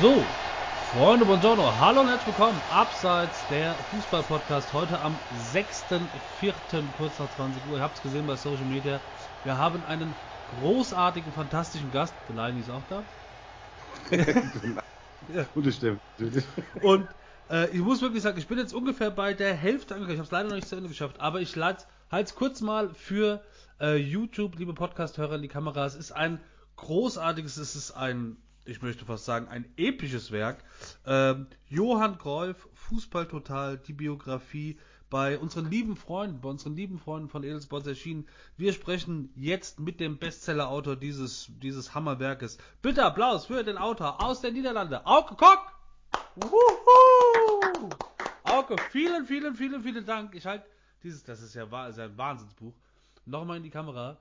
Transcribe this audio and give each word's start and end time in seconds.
So, 0.00 0.24
Freunde, 0.92 1.26
buongiorno, 1.26 1.78
hallo 1.78 2.00
und 2.00 2.08
herzlich 2.08 2.28
willkommen. 2.28 2.58
Abseits 2.72 3.46
der 3.50 3.74
Fußball-Podcast 3.74 4.72
heute 4.72 4.98
am 4.98 5.14
6.4. 5.52 6.00
kurz 6.96 7.18
nach 7.18 7.36
20 7.36 7.62
Uhr. 7.66 7.76
Ihr 7.76 7.82
habt 7.82 7.98
es 7.98 8.02
gesehen 8.02 8.26
bei 8.26 8.34
Social 8.34 8.64
Media. 8.64 8.98
Wir 9.44 9.58
haben 9.58 9.84
einen 9.84 10.14
großartigen, 10.58 11.30
fantastischen 11.32 11.92
Gast. 11.92 12.14
Delaney 12.30 12.60
ist 12.60 12.70
auch 12.70 12.80
da. 12.88 13.02
ja. 15.34 15.44
Gute 15.54 15.70
Stimme. 15.70 15.98
Und 16.80 17.06
äh, 17.50 17.68
ich 17.68 17.80
muss 17.80 18.00
wirklich 18.00 18.22
sagen, 18.22 18.38
ich 18.38 18.46
bin 18.46 18.56
jetzt 18.56 18.72
ungefähr 18.72 19.10
bei 19.10 19.34
der 19.34 19.52
Hälfte 19.52 19.94
angekommen. 19.94 20.14
Ich 20.14 20.18
habe 20.18 20.26
es 20.26 20.32
leider 20.32 20.48
noch 20.48 20.56
nicht 20.56 20.68
zu 20.68 20.76
Ende 20.76 20.88
geschafft, 20.88 21.20
aber 21.20 21.42
ich 21.42 21.56
halte 21.56 21.84
es 22.10 22.34
kurz 22.34 22.62
mal 22.62 22.88
für 22.94 23.42
äh, 23.82 23.96
YouTube, 23.96 24.58
liebe 24.58 24.72
Podcast-Hörer 24.72 25.34
in 25.34 25.42
die 25.42 25.48
Kamera. 25.48 25.84
Es 25.84 25.94
ist 25.94 26.12
ein 26.12 26.40
großartiges, 26.76 27.58
es 27.58 27.76
ist 27.76 27.90
ein 27.90 28.38
ich 28.70 28.82
möchte 28.82 29.04
fast 29.04 29.24
sagen, 29.24 29.48
ein 29.48 29.64
episches 29.76 30.30
Werk. 30.30 30.62
Ähm, 31.04 31.48
Johann 31.68 32.18
Cruyff, 32.18 32.68
Fußball 32.74 33.26
total, 33.26 33.78
die 33.78 33.92
Biografie 33.92 34.78
bei 35.10 35.38
unseren 35.38 35.68
lieben 35.68 35.96
Freunden, 35.96 36.40
bei 36.40 36.48
unseren 36.48 36.76
lieben 36.76 37.00
Freunden 37.00 37.28
von 37.28 37.42
Edelsports 37.42 37.88
erschienen. 37.88 38.28
Wir 38.56 38.72
sprechen 38.72 39.32
jetzt 39.34 39.80
mit 39.80 39.98
dem 39.98 40.18
Bestseller-Autor 40.18 40.94
dieses, 40.94 41.50
dieses 41.60 41.94
Hammerwerkes. 41.94 42.58
Bitte 42.80 43.04
Applaus 43.04 43.46
für 43.46 43.64
den 43.64 43.76
Autor 43.76 44.22
aus 44.22 44.40
den 44.40 44.54
Niederlanden, 44.54 45.00
Auke 45.04 45.34
Kock! 45.34 45.72
Wuhu! 46.36 47.90
Auke, 48.44 48.76
vielen, 48.90 49.26
vielen, 49.26 49.56
vielen, 49.56 49.82
vielen 49.82 50.06
Dank. 50.06 50.34
Ich 50.36 50.46
halte 50.46 50.64
dieses, 51.02 51.24
das 51.24 51.42
ist 51.42 51.54
ja, 51.54 51.64
ist 51.88 51.98
ja 51.98 52.04
ein 52.04 52.16
Wahnsinnsbuch. 52.16 52.74
Nochmal 53.26 53.56
in 53.56 53.64
die 53.64 53.70
Kamera. 53.70 54.16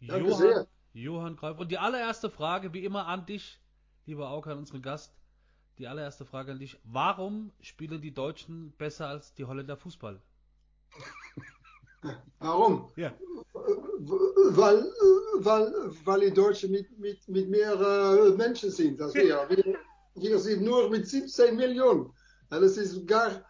Danke 0.00 0.28
Johann, 0.28 0.40
sehr. 0.40 0.66
Johann 1.02 1.36
Greif. 1.36 1.58
Und 1.58 1.70
die 1.70 1.78
allererste 1.78 2.30
Frage, 2.30 2.72
wie 2.72 2.84
immer 2.84 3.06
an 3.06 3.26
dich, 3.26 3.60
lieber 4.06 4.30
Auker, 4.30 4.52
an 4.52 4.58
unseren 4.58 4.82
Gast. 4.82 5.14
Die 5.78 5.86
allererste 5.86 6.24
Frage 6.24 6.52
an 6.52 6.58
dich. 6.58 6.76
Warum 6.84 7.52
spielen 7.60 8.00
die 8.00 8.12
Deutschen 8.12 8.72
besser 8.72 9.08
als 9.08 9.32
die 9.34 9.44
Holländer 9.44 9.76
Fußball? 9.76 10.20
Warum? 12.40 12.90
Ja. 12.96 13.12
Weil, 13.52 14.84
weil, 15.38 15.72
weil 16.04 16.20
die 16.20 16.34
Deutschen 16.34 16.72
mit, 16.72 16.98
mit, 16.98 17.28
mit 17.28 17.48
mehr 17.48 17.74
äh, 17.74 18.30
Menschen 18.36 18.70
sind 18.70 19.00
als 19.00 19.14
wir. 19.14 19.48
wir. 19.48 19.78
Wir 20.14 20.38
sind 20.38 20.62
nur 20.62 20.90
mit 20.90 21.06
17 21.06 21.54
Millionen. 21.54 22.12
Das 22.50 22.76
ist 22.76 23.06
gar 23.06 23.44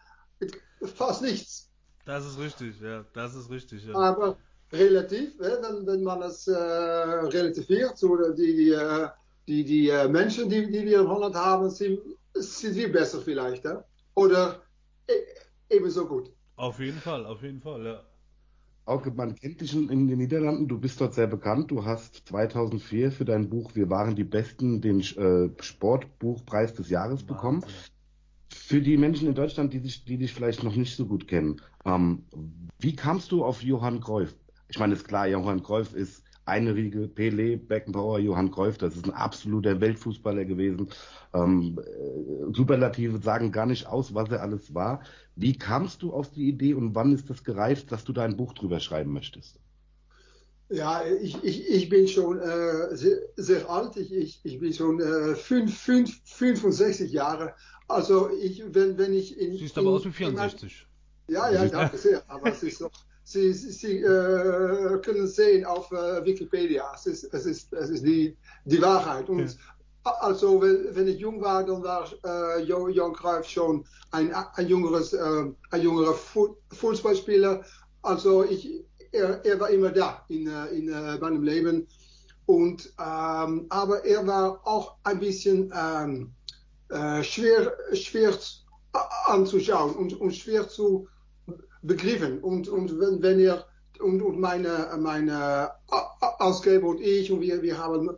fast 0.83 1.23
nichts. 1.23 1.71
Das 2.05 2.25
ist 2.25 2.37
richtig, 2.39 2.79
ja. 2.79 3.05
Das 3.13 3.35
ist 3.35 3.49
richtig, 3.49 3.85
ja. 3.85 3.95
Aber 3.95 4.37
relativ, 4.71 5.39
wenn, 5.39 5.85
wenn 5.87 6.03
man 6.03 6.21
es 6.23 6.47
äh, 6.47 6.53
relativiert, 6.53 7.97
so 7.97 8.15
die, 8.33 8.71
äh, 8.71 9.07
die, 9.47 9.63
die 9.63 9.89
äh, 9.89 10.07
Menschen, 10.07 10.49
die, 10.49 10.69
die 10.69 10.85
wir 10.85 11.01
in 11.01 11.07
Holland 11.07 11.35
haben, 11.35 11.69
sind, 11.69 11.99
sind 12.33 12.75
wir 12.75 12.91
besser 12.91 13.19
vielleicht. 13.21 13.65
Ja? 13.65 13.83
Oder 14.15 14.61
e 15.07 15.13
ebenso 15.75 16.05
gut. 16.05 16.31
Auf 16.55 16.79
jeden 16.79 16.99
Fall, 16.99 17.25
auf 17.25 17.41
jeden 17.41 17.61
Fall, 17.61 17.85
ja. 17.85 18.03
Auch 18.85 19.05
man 19.05 19.35
kennt 19.35 19.61
dich 19.61 19.75
in 19.75 19.87
den 20.07 20.17
Niederlanden, 20.17 20.67
du 20.67 20.79
bist 20.79 20.99
dort 20.99 21.13
sehr 21.13 21.27
bekannt. 21.27 21.69
Du 21.69 21.85
hast 21.85 22.27
2004 22.27 23.11
für 23.11 23.23
dein 23.23 23.47
Buch 23.47 23.75
Wir 23.75 23.87
waren 23.89 24.15
die 24.15 24.23
Besten 24.23 24.81
den 24.81 25.01
äh, 25.01 25.49
Sportbuchpreis 25.61 26.73
des 26.73 26.89
Jahres 26.89 27.21
Wahnsinn. 27.21 27.27
bekommen. 27.27 27.65
Für 28.51 28.81
die 28.81 28.97
Menschen 28.97 29.27
in 29.27 29.35
Deutschland, 29.35 29.73
die 29.73 29.79
dich, 29.79 30.05
die 30.05 30.17
dich 30.17 30.33
vielleicht 30.33 30.63
noch 30.63 30.75
nicht 30.75 30.95
so 30.95 31.05
gut 31.05 31.27
kennen, 31.27 31.61
ähm, 31.85 32.23
wie 32.79 32.95
kamst 32.95 33.31
du 33.31 33.43
auf 33.43 33.61
Johann 33.61 34.01
Cruyff? 34.01 34.35
Ich 34.69 34.79
meine, 34.79 34.93
ist 34.93 35.07
klar, 35.07 35.27
Johann 35.27 35.63
Cruyff 35.63 35.93
ist 35.93 36.23
eine 36.45 36.73
Riege, 36.73 37.07
Pelé, 37.07 37.57
Beckenbauer, 37.57 38.19
Johann 38.19 38.51
Cruyff, 38.51 38.77
das 38.77 38.95
ist 38.95 39.05
ein 39.05 39.13
absoluter 39.13 39.79
Weltfußballer 39.79 40.45
gewesen. 40.45 40.89
Ähm, 41.33 41.79
äh, 41.79 42.53
Superlative 42.53 43.19
sagen 43.19 43.51
gar 43.51 43.65
nicht 43.65 43.87
aus, 43.87 44.13
was 44.13 44.29
er 44.29 44.41
alles 44.41 44.73
war. 44.73 45.01
Wie 45.35 45.57
kamst 45.57 46.01
du 46.01 46.11
auf 46.11 46.31
die 46.31 46.49
Idee 46.49 46.73
und 46.73 46.95
wann 46.95 47.13
ist 47.13 47.29
das 47.29 47.43
gereift, 47.43 47.91
dass 47.91 48.03
du 48.03 48.13
da 48.13 48.23
ein 48.23 48.37
Buch 48.37 48.53
drüber 48.53 48.79
schreiben 48.79 49.13
möchtest? 49.13 49.59
Ja, 50.71 51.03
ich, 51.21 51.43
ich, 51.43 51.67
ich 51.67 51.89
bin 51.89 52.07
schon 52.07 52.39
äh, 52.39 52.95
sehr, 52.95 53.17
sehr, 53.37 53.69
alt. 53.69 53.97
Ich, 53.97 54.13
ich, 54.13 54.41
ich 54.43 54.59
bin 54.59 54.71
schon 54.71 54.99
äh, 54.99 55.35
fünf, 55.35 55.75
fünf, 55.75 56.21
65 56.25 57.11
Jahre. 57.11 57.55
Also 57.87 58.29
ich, 58.39 58.63
wenn, 58.71 58.97
wenn 58.99 59.13
ich 59.13 59.39
in. 59.39 59.57
Siehst 59.57 59.77
aber 59.79 59.89
aus 59.89 60.05
wie 60.05 60.11
64. 60.11 60.87
ja, 61.27 61.49
ja, 61.49 61.65
danke 61.65 61.97
sehr. 61.97 62.21
Aber 62.27 62.51
es 62.51 62.61
ist 62.61 62.81
doch. 62.81 62.91
Sie, 63.29 63.53
Sie 63.53 63.97
äh, 63.99 64.99
können 65.03 65.27
sehen 65.27 65.63
auf 65.63 65.91
äh, 65.91 66.25
Wikipedia. 66.25 66.91
Es 66.95 67.05
ist, 67.05 67.31
es 67.31 67.45
ist, 67.45 67.71
es 67.73 67.91
ist 67.91 68.03
die, 68.03 68.35
die 68.65 68.81
Wahrheit. 68.81 69.29
Und 69.29 69.39
ja. 70.03 70.11
also, 70.21 70.59
wenn, 70.59 70.95
wenn, 70.95 71.07
ich 71.07 71.19
jung 71.19 71.39
war, 71.39 71.63
dann 71.63 71.83
war 71.83 72.09
äh, 72.25 72.63
Johan 72.63 73.13
Cruyff 73.13 73.47
schon 73.47 73.85
ein, 74.09 74.33
ein, 74.33 74.67
jüngeres, 74.67 75.13
äh, 75.13 75.45
ein 75.69 75.81
jüngerer 75.81 76.15
Fußballspieler. 76.71 77.63
Also, 78.01 78.45
ich, 78.45 78.83
er, 79.11 79.45
er 79.45 79.59
war 79.59 79.69
immer 79.69 79.91
da 79.91 80.25
in, 80.29 80.47
äh, 80.47 80.65
in 80.69 80.89
äh, 80.89 81.19
meinem 81.19 81.43
Leben. 81.43 81.87
Und, 82.47 82.91
ähm, 82.99 83.67
aber 83.69 84.03
er 84.05 84.25
war 84.25 84.59
auch 84.65 84.95
ein 85.03 85.19
bisschen 85.19 85.71
ähm, 85.75 86.31
äh, 86.89 87.21
schwer, 87.21 87.77
schwer 87.93 88.33
anzuschauen 89.27 89.93
und, 89.93 90.19
und 90.19 90.35
schwer 90.35 90.67
zu 90.67 91.07
begriffen. 91.81 92.39
Und, 92.39 92.67
und 92.67 92.99
wenn, 92.99 93.21
wenn 93.21 93.39
ihr 93.39 93.65
und, 93.99 94.21
und 94.21 94.39
meine, 94.39 94.97
meine 94.99 95.71
Ausgeber 96.39 96.87
und 96.87 97.01
ich, 97.01 97.31
und 97.31 97.41
wir, 97.41 97.61
wir 97.61 97.77
haben 97.77 98.09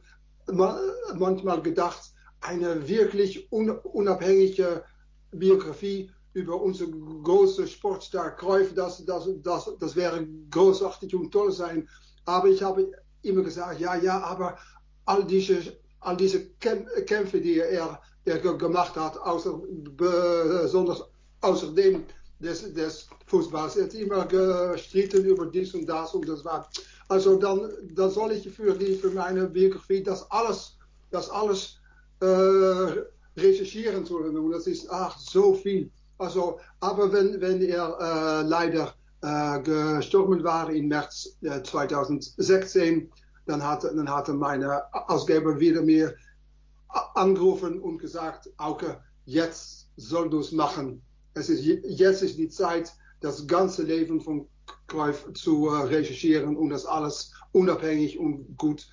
manchmal 1.18 1.62
gedacht, 1.62 2.12
eine 2.42 2.88
wirklich 2.88 3.52
unabhängige 3.52 4.84
Biografie 5.32 6.12
über 6.34 6.62
unsere 6.62 6.90
große 6.90 7.68
Sportstar 7.68 8.36
Cruyff, 8.36 8.74
das, 8.74 9.04
das, 9.06 9.28
das, 9.44 9.70
das 9.80 9.96
wäre 9.96 10.28
großartig 10.50 11.14
und 11.16 11.32
toll 11.32 11.52
sein. 11.52 11.88
Aber 12.26 12.48
ich 12.48 12.62
habe 12.62 12.92
immer 13.22 13.42
gesagt, 13.42 13.80
ja, 13.80 13.96
ja, 13.96 14.22
aber 14.22 14.58
all 15.06 15.26
diese, 15.26 15.78
all 16.00 16.18
diese 16.18 16.50
Kämpfe, 16.56 17.42
die 17.42 17.60
er, 17.60 18.02
er 18.26 18.40
gemacht 18.40 18.96
hat, 18.96 19.18
außer, 19.18 19.62
besonders 19.96 21.04
außerdem 21.42 22.04
des, 22.40 22.74
des 22.74 23.08
Fußballs. 23.32 23.78
Er 23.78 23.86
hat 23.86 23.94
immer 23.94 24.26
gestritten 24.26 25.24
über 25.24 25.46
dies 25.46 25.74
und 25.74 25.88
das 25.88 26.14
und 26.14 26.28
das 26.28 26.44
war. 26.44 26.70
Also 27.08 27.38
dann, 27.38 27.72
dann 27.96 28.12
soll 28.12 28.34
ich 28.34 28.50
für, 28.50 28.74
die, 28.74 28.96
für 28.96 29.10
meine 29.12 29.48
Biografie 29.48 30.04
das 30.04 30.30
alles, 30.30 30.78
das 31.12 31.30
alles 31.30 31.78
äh, 32.20 32.26
recherchieren 33.38 34.06
sollen. 34.06 34.38
Und 34.38 34.52
das 34.52 34.68
ist 34.68 34.88
ach, 34.90 35.18
so 35.18 35.54
viel. 35.54 35.90
Also, 36.18 36.60
aber 36.82 37.12
wenn, 37.12 37.40
wenn 37.42 37.62
er 37.62 37.98
äh, 38.00 38.48
leider 38.48 38.94
äh, 39.22 39.60
gestorben 39.62 40.44
war 40.44 40.70
im 40.70 40.90
März 40.90 41.38
2016, 41.64 43.10
dann 43.48 43.64
hat, 43.66 43.84
dann 43.84 44.10
hatte 44.10 44.34
meine 44.34 44.84
Ausgeber 45.10 45.60
wieder 45.60 45.82
mir 45.82 46.14
angerufen 47.16 47.80
und 47.80 47.98
gesagt, 47.98 48.50
Auke, 48.58 49.02
jetzt 49.26 49.88
soll 49.96 50.30
du 50.30 50.40
es 50.40 50.52
machen 50.52 51.02
es 51.34 51.50
ist, 51.50 51.64
jetzt 51.64 52.22
ist 52.22 52.38
die 52.38 52.50
Zeit, 52.50 52.94
das 53.22 53.48
ganze 53.48 53.84
Leben 53.84 54.20
von 54.20 54.48
Cruyff 54.88 55.28
zu 55.34 55.70
äh, 55.70 55.84
recherchieren 55.84 56.58
und 56.58 56.70
das 56.70 56.86
alles 56.86 57.34
unabhängig 57.54 58.20
und 58.20 58.58
gut 58.58 58.88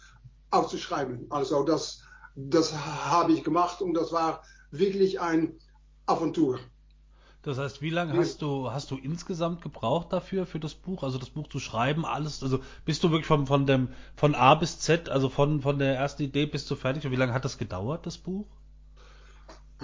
aufzuschreiben. 0.51 1.27
Also 1.31 1.65
das, 1.65 2.03
das 2.37 2.73
habe 2.75 3.33
ich 3.33 3.43
gemacht 3.43 3.83
und 3.83 3.95
das 3.95 4.13
war 4.13 4.43
wirklich 4.71 5.21
ein 5.21 5.55
Aventur. 6.07 6.59
Das 7.43 7.57
heißt, 7.57 7.81
wie 7.83 7.91
lange 7.91 8.15
hast 8.19 8.43
du, 8.43 8.71
hast 8.71 8.91
du 8.91 8.97
insgesamt 8.97 9.63
gebraucht 9.63 10.13
dafür, 10.13 10.45
für 10.45 10.59
das 10.59 10.75
Buch, 10.75 11.03
also 11.03 11.19
das 11.19 11.31
Buch 11.31 11.49
zu 11.49 11.61
schreiben, 11.61 12.05
alles, 12.05 12.43
also 12.43 12.59
bist 12.85 13.03
du 13.05 13.11
wirklich 13.11 13.27
von, 13.27 13.47
von 13.47 13.65
dem, 13.65 13.89
von 14.17 14.35
A 14.35 14.55
bis 14.55 14.81
Z, 14.81 15.09
also 15.09 15.29
von, 15.29 15.63
von 15.63 15.79
der 15.79 15.95
ersten 15.95 16.25
Idee 16.25 16.47
bis 16.47 16.67
zu 16.67 16.77
fertig, 16.77 17.07
und 17.07 17.13
wie 17.13 17.17
lange 17.17 17.33
hat 17.33 17.45
das 17.45 17.57
gedauert, 17.57 18.07
das 18.07 18.19
Buch? 18.19 18.47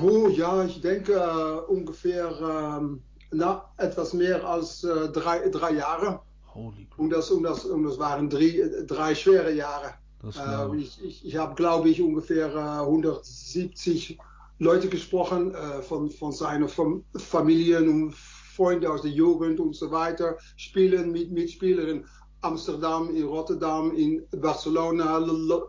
Oh 0.00 0.28
ja, 0.28 0.64
ich 0.64 0.80
denke 0.80 1.12
äh, 1.14 1.72
ungefähr 1.72 2.78
ähm, 2.80 3.02
na, 3.34 3.64
etwas 3.76 4.12
mehr 4.12 4.44
als 4.46 4.84
äh, 4.84 5.08
drei, 5.10 5.48
drei 5.48 5.72
Jahre. 5.72 6.20
Holy 6.54 6.86
und, 6.96 7.10
das, 7.10 7.30
und, 7.30 7.42
das, 7.42 7.64
und 7.64 7.84
das 7.84 7.98
waren 7.98 8.30
drei, 8.30 8.62
drei 8.86 9.14
schwere 9.14 9.52
Jahre. 9.52 9.94
Äh, 10.22 10.76
ich 10.76 11.02
ich, 11.02 11.26
ich 11.26 11.36
habe, 11.36 11.54
glaube 11.54 11.88
ich, 11.88 12.00
ungefähr 12.00 12.54
170 12.80 14.10
äh, 14.10 14.16
Leute 14.58 14.88
gesprochen, 14.88 15.54
äh, 15.54 15.82
von, 15.82 16.10
von 16.10 16.32
seinen 16.32 16.68
Familien 16.68 17.88
und 17.88 18.14
Freunden 18.14 18.86
aus 18.86 19.02
der 19.02 19.10
Jugend 19.10 19.58
und 19.58 19.74
so 19.74 19.90
weiter, 19.90 20.38
Spielen 20.56 21.10
mit 21.10 21.32
Mitspielern 21.32 21.88
in 21.88 22.04
Amsterdam, 22.42 23.14
in 23.14 23.24
Rotterdam, 23.24 23.94
in 23.96 24.22
Barcelona, 24.30 25.18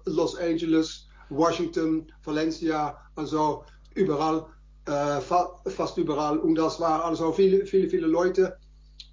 Los 0.05 0.37
Angeles, 0.37 1.07
Washington, 1.29 2.05
Valencia. 2.23 2.97
Also 3.15 3.63
überall, 3.95 4.45
äh, 4.85 5.21
fa 5.21 5.59
fast 5.65 5.97
überall. 5.97 6.37
Und 6.37 6.55
das 6.55 6.79
war 6.79 7.05
also 7.05 7.31
viele, 7.31 7.65
viele, 7.65 7.89
viele 7.89 8.07
Leute. 8.07 8.57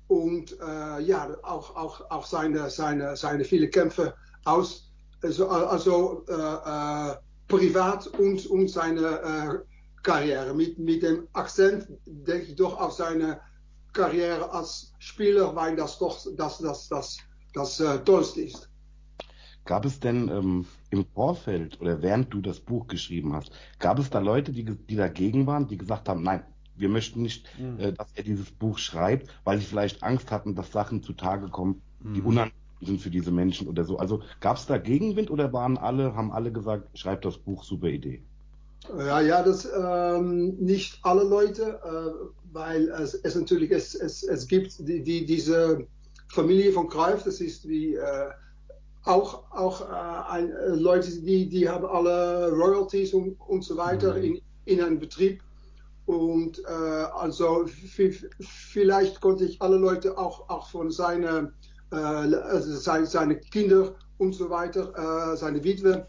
Und 0.08 0.58
äh, 0.60 1.00
ja, 1.00 1.36
auch, 1.42 1.74
auch, 1.76 2.10
auch 2.10 2.26
seine, 2.26 2.68
seine, 2.70 3.16
seine 3.16 3.44
viele 3.44 3.68
Kämpfe 3.68 4.14
aus. 4.44 4.90
Also, 5.22 5.48
also 5.48 6.24
äh, 6.28 6.32
äh 6.32 7.16
privat 7.48 8.06
und, 8.18 8.46
und 8.46 8.68
seine 8.68 9.00
äh, 9.02 9.58
Karriere. 10.02 10.54
Mit, 10.54 10.78
mit 10.78 11.02
dem 11.02 11.28
Akzent 11.34 11.86
denke 12.06 12.46
ich 12.46 12.56
doch 12.56 12.80
auf 12.80 12.92
seine 12.92 13.40
Karriere 13.92 14.50
als 14.50 14.92
Spieler, 14.98 15.54
weil 15.54 15.76
das 15.76 15.98
doch 15.98 16.18
das, 16.36 16.58
das, 16.58 16.88
das, 16.88 17.18
das, 17.52 17.80
äh, 17.80 17.98
Tollste 18.04 18.42
ist. 18.42 18.71
Gab 19.64 19.84
es 19.84 20.00
denn 20.00 20.28
ähm, 20.28 20.66
im 20.90 21.04
Vorfeld 21.14 21.80
oder 21.80 22.02
während 22.02 22.34
du 22.34 22.40
das 22.40 22.60
Buch 22.60 22.88
geschrieben 22.88 23.34
hast, 23.34 23.52
gab 23.78 23.98
es 23.98 24.10
da 24.10 24.18
Leute, 24.18 24.52
die, 24.52 24.64
die 24.64 24.96
dagegen 24.96 25.46
waren, 25.46 25.68
die 25.68 25.78
gesagt 25.78 26.08
haben, 26.08 26.22
nein, 26.22 26.42
wir 26.74 26.88
möchten 26.88 27.22
nicht, 27.22 27.46
mhm. 27.58 27.78
äh, 27.78 27.92
dass 27.92 28.08
er 28.14 28.24
dieses 28.24 28.50
Buch 28.50 28.78
schreibt, 28.78 29.28
weil 29.44 29.58
sie 29.58 29.64
vielleicht 29.64 30.02
Angst 30.02 30.30
hatten, 30.30 30.54
dass 30.54 30.72
Sachen 30.72 31.02
zutage 31.02 31.48
kommen, 31.48 31.80
die 32.00 32.20
mhm. 32.20 32.26
unangenehm 32.26 32.56
sind 32.80 33.00
für 33.00 33.10
diese 33.10 33.30
Menschen 33.30 33.68
oder 33.68 33.84
so. 33.84 33.98
Also 33.98 34.22
gab 34.40 34.56
es 34.56 34.66
da 34.66 34.78
Gegenwind 34.78 35.30
oder 35.30 35.52
waren 35.52 35.78
alle, 35.78 36.14
haben 36.16 36.32
alle 36.32 36.50
gesagt, 36.50 36.98
schreibt 36.98 37.24
das 37.24 37.38
Buch, 37.38 37.62
super 37.62 37.88
Idee? 37.88 38.22
Ja, 38.98 39.20
ja, 39.20 39.44
das 39.44 39.64
ähm, 39.64 40.56
nicht 40.58 40.98
alle 41.02 41.22
Leute, 41.22 41.78
äh, 41.84 42.26
weil 42.52 42.88
es, 42.88 43.14
es 43.14 43.36
natürlich 43.36 43.70
es, 43.70 43.94
es, 43.94 44.24
es 44.24 44.48
gibt 44.48 44.76
die, 44.80 45.02
die, 45.02 45.24
diese 45.24 45.86
Familie 46.28 46.72
von 46.72 46.88
Cruyff, 46.88 47.22
das 47.22 47.40
ist 47.40 47.68
wie 47.68 47.94
äh, 47.94 48.30
auch 49.04 49.42
auch 49.50 49.80
äh, 49.80 50.30
ein, 50.30 50.50
äh, 50.50 50.68
Leute, 50.68 51.10
die 51.10 51.48
die 51.48 51.68
haben 51.68 51.86
alle 51.86 52.50
Royalties 52.52 53.14
und, 53.14 53.36
und 53.48 53.64
so 53.64 53.76
weiter 53.76 54.14
mhm. 54.14 54.22
in, 54.22 54.40
in 54.66 54.80
einem 54.80 54.98
Betrieb 54.98 55.42
und 56.06 56.58
äh, 56.60 56.70
also 56.70 57.66
vielleicht 58.40 59.20
konnte 59.20 59.44
ich 59.44 59.60
alle 59.60 59.76
Leute 59.76 60.16
auch 60.16 60.48
auch 60.48 60.68
von 60.68 60.90
seine 60.90 61.52
äh, 61.90 61.96
also 61.96 62.76
seine, 62.76 63.06
seine 63.06 63.36
Kinder 63.36 63.94
und 64.18 64.34
so 64.34 64.50
weiter, 64.50 65.36
seine 65.36 65.64
Witwe 65.64 66.06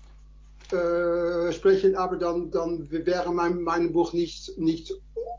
äh, 0.73 1.51
sprechen, 1.51 1.95
aber 1.95 2.15
dann, 2.15 2.49
dann 2.49 2.89
wäre 2.89 3.31
mein, 3.31 3.61
mein 3.61 3.91
Buch 3.91 4.13
nicht, 4.13 4.57
nicht 4.57 4.93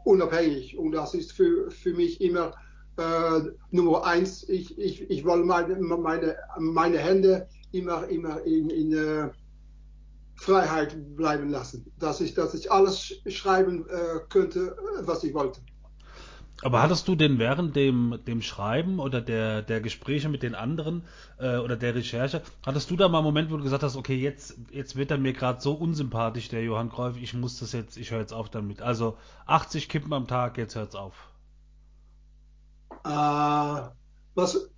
unabhängig. 0.04 0.78
Und 0.78 0.92
das 0.92 1.14
ist 1.14 1.32
für, 1.32 1.70
für 1.70 1.92
mich 1.94 2.20
immer 2.20 2.52
äh, 2.96 3.40
Nummer 3.70 4.04
eins. 4.04 4.48
Ich, 4.48 4.78
ich, 4.78 5.10
ich 5.10 5.24
will 5.24 5.44
meine, 5.44 5.76
meine, 5.76 6.36
meine 6.58 6.98
Hände 6.98 7.48
immer, 7.72 8.08
immer 8.08 8.42
in, 8.42 8.70
in 8.70 8.92
äh, 8.92 9.30
Freiheit 10.36 11.16
bleiben 11.16 11.50
lassen. 11.50 11.92
Dass 11.98 12.20
ich, 12.20 12.34
dass 12.34 12.54
ich 12.54 12.70
alles 12.70 13.20
schreiben 13.26 13.86
äh, 13.88 14.20
könnte, 14.28 14.76
was 15.02 15.24
ich 15.24 15.34
wollte. 15.34 15.60
Aber 16.62 16.80
hattest 16.80 17.08
du 17.08 17.14
denn 17.14 17.38
während 17.38 17.76
dem, 17.76 18.20
dem 18.26 18.40
Schreiben 18.40 18.98
oder 18.98 19.20
der, 19.20 19.60
der 19.60 19.80
Gespräche 19.80 20.28
mit 20.28 20.42
den 20.42 20.54
anderen 20.54 21.02
äh, 21.38 21.58
oder 21.58 21.76
der 21.76 21.94
Recherche, 21.94 22.42
hattest 22.64 22.90
du 22.90 22.96
da 22.96 23.08
mal 23.08 23.18
einen 23.18 23.26
Moment, 23.26 23.50
wo 23.50 23.56
du 23.56 23.64
gesagt 23.64 23.82
hast, 23.82 23.96
okay, 23.96 24.16
jetzt, 24.16 24.56
jetzt 24.70 24.96
wird 24.96 25.10
er 25.10 25.18
mir 25.18 25.32
gerade 25.32 25.60
so 25.60 25.72
unsympathisch, 25.72 26.48
der 26.48 26.62
Johann 26.62 26.90
Kreuf, 26.90 27.16
ich 27.20 27.34
muss 27.34 27.58
das 27.58 27.72
jetzt, 27.72 27.96
ich 27.96 28.12
höre 28.12 28.20
jetzt 28.20 28.32
auf 28.32 28.48
damit. 28.48 28.80
Also 28.80 29.18
80 29.46 29.88
Kippen 29.88 30.12
am 30.12 30.26
Tag, 30.26 30.56
jetzt 30.56 30.76
hört's 30.76 30.94
auf. 30.94 31.33
Äh, 33.04 33.88
was, 34.36 34.68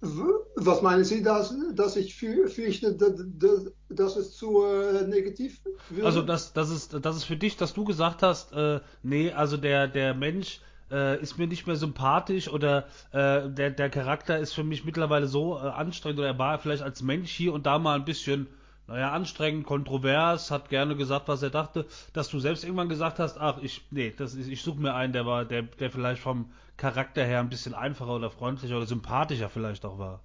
was 0.56 0.82
meinen 0.82 1.04
Sie, 1.04 1.22
dass, 1.22 1.54
dass 1.74 1.96
ich 1.96 2.14
fürchte, 2.14 2.94
dass, 2.94 3.72
dass 3.88 4.16
es 4.16 4.36
zu 4.36 4.64
äh, 4.64 5.06
negativ 5.06 5.62
wird? 5.88 6.04
Also 6.04 6.20
das, 6.22 6.52
das, 6.52 6.70
ist, 6.70 6.98
das 7.02 7.16
ist 7.16 7.24
für 7.24 7.36
dich, 7.36 7.56
dass 7.56 7.72
du 7.72 7.84
gesagt 7.84 8.22
hast, 8.22 8.52
äh, 8.52 8.80
nee, 9.02 9.32
also 9.32 9.56
der, 9.56 9.88
der 9.88 10.12
Mensch 10.12 10.60
äh, 10.90 11.20
ist 11.22 11.38
mir 11.38 11.46
nicht 11.46 11.66
mehr 11.66 11.76
sympathisch 11.76 12.48
oder 12.48 12.86
äh, 13.12 13.48
der, 13.48 13.70
der 13.70 13.88
Charakter 13.88 14.38
ist 14.38 14.52
für 14.52 14.64
mich 14.64 14.84
mittlerweile 14.84 15.26
so 15.26 15.56
äh, 15.56 15.60
anstrengend 15.60 16.18
oder 16.18 16.28
er 16.28 16.38
war 16.38 16.58
vielleicht 16.58 16.82
als 16.82 17.02
Mensch 17.02 17.30
hier 17.30 17.54
und 17.54 17.64
da 17.64 17.78
mal 17.78 17.94
ein 17.94 18.04
bisschen, 18.04 18.46
naja, 18.88 19.12
anstrengend, 19.12 19.66
kontrovers, 19.66 20.50
hat 20.50 20.68
gerne 20.68 20.96
gesagt, 20.96 21.28
was 21.28 21.42
er 21.42 21.50
dachte, 21.50 21.86
dass 22.12 22.28
du 22.28 22.38
selbst 22.38 22.64
irgendwann 22.64 22.88
gesagt 22.88 23.18
hast, 23.18 23.38
ach, 23.38 23.58
ich, 23.62 23.84
nee, 23.90 24.12
das 24.16 24.34
ist, 24.34 24.48
ich 24.48 24.62
suche 24.62 24.80
mir 24.80 24.94
einen, 24.94 25.12
der 25.12 25.26
war, 25.26 25.44
der, 25.44 25.62
der 25.62 25.90
vielleicht 25.90 26.22
vom 26.22 26.52
Charakter 26.76 27.24
her 27.24 27.40
ein 27.40 27.48
bisschen 27.48 27.74
einfacher 27.74 28.14
oder 28.14 28.30
freundlicher 28.30 28.76
oder 28.76 28.86
sympathischer 28.86 29.48
vielleicht 29.48 29.84
auch 29.84 29.98
war. 29.98 30.22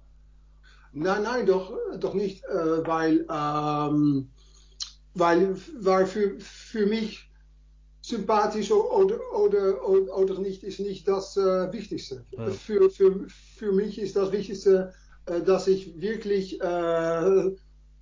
Nein, 0.92 1.22
nein, 1.22 1.46
doch, 1.46 1.72
doch 1.98 2.14
nicht, 2.14 2.44
äh, 2.44 2.86
weil, 2.86 3.26
ähm, 3.30 4.28
weil, 5.14 5.56
weil 5.80 6.06
für, 6.06 6.38
für 6.38 6.86
mich 6.86 7.30
sympathisch 8.02 8.70
oder, 8.70 9.18
oder, 9.32 9.88
oder, 9.88 10.16
oder 10.16 10.38
nicht, 10.38 10.62
ist 10.64 10.80
nicht 10.80 11.08
das 11.08 11.36
äh, 11.36 11.72
Wichtigste. 11.72 12.24
Ja. 12.32 12.50
Für, 12.50 12.90
für, 12.90 13.26
für 13.28 13.72
mich 13.72 13.98
ist 13.98 14.16
das 14.16 14.32
Wichtigste, 14.32 14.92
äh, 15.26 15.40
dass 15.40 15.66
ich 15.66 16.00
wirklich 16.00 16.60
äh, 16.60 17.50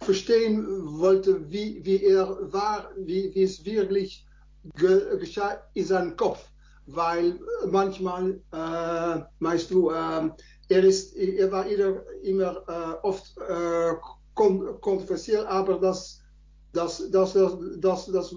verstehen 0.00 0.66
wollte, 0.98 1.50
wie, 1.50 1.84
wie 1.84 2.04
er 2.04 2.52
war, 2.52 2.90
wie, 2.96 3.34
wie 3.34 3.42
es 3.42 3.64
wirklich 3.64 4.26
ge, 4.76 5.18
geschah 5.18 5.62
in 5.74 5.84
seinem 5.84 6.16
Kopf. 6.16 6.40
Weil 6.86 7.38
manchmal, 7.68 8.40
äh, 8.52 9.22
meinst 9.38 9.70
du, 9.70 9.90
äh, 9.90 10.30
er, 10.68 10.84
ist, 10.84 11.14
er 11.14 11.52
war 11.52 11.66
immer, 11.66 12.02
immer 12.22 12.62
äh, 12.66 13.06
oft 13.06 13.36
äh, 13.38 13.94
kon 14.34 14.80
kontroversiell, 14.80 15.46
aber 15.46 15.78
das, 15.78 16.20
das, 16.72 17.10
das, 17.10 17.32
das, 17.34 17.58
das, 17.78 18.06
das 18.06 18.34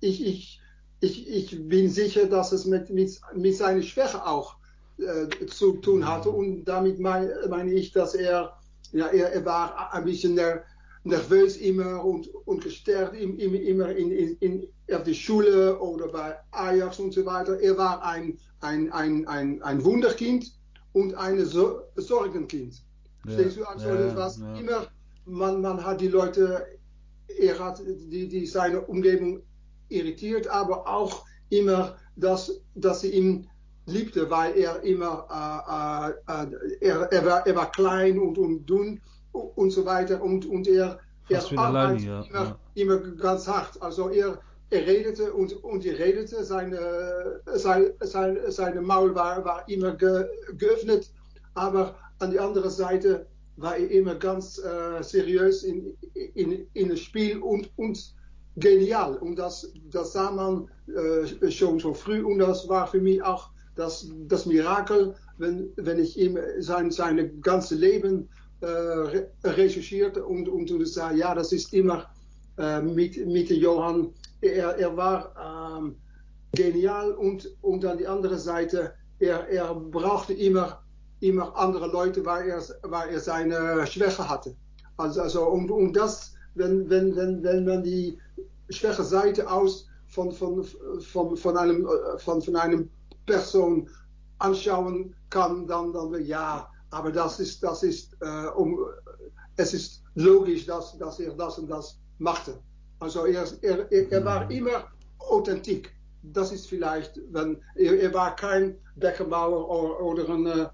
ich, 0.00 0.24
ich 0.24 0.60
ich, 1.00 1.28
ich 1.28 1.68
bin 1.68 1.90
sicher, 1.90 2.26
dass 2.26 2.52
es 2.52 2.64
mit, 2.64 2.90
mit, 2.90 3.20
mit 3.34 3.56
seiner 3.56 3.82
Schwäche 3.82 4.24
auch 4.26 4.56
äh, 4.98 5.46
zu 5.46 5.72
tun 5.74 6.06
hatte. 6.06 6.30
Und 6.30 6.64
damit 6.64 6.98
mein, 6.98 7.30
meine 7.48 7.72
ich, 7.72 7.92
dass 7.92 8.14
er, 8.14 8.58
ja, 8.92 9.06
er, 9.06 9.32
er 9.32 9.44
war 9.44 9.92
ein 9.92 10.04
bisschen 10.04 10.34
ner, 10.34 10.62
nervös 11.04 11.56
immer 11.56 12.04
und, 12.04 12.28
und 12.46 12.62
gestärkt 12.62 13.14
im, 13.14 13.38
im, 13.38 13.54
immer 13.54 13.90
in, 13.90 14.10
in, 14.10 14.36
in, 14.40 14.68
auf 14.94 15.04
der 15.04 15.14
Schule 15.14 15.78
oder 15.78 16.08
bei 16.08 16.36
Ajax 16.50 16.98
und 16.98 17.12
so 17.12 17.24
weiter. 17.24 17.60
Er 17.60 17.76
war 17.76 18.02
ein, 18.04 18.38
ein, 18.60 18.92
ein, 18.92 19.26
ein, 19.26 19.62
ein 19.62 19.84
Wunderkind 19.84 20.52
und 20.92 21.14
ein 21.14 21.44
so 21.44 21.80
Sorgenkind. 21.96 22.82
Ja, 23.26 23.36
du? 23.36 23.64
Also 23.64 23.88
ja, 23.88 24.16
was 24.16 24.38
ja. 24.38 24.54
immer, 24.56 24.86
man, 25.24 25.60
man 25.60 25.84
hat 25.84 26.00
die 26.00 26.08
Leute, 26.08 26.66
er 27.38 27.58
hat 27.58 27.82
die, 27.84 28.28
die 28.28 28.46
seine 28.46 28.80
Umgebung 28.80 29.42
irritiert, 29.88 30.48
aber 30.48 30.88
auch 30.88 31.24
immer, 31.50 31.96
dass, 32.16 32.60
dass 32.74 33.00
sie 33.02 33.10
ihn 33.10 33.48
liebte, 33.86 34.30
weil 34.30 34.56
er 34.56 34.82
immer, 34.82 35.26
äh, 35.30 36.32
äh, 36.32 36.42
äh, 36.42 36.86
er, 36.88 37.12
er, 37.12 37.24
war, 37.24 37.46
er 37.46 37.56
war 37.56 37.70
klein 37.70 38.18
und, 38.18 38.38
und 38.38 38.66
dünn 38.66 39.00
und 39.38 39.70
so 39.70 39.84
weiter 39.84 40.22
und, 40.22 40.46
und 40.46 40.66
er, 40.68 40.98
er 41.28 41.58
arbeitet 41.58 42.06
ja. 42.06 42.22
immer, 42.22 42.44
ja. 42.44 42.58
immer 42.74 42.98
ganz 42.98 43.46
hart. 43.46 43.80
Also 43.80 44.08
er, 44.10 44.38
er 44.70 44.86
redete 44.86 45.32
und, 45.32 45.52
und 45.64 45.84
er 45.84 45.98
redete, 45.98 46.44
seine, 46.44 47.40
sein, 47.54 47.92
sein, 48.00 48.38
seine 48.48 48.80
Maul 48.80 49.14
war, 49.14 49.44
war 49.44 49.68
immer 49.68 49.92
ge, 49.92 50.26
geöffnet, 50.56 51.10
aber 51.54 51.94
an 52.18 52.30
die 52.30 52.38
andere 52.38 52.70
Seite 52.70 53.26
war 53.56 53.76
er 53.76 53.90
immer 53.90 54.14
ganz 54.14 54.58
äh, 54.58 55.02
seriös 55.02 55.64
in, 55.64 55.96
in, 56.34 56.66
in 56.74 56.88
das 56.90 57.00
Spiel 57.00 57.38
und, 57.38 57.70
und 57.76 58.14
genial. 58.56 59.16
Und 59.16 59.36
das, 59.36 59.72
das 59.90 60.12
sah 60.12 60.30
man 60.30 60.68
äh, 60.86 61.50
schon 61.50 61.78
so 61.78 61.92
früh. 61.92 62.22
Und 62.22 62.38
das 62.38 62.68
war 62.68 62.86
für 62.86 63.00
mich 63.00 63.22
auch 63.22 63.50
das, 63.74 64.10
das 64.26 64.46
Mirakel, 64.46 65.14
wenn, 65.38 65.70
wenn 65.76 65.98
ich 65.98 66.18
ihm 66.18 66.38
sein, 66.60 66.90
sein 66.90 67.40
ganze 67.40 67.74
Leben 67.74 68.28
äh, 68.60 69.28
recherchierte 69.44 70.24
und, 70.24 70.48
und, 70.48 70.70
und 70.70 70.86
sah, 70.86 71.12
ja, 71.12 71.34
das 71.34 71.52
ist 71.52 71.72
immer 71.72 72.10
äh, 72.58 72.80
mit, 72.80 73.24
mit 73.26 73.50
Johann. 73.50 74.12
Er, 74.40 74.76
er 74.78 74.96
war 74.96 75.78
ähm, 75.78 75.96
genial 76.52 77.12
und, 77.12 77.50
und 77.62 77.84
an 77.84 77.98
die 77.98 78.06
andere 78.06 78.38
Seite, 78.38 78.94
er, 79.18 79.48
er 79.48 79.74
brauchte 79.74 80.32
immer, 80.32 80.82
immer 81.20 81.56
andere 81.56 81.88
Leute, 81.88 82.24
weil 82.24 82.48
er, 82.48 82.62
weil 82.82 83.10
er 83.10 83.20
seine 83.20 83.86
Schwäche 83.86 84.28
hatte. 84.28 84.54
Also, 84.96 85.22
also 85.22 85.46
und, 85.46 85.70
und 85.70 85.92
das, 85.94 86.34
wenn, 86.54 86.88
wenn, 86.90 87.14
wenn, 87.16 87.42
wenn 87.42 87.64
man 87.64 87.82
die 87.82 88.18
schwache 88.70 89.04
Seite 89.04 89.50
aus 89.50 89.86
von, 90.08 90.32
von, 90.32 90.64
von, 91.36 91.56
einem, 91.56 91.86
äh, 91.86 92.18
von, 92.18 92.42
von 92.42 92.56
einem 92.56 92.90
Person 93.26 93.88
anschauen 94.38 95.14
kann, 95.30 95.66
dann, 95.66 95.92
dann 95.92 96.24
ja, 96.24 96.68
aber 96.90 97.12
das 97.12 97.40
ist, 97.40 97.62
das 97.62 97.82
ist, 97.82 98.16
äh, 98.20 98.46
um, 98.56 98.78
es 99.56 99.74
ist 99.74 100.02
logisch, 100.14 100.66
dass, 100.66 100.96
dass 100.98 101.20
er 101.20 101.32
das 101.34 101.58
und 101.58 101.68
das 101.68 101.98
machte. 102.18 102.58
Also 103.00 103.26
er, 103.26 103.46
er, 103.62 103.90
er 103.90 104.24
war 104.24 104.44
mhm. 104.46 104.50
immer 104.50 104.84
authentiek. 105.18 105.90
Das 106.22 106.52
ist 106.52 106.68
vielleicht, 106.68 107.20
wenn, 107.30 107.62
er, 107.76 108.00
er 108.00 108.14
war 108.14 108.34
kein 108.34 108.76
Beckenbauer 108.96 109.68
oder, 109.68 110.00
oder 110.00 110.28
ein 110.30 110.46
äh, 110.46 110.66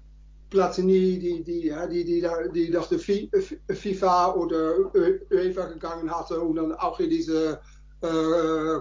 Platini, 0.49 1.19
die, 1.19 1.43
die, 1.43 1.61
die, 1.89 2.03
die, 2.05 2.21
die, 2.21 2.51
die 2.53 2.69
nach 2.69 2.87
der 2.87 2.99
FIFA 2.99 4.33
oder 4.33 4.91
UEFA 5.31 5.65
gegangen 5.65 6.09
hatte 6.09 6.39
und 6.39 6.55
dann 6.55 6.71
auch 6.73 6.99
in 6.99 7.09
diese 7.09 7.59
äh, 8.01 8.79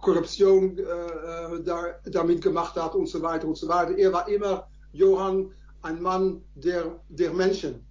Korruption 0.00 0.78
äh, 0.78 1.62
da, 1.64 1.84
damit 2.04 2.42
gemacht 2.42 2.76
hat 2.76 2.94
und 2.94 3.08
so 3.08 3.20
weiter 3.22 3.46
und 3.46 3.56
so 3.56 3.68
weiter. 3.68 3.96
Er 3.98 4.12
war 4.12 4.28
immer, 4.28 4.66
Johann, 4.92 5.52
ein 5.82 6.00
Mann 6.02 6.42
der, 6.54 7.00
der 7.08 7.32
Menschen. 7.32 7.86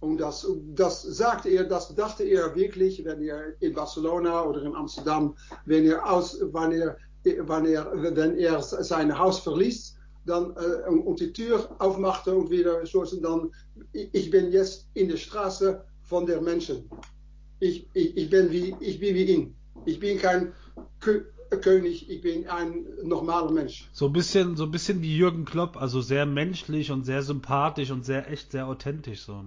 Und 0.00 0.18
das, 0.18 0.46
das 0.74 1.02
sagte 1.02 1.48
er, 1.48 1.64
das 1.64 1.94
dachte 1.94 2.22
er 2.22 2.54
wirklich, 2.54 3.04
wenn 3.04 3.20
er 3.22 3.60
in 3.60 3.74
Barcelona 3.74 4.44
oder 4.44 4.62
in 4.62 4.74
Amsterdam, 4.74 5.36
wenn 5.66 5.86
er 5.86 6.08
aus, 6.08 6.38
wann 6.52 6.72
er, 6.72 6.96
wann 7.40 7.66
er, 7.66 7.90
wenn 7.94 8.38
er 8.38 8.62
sein 8.62 9.16
Haus 9.18 9.40
verließ, 9.40 9.96
dann 10.24 10.54
äh, 10.56 10.88
und 10.88 11.18
die 11.20 11.32
Tür 11.32 11.68
aufmachte 11.78 12.34
und 12.34 12.50
wieder 12.50 12.84
so, 12.86 13.04
dann, 13.04 13.50
ich 13.92 14.30
bin 14.30 14.52
jetzt 14.52 14.88
in 14.94 15.08
der 15.08 15.16
Straße 15.16 15.82
von 16.02 16.26
der 16.26 16.40
Menschen. 16.40 16.88
Ich, 17.60 17.88
ich, 17.94 18.16
ich 18.16 18.30
bin 18.30 18.50
wie, 18.52 18.76
ich 18.80 19.00
bin 19.00 19.14
wie 19.14 19.24
ihn. 19.24 19.56
Ich 19.84 19.98
bin 19.98 20.18
kein 20.18 20.52
König, 21.56 22.10
ich 22.10 22.20
bin 22.20 22.46
ein 22.48 22.86
normaler 23.02 23.50
Mensch. 23.50 23.88
So 23.92 24.06
ein 24.06 24.12
bisschen, 24.12 24.56
so 24.56 24.64
ein 24.64 24.70
bisschen 24.70 25.02
wie 25.02 25.16
Jürgen 25.16 25.44
Klopp, 25.44 25.80
also 25.80 26.00
sehr 26.00 26.26
menschlich 26.26 26.90
und 26.90 27.04
sehr 27.04 27.22
sympathisch 27.22 27.90
und 27.90 28.04
sehr 28.04 28.30
echt, 28.30 28.52
sehr 28.52 28.66
authentisch 28.66 29.22
so. 29.22 29.44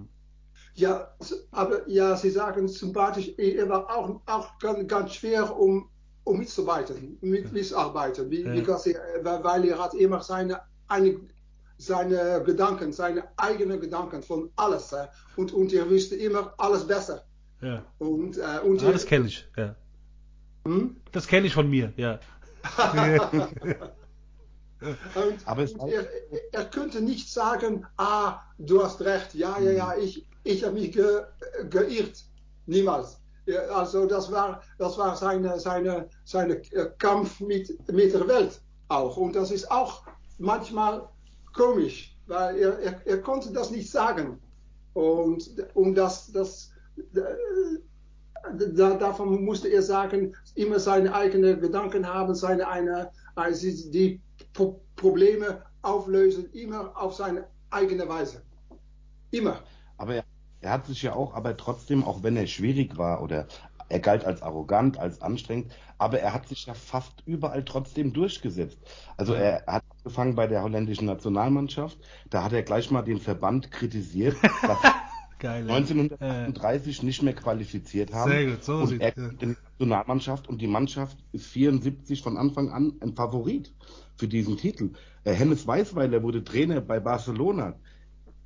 Ja, 0.74 1.14
aber 1.50 1.88
ja, 1.88 2.16
Sie 2.16 2.30
sagen 2.30 2.66
sympathisch, 2.66 3.30
er 3.36 3.68
war 3.68 3.94
auch, 3.94 4.20
auch 4.26 4.58
ganz, 4.58 4.88
ganz 4.88 5.14
schwer, 5.14 5.56
um, 5.56 5.90
um 6.24 6.38
mitzuarbeiten, 6.38 7.18
mit, 7.20 7.52
mitzuarbeiten, 7.52 8.30
wie, 8.30 8.42
ja. 8.42 8.52
er, 8.54 9.44
weil 9.44 9.66
er 9.66 9.78
hat 9.78 9.94
immer 9.94 10.22
seine, 10.22 10.60
eine, 10.88 11.20
seine 11.76 12.42
Gedanken, 12.44 12.92
seine 12.92 13.24
eigenen 13.36 13.80
Gedanken 13.80 14.22
von 14.22 14.50
alles 14.56 14.92
äh, 14.92 15.06
und, 15.36 15.52
und 15.52 15.72
er 15.72 15.90
wusste 15.90 16.16
immer 16.16 16.54
alles 16.56 16.86
besser. 16.86 17.24
Ja. 17.60 17.84
Und, 17.98 18.38
äh, 18.38 18.60
und 18.64 18.82
ah, 18.82 18.92
das 18.92 19.06
kenne 19.06 19.26
ich, 19.26 19.46
ja. 19.56 19.76
Hm? 20.64 20.96
Das 21.12 21.26
kenne 21.26 21.46
ich 21.46 21.54
von 21.54 21.68
mir, 21.68 21.92
ja. 21.96 22.20
und, 25.14 25.46
Aber 25.46 25.62
und 25.62 25.90
er, 25.90 26.06
er, 26.52 26.64
könnte 26.66 27.00
nicht 27.00 27.28
sagen, 27.28 27.84
ah, 27.96 28.40
du 28.58 28.82
hast 28.82 29.00
recht, 29.00 29.34
ja, 29.34 29.58
ja, 29.58 29.72
ja, 29.72 29.96
ich, 29.96 30.26
ich 30.44 30.64
habe 30.64 30.74
mich 30.74 30.92
ge, 30.92 31.22
geirrt. 31.68 32.24
Niemals. 32.66 33.18
Also 33.74 34.06
das 34.06 34.30
war, 34.30 34.62
das 34.78 34.96
war 34.98 35.16
seine, 35.16 35.58
seine, 35.58 36.08
seine 36.24 36.60
Kampf 36.98 37.40
mit, 37.40 37.76
mit 37.90 38.14
der 38.14 38.28
Welt 38.28 38.60
auch. 38.88 39.16
Und 39.16 39.34
das 39.34 39.50
ist 39.50 39.68
auch 39.70 40.02
manchmal 40.38 41.08
komisch, 41.52 42.16
weil 42.26 42.56
er, 42.56 42.78
er, 42.78 43.06
er 43.06 43.20
konnte 43.20 43.52
das 43.52 43.70
nicht 43.70 43.90
sagen. 43.90 44.38
Und, 44.94 45.50
und 45.74 45.96
das, 45.96 46.30
das, 46.30 46.70
da, 48.74 48.94
davon 48.94 49.44
musste 49.44 49.68
er 49.68 49.82
sagen, 49.82 50.34
immer 50.54 50.78
seine 50.78 51.14
eigenen 51.14 51.60
Gedanken 51.60 52.06
haben, 52.06 52.34
seine 52.34 52.68
eine, 52.68 53.10
also 53.34 53.66
die 53.90 54.20
Probleme 54.96 55.62
auflösen, 55.82 56.50
immer 56.52 56.92
auf 56.96 57.14
seine 57.14 57.46
eigene 57.70 58.08
Weise. 58.08 58.42
Immer. 59.30 59.60
Aber 59.96 60.16
er, 60.16 60.24
er 60.60 60.70
hat 60.70 60.86
sich 60.86 61.02
ja 61.02 61.14
auch, 61.14 61.34
aber 61.34 61.56
trotzdem, 61.56 62.04
auch 62.04 62.22
wenn 62.22 62.36
er 62.36 62.46
schwierig 62.46 62.96
war 62.98 63.22
oder 63.22 63.46
er 63.88 64.00
galt 64.00 64.24
als 64.24 64.42
arrogant, 64.42 64.98
als 64.98 65.20
anstrengend, 65.20 65.72
aber 65.98 66.18
er 66.20 66.32
hat 66.32 66.48
sich 66.48 66.66
ja 66.66 66.74
fast 66.74 67.22
überall 67.26 67.64
trotzdem 67.64 68.12
durchgesetzt. 68.12 68.78
Also 69.16 69.34
er 69.34 69.64
hat 69.66 69.84
angefangen 69.98 70.34
bei 70.34 70.46
der 70.46 70.62
holländischen 70.62 71.06
Nationalmannschaft, 71.06 71.98
da 72.30 72.42
hat 72.42 72.52
er 72.52 72.62
gleich 72.62 72.90
mal 72.90 73.02
den 73.02 73.20
Verband 73.20 73.70
kritisiert, 73.70 74.36
dass 74.62 74.78
Geil, 75.42 75.68
1938 75.68 77.02
äh. 77.02 77.04
nicht 77.04 77.22
mehr 77.24 77.34
qualifiziert 77.34 78.12
haben. 78.12 78.30
Sehr 78.30 78.46
gut, 78.46 78.62
so 78.62 78.76
und 78.76 79.00
er 79.00 79.12
ja. 79.16 79.28
die 79.28 79.46
Nationalmannschaft 79.46 80.48
und 80.48 80.62
die 80.62 80.68
Mannschaft 80.68 81.18
ist 81.32 81.46
74 81.46 82.22
von 82.22 82.36
Anfang 82.36 82.70
an 82.70 82.92
ein 83.00 83.16
Favorit 83.16 83.72
für 84.16 84.28
diesen 84.28 84.56
Titel. 84.56 84.90
Äh, 85.24 85.32
Hennes 85.32 85.66
Weißweiler 85.66 86.22
wurde 86.22 86.44
Trainer 86.44 86.80
bei 86.80 87.00
Barcelona. 87.00 87.74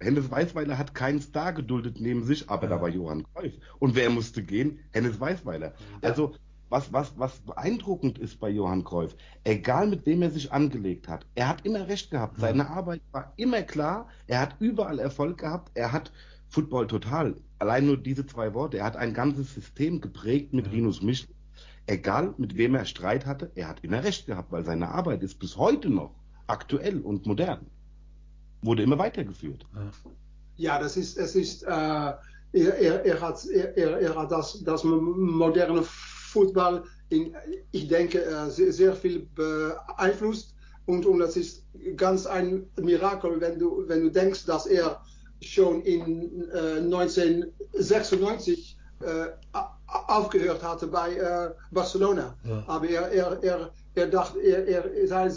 Hennes 0.00 0.30
Weißweiler 0.30 0.78
hat 0.78 0.94
keinen 0.94 1.20
Star 1.20 1.52
geduldet 1.52 2.00
neben 2.00 2.24
sich, 2.24 2.48
aber 2.48 2.62
ja. 2.62 2.70
da 2.70 2.80
war 2.80 2.88
Johann 2.88 3.26
Cruyff. 3.34 3.58
Und 3.78 3.94
wer 3.94 4.08
musste 4.08 4.42
gehen? 4.42 4.78
Hennes 4.92 5.20
Weißweiler. 5.20 5.74
Ja. 6.00 6.08
Also 6.08 6.34
was, 6.70 6.94
was, 6.94 7.12
was 7.18 7.40
beeindruckend 7.40 8.18
ist 8.18 8.40
bei 8.40 8.48
Johann 8.48 8.84
Cruyff, 8.84 9.14
egal 9.44 9.86
mit 9.86 10.06
wem 10.06 10.22
er 10.22 10.30
sich 10.30 10.50
angelegt 10.50 11.08
hat, 11.08 11.26
er 11.34 11.48
hat 11.48 11.66
immer 11.66 11.88
recht 11.88 12.10
gehabt. 12.10 12.40
Seine 12.40 12.70
Arbeit 12.70 13.02
war 13.12 13.34
immer 13.36 13.62
klar, 13.62 14.08
er 14.26 14.40
hat 14.40 14.56
überall 14.60 14.98
Erfolg 14.98 15.38
gehabt, 15.38 15.72
er 15.74 15.92
hat 15.92 16.10
Football 16.48 16.86
total. 16.86 17.36
Allein 17.58 17.86
nur 17.86 17.96
diese 17.96 18.26
zwei 18.26 18.54
Worte. 18.54 18.78
Er 18.78 18.84
hat 18.84 18.96
ein 18.96 19.14
ganzes 19.14 19.54
System 19.54 20.00
geprägt 20.00 20.52
mit 20.52 20.66
ja. 20.66 20.72
Rinus 20.72 21.02
Michel. 21.02 21.28
Egal 21.86 22.34
mit 22.36 22.56
wem 22.56 22.74
er 22.74 22.84
Streit 22.84 23.26
hatte, 23.26 23.50
er 23.54 23.68
hat 23.68 23.84
immer 23.84 24.02
recht 24.02 24.26
gehabt, 24.26 24.50
weil 24.50 24.64
seine 24.64 24.88
Arbeit 24.88 25.22
ist 25.22 25.38
bis 25.38 25.56
heute 25.56 25.88
noch 25.88 26.14
aktuell 26.46 27.00
und 27.00 27.26
modern. 27.26 27.66
Wurde 28.62 28.82
immer 28.82 28.98
weitergeführt. 28.98 29.66
Ja, 30.56 30.78
das 30.78 30.96
ist, 30.96 31.16
es 31.16 31.36
ist, 31.36 31.62
äh, 31.62 31.68
er, 31.70 32.18
er, 32.52 33.04
er, 33.04 33.20
hat, 33.20 33.44
er, 33.46 34.00
er 34.00 34.16
hat 34.16 34.32
das, 34.32 34.64
das 34.64 34.82
moderne 34.82 35.82
Football 35.84 36.84
in, 37.08 37.34
ich 37.70 37.86
denke, 37.88 38.24
äh, 38.24 38.50
sehr, 38.50 38.72
sehr 38.72 38.94
viel 38.94 39.28
beeinflusst. 39.34 40.54
Und, 40.86 41.04
und 41.04 41.18
das 41.18 41.36
ist 41.36 41.64
ganz 41.96 42.26
ein 42.26 42.66
Mirakel, 42.80 43.40
wenn 43.40 43.58
du, 43.58 43.84
wenn 43.88 44.02
du 44.02 44.10
denkst, 44.10 44.46
dass 44.46 44.66
er 44.66 45.02
schon 45.42 45.82
in 45.82 46.48
äh, 46.52 46.78
1996 46.78 48.76
äh, 49.00 49.26
aufgehört 49.86 50.62
hatte 50.62 50.86
bei 50.86 51.14
äh, 51.14 51.50
Barcelona. 51.70 52.34
Ja. 52.44 52.64
Aber 52.66 52.88
er, 52.88 53.10
er, 53.12 53.42
er, 53.42 53.70
er 53.94 54.06
dachte, 54.06 54.38
er, 54.40 54.66
er, 54.66 55.06
sein, 55.06 55.32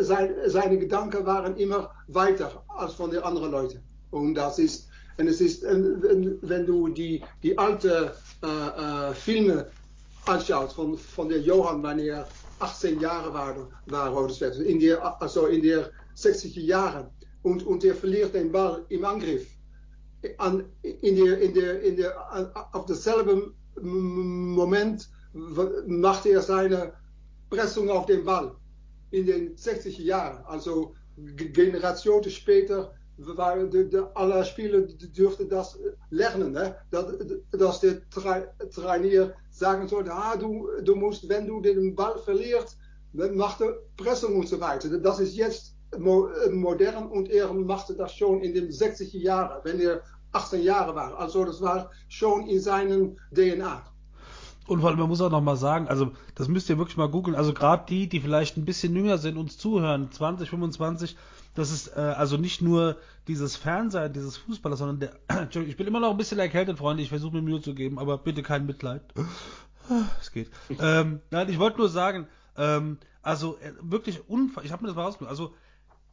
sein, 0.00 0.34
seine 0.46 0.78
Gedanken 0.78 1.24
waren 1.24 1.56
immer 1.56 1.90
weiter 2.08 2.62
als 2.68 2.94
von 2.94 3.10
den 3.10 3.22
anderen 3.22 3.50
Leuten. 3.50 3.80
Und 4.10 4.34
das 4.34 4.58
ist, 4.58 4.88
und 5.16 5.28
es 5.28 5.40
ist, 5.40 5.62
wenn, 5.62 6.66
du 6.66 6.88
die, 6.88 7.22
die 7.42 7.56
alten 7.56 8.10
äh, 8.42 8.46
äh, 8.46 9.14
Filme 9.14 9.66
anschaust 10.26 10.74
von, 10.74 10.98
von 10.98 11.28
der 11.28 11.40
Johann, 11.40 11.82
wann 11.82 11.98
er 11.98 12.26
18 12.60 13.00
Jahre 13.00 13.32
war, 13.32 13.54
war 13.86 14.28
in 14.64 14.80
der, 14.80 15.22
also 15.22 15.46
in 15.46 15.62
der 15.62 15.90
60er 16.16 16.60
Jahren, 16.60 17.06
und, 17.44 17.62
und 17.64 17.84
er 17.84 17.94
verliert 17.94 18.34
den 18.34 18.50
Ball 18.50 18.84
im 18.88 19.04
Angriff. 19.04 19.46
An, 20.38 20.64
in 20.82 21.16
der, 21.16 21.38
in 21.40 21.54
der, 21.54 21.82
in 21.82 21.96
der, 21.96 22.32
an, 22.32 22.50
auf 22.72 22.86
demselben 22.86 23.54
Moment 23.80 25.08
macht 25.86 26.26
er 26.26 26.40
seine 26.40 26.94
Pressung 27.50 27.90
auf 27.90 28.06
den 28.06 28.24
Ball 28.24 28.56
in 29.10 29.26
den 29.26 29.56
60er 29.56 30.02
Jahren. 30.02 30.42
Also 30.46 30.94
Generationen 31.36 32.30
später 32.30 32.94
waren 33.18 33.70
de, 33.70 33.88
de, 33.88 34.04
alle 34.14 34.44
Spieler 34.44 34.80
dürften 34.80 35.48
das 35.48 35.78
lernen. 36.10 36.52
Ne? 36.52 36.74
Dat, 36.90 37.14
dass 37.52 37.80
der 37.80 38.00
Trainier 38.70 39.34
sagen 39.50 39.86
sollte, 39.86 40.12
ah, 40.12 40.36
du, 40.36 40.68
du 40.82 40.94
musst, 40.96 41.28
wenn 41.28 41.46
du 41.46 41.60
den 41.60 41.94
Ball 41.94 42.18
verlierst, 42.18 42.78
mach 43.12 43.58
de 43.58 43.74
Pressung 43.96 44.36
und 44.36 44.48
so 44.48 44.58
weiter. 44.58 44.88
Das 44.98 45.20
ist 45.20 45.36
jetzt 45.36 45.72
äh, 45.72 45.73
modern 45.98 47.06
und 47.06 47.28
er 47.30 47.52
machte 47.52 47.94
das 47.94 48.14
schon 48.14 48.40
in 48.40 48.54
den 48.54 48.68
60er 48.68 49.18
Jahren, 49.18 49.60
wenn 49.64 49.80
er 49.80 50.02
18 50.32 50.62
Jahre 50.62 50.94
war. 50.94 51.18
Also 51.18 51.44
das 51.44 51.60
war 51.60 51.90
schon 52.08 52.46
in 52.46 52.60
seinem 52.60 53.16
DNA. 53.34 53.82
Und 54.66 54.82
allem, 54.82 54.98
man 54.98 55.08
muss 55.08 55.20
auch 55.20 55.30
nochmal 55.30 55.56
sagen, 55.56 55.88
also 55.88 56.12
das 56.34 56.48
müsst 56.48 56.70
ihr 56.70 56.78
wirklich 56.78 56.96
mal 56.96 57.10
googeln, 57.10 57.36
also 57.36 57.52
gerade 57.52 57.84
die, 57.86 58.08
die 58.08 58.20
vielleicht 58.20 58.56
ein 58.56 58.64
bisschen 58.64 58.96
jünger 58.96 59.18
sind, 59.18 59.36
uns 59.36 59.58
zuhören, 59.58 60.10
20, 60.10 60.48
25, 60.48 61.16
das 61.54 61.70
ist 61.70 61.88
äh, 61.88 62.00
also 62.00 62.38
nicht 62.38 62.62
nur 62.62 62.96
dieses 63.28 63.56
Fernsehen, 63.56 64.12
dieses 64.14 64.38
Fußballer, 64.38 64.76
sondern 64.76 65.00
der, 65.00 65.12
Entschuldigung, 65.28 65.70
ich 65.70 65.76
bin 65.76 65.86
immer 65.86 66.00
noch 66.00 66.10
ein 66.10 66.16
bisschen 66.16 66.38
erkältet, 66.38 66.78
Freunde, 66.78 67.02
ich 67.02 67.10
versuche 67.10 67.36
mir 67.36 67.42
Mühe 67.42 67.60
zu 67.60 67.74
geben, 67.74 67.98
aber 67.98 68.16
bitte 68.16 68.42
kein 68.42 68.64
Mitleid. 68.64 69.02
Es 70.18 70.32
geht. 70.32 70.50
ähm, 70.80 71.20
nein, 71.30 71.50
ich 71.50 71.58
wollte 71.58 71.78
nur 71.78 71.90
sagen, 71.90 72.26
ähm, 72.56 72.96
also 73.20 73.58
äh, 73.58 73.72
wirklich 73.82 74.28
unfassbar, 74.30 74.64
ich 74.64 74.72
habe 74.72 74.82
mir 74.82 74.88
das 74.88 74.96
mal 74.96 75.02
rausgesucht, 75.02 75.30
also 75.30 75.54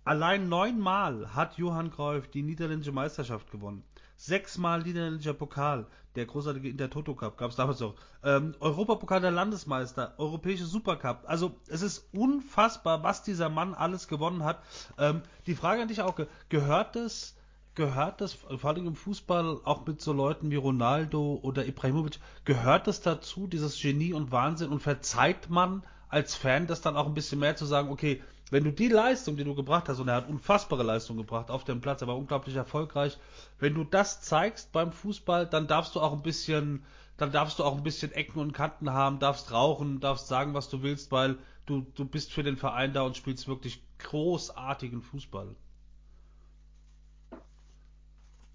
Allein 0.03 0.49
neunmal 0.49 1.35
hat 1.35 1.57
Johann 1.57 1.91
Cruyff 1.91 2.27
die 2.27 2.41
niederländische 2.41 2.91
Meisterschaft 2.91 3.51
gewonnen. 3.51 3.83
Sechsmal 4.17 4.81
niederländischer 4.81 5.33
Pokal, 5.33 5.85
der 6.15 6.25
großartige 6.25 6.69
Intertoto 6.69 7.15
Cup 7.15 7.37
gab 7.37 7.51
es 7.51 7.55
damals 7.55 7.81
auch. 7.81 7.93
Ähm, 8.23 8.55
Europapokal 8.59 9.21
der 9.21 9.31
Landesmeister, 9.31 10.15
Europäische 10.17 10.65
Supercup. 10.65 11.23
Also 11.25 11.55
es 11.67 11.81
ist 11.83 12.09
unfassbar, 12.13 13.03
was 13.03 13.23
dieser 13.23 13.49
Mann 13.49 13.73
alles 13.73 14.07
gewonnen 14.07 14.43
hat. 14.43 14.61
Ähm, 14.97 15.21
die 15.45 15.55
Frage 15.55 15.83
an 15.83 15.87
dich 15.87 16.01
auch, 16.01 16.19
gehört 16.49 16.95
das, 16.95 17.35
gehört 17.75 18.21
das, 18.21 18.33
vor 18.33 18.71
allem 18.71 18.87
im 18.87 18.95
Fußball, 18.95 19.61
auch 19.63 19.85
mit 19.85 20.01
so 20.01 20.13
Leuten 20.13 20.51
wie 20.51 20.55
Ronaldo 20.55 21.39
oder 21.43 21.65
Ibrahimovic, 21.65 22.19
gehört 22.43 22.87
das 22.87 23.01
dazu, 23.01 23.47
dieses 23.47 23.79
Genie 23.79 24.13
und 24.13 24.31
Wahnsinn 24.31 24.69
und 24.69 24.81
verzeiht 24.81 25.49
man 25.49 25.83
als 26.09 26.35
Fan 26.35 26.67
das 26.67 26.81
dann 26.81 26.97
auch 26.97 27.07
ein 27.07 27.13
bisschen 27.13 27.39
mehr 27.39 27.55
zu 27.55 27.65
sagen, 27.65 27.89
okay, 27.89 28.21
wenn 28.51 28.65
du 28.65 28.71
die 28.71 28.89
Leistung, 28.89 29.37
die 29.37 29.43
du 29.43 29.55
gebracht 29.55 29.89
hast, 29.89 29.99
und 29.99 30.09
er 30.09 30.15
hat 30.15 30.29
unfassbare 30.29 30.83
Leistung 30.83 31.17
gebracht 31.17 31.49
auf 31.49 31.63
dem 31.63 31.81
Platz, 31.81 32.01
er 32.01 32.07
war 32.07 32.17
unglaublich 32.17 32.55
erfolgreich, 32.55 33.17
wenn 33.59 33.73
du 33.73 33.83
das 33.83 34.21
zeigst 34.21 34.71
beim 34.73 34.91
Fußball, 34.91 35.47
dann 35.47 35.67
darfst 35.67 35.95
du 35.95 36.01
auch 36.01 36.11
ein 36.11 36.21
bisschen, 36.21 36.83
dann 37.17 37.31
darfst 37.31 37.57
du 37.57 37.63
auch 37.63 37.77
ein 37.77 37.83
bisschen 37.83 38.11
Ecken 38.11 38.39
und 38.39 38.51
Kanten 38.51 38.91
haben, 38.91 39.19
darfst 39.19 39.51
rauchen, 39.51 40.01
darfst 40.01 40.27
sagen, 40.27 40.53
was 40.53 40.69
du 40.69 40.83
willst, 40.83 41.11
weil 41.11 41.37
du, 41.65 41.85
du 41.95 42.05
bist 42.05 42.33
für 42.33 42.43
den 42.43 42.57
Verein 42.57 42.93
da 42.93 43.03
und 43.03 43.15
spielst 43.15 43.47
wirklich 43.47 43.81
großartigen 43.99 45.01
Fußball. 45.01 45.55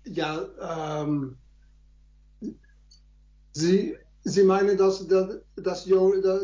Ja, 0.05 1.01
ähm, 1.03 1.37
Sie, 3.53 3.97
Sie 4.33 4.43
meinen, 4.43 4.77
dass, 4.77 5.07
dass, 5.09 5.29
dass, 5.57 5.87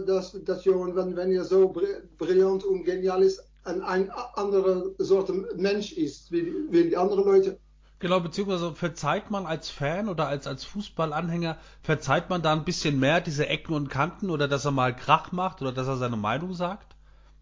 dass, 0.06 0.44
dass 0.44 0.64
Johan, 0.64 0.94
wenn, 0.96 1.16
wenn 1.16 1.32
er 1.32 1.44
so 1.44 1.68
br- 1.68 2.02
brillant 2.16 2.64
und 2.64 2.84
genial 2.84 3.22
ist, 3.22 3.42
ein, 3.64 3.82
ein 3.82 4.10
anderer 4.10 4.90
Sorte 4.98 5.32
Mensch 5.56 5.92
ist, 5.92 6.30
wie, 6.32 6.52
wie 6.70 6.88
die 6.90 6.96
anderen 6.96 7.24
Leute? 7.24 7.58
Genau, 8.00 8.20
beziehungsweise 8.20 8.74
verzeiht 8.74 9.30
man 9.30 9.46
als 9.46 9.70
Fan 9.70 10.10
oder 10.10 10.28
als, 10.28 10.46
als 10.46 10.62
Fußballanhänger, 10.64 11.58
verzeiht 11.82 12.28
man 12.28 12.42
da 12.42 12.52
ein 12.52 12.66
bisschen 12.66 13.00
mehr 13.00 13.22
diese 13.22 13.46
Ecken 13.48 13.72
und 13.74 13.88
Kanten 13.88 14.28
oder 14.28 14.46
dass 14.46 14.66
er 14.66 14.72
mal 14.72 14.94
Krach 14.94 15.32
macht 15.32 15.62
oder 15.62 15.72
dass 15.72 15.86
er 15.88 15.96
seine 15.96 16.16
Meinung 16.18 16.52
sagt, 16.52 16.96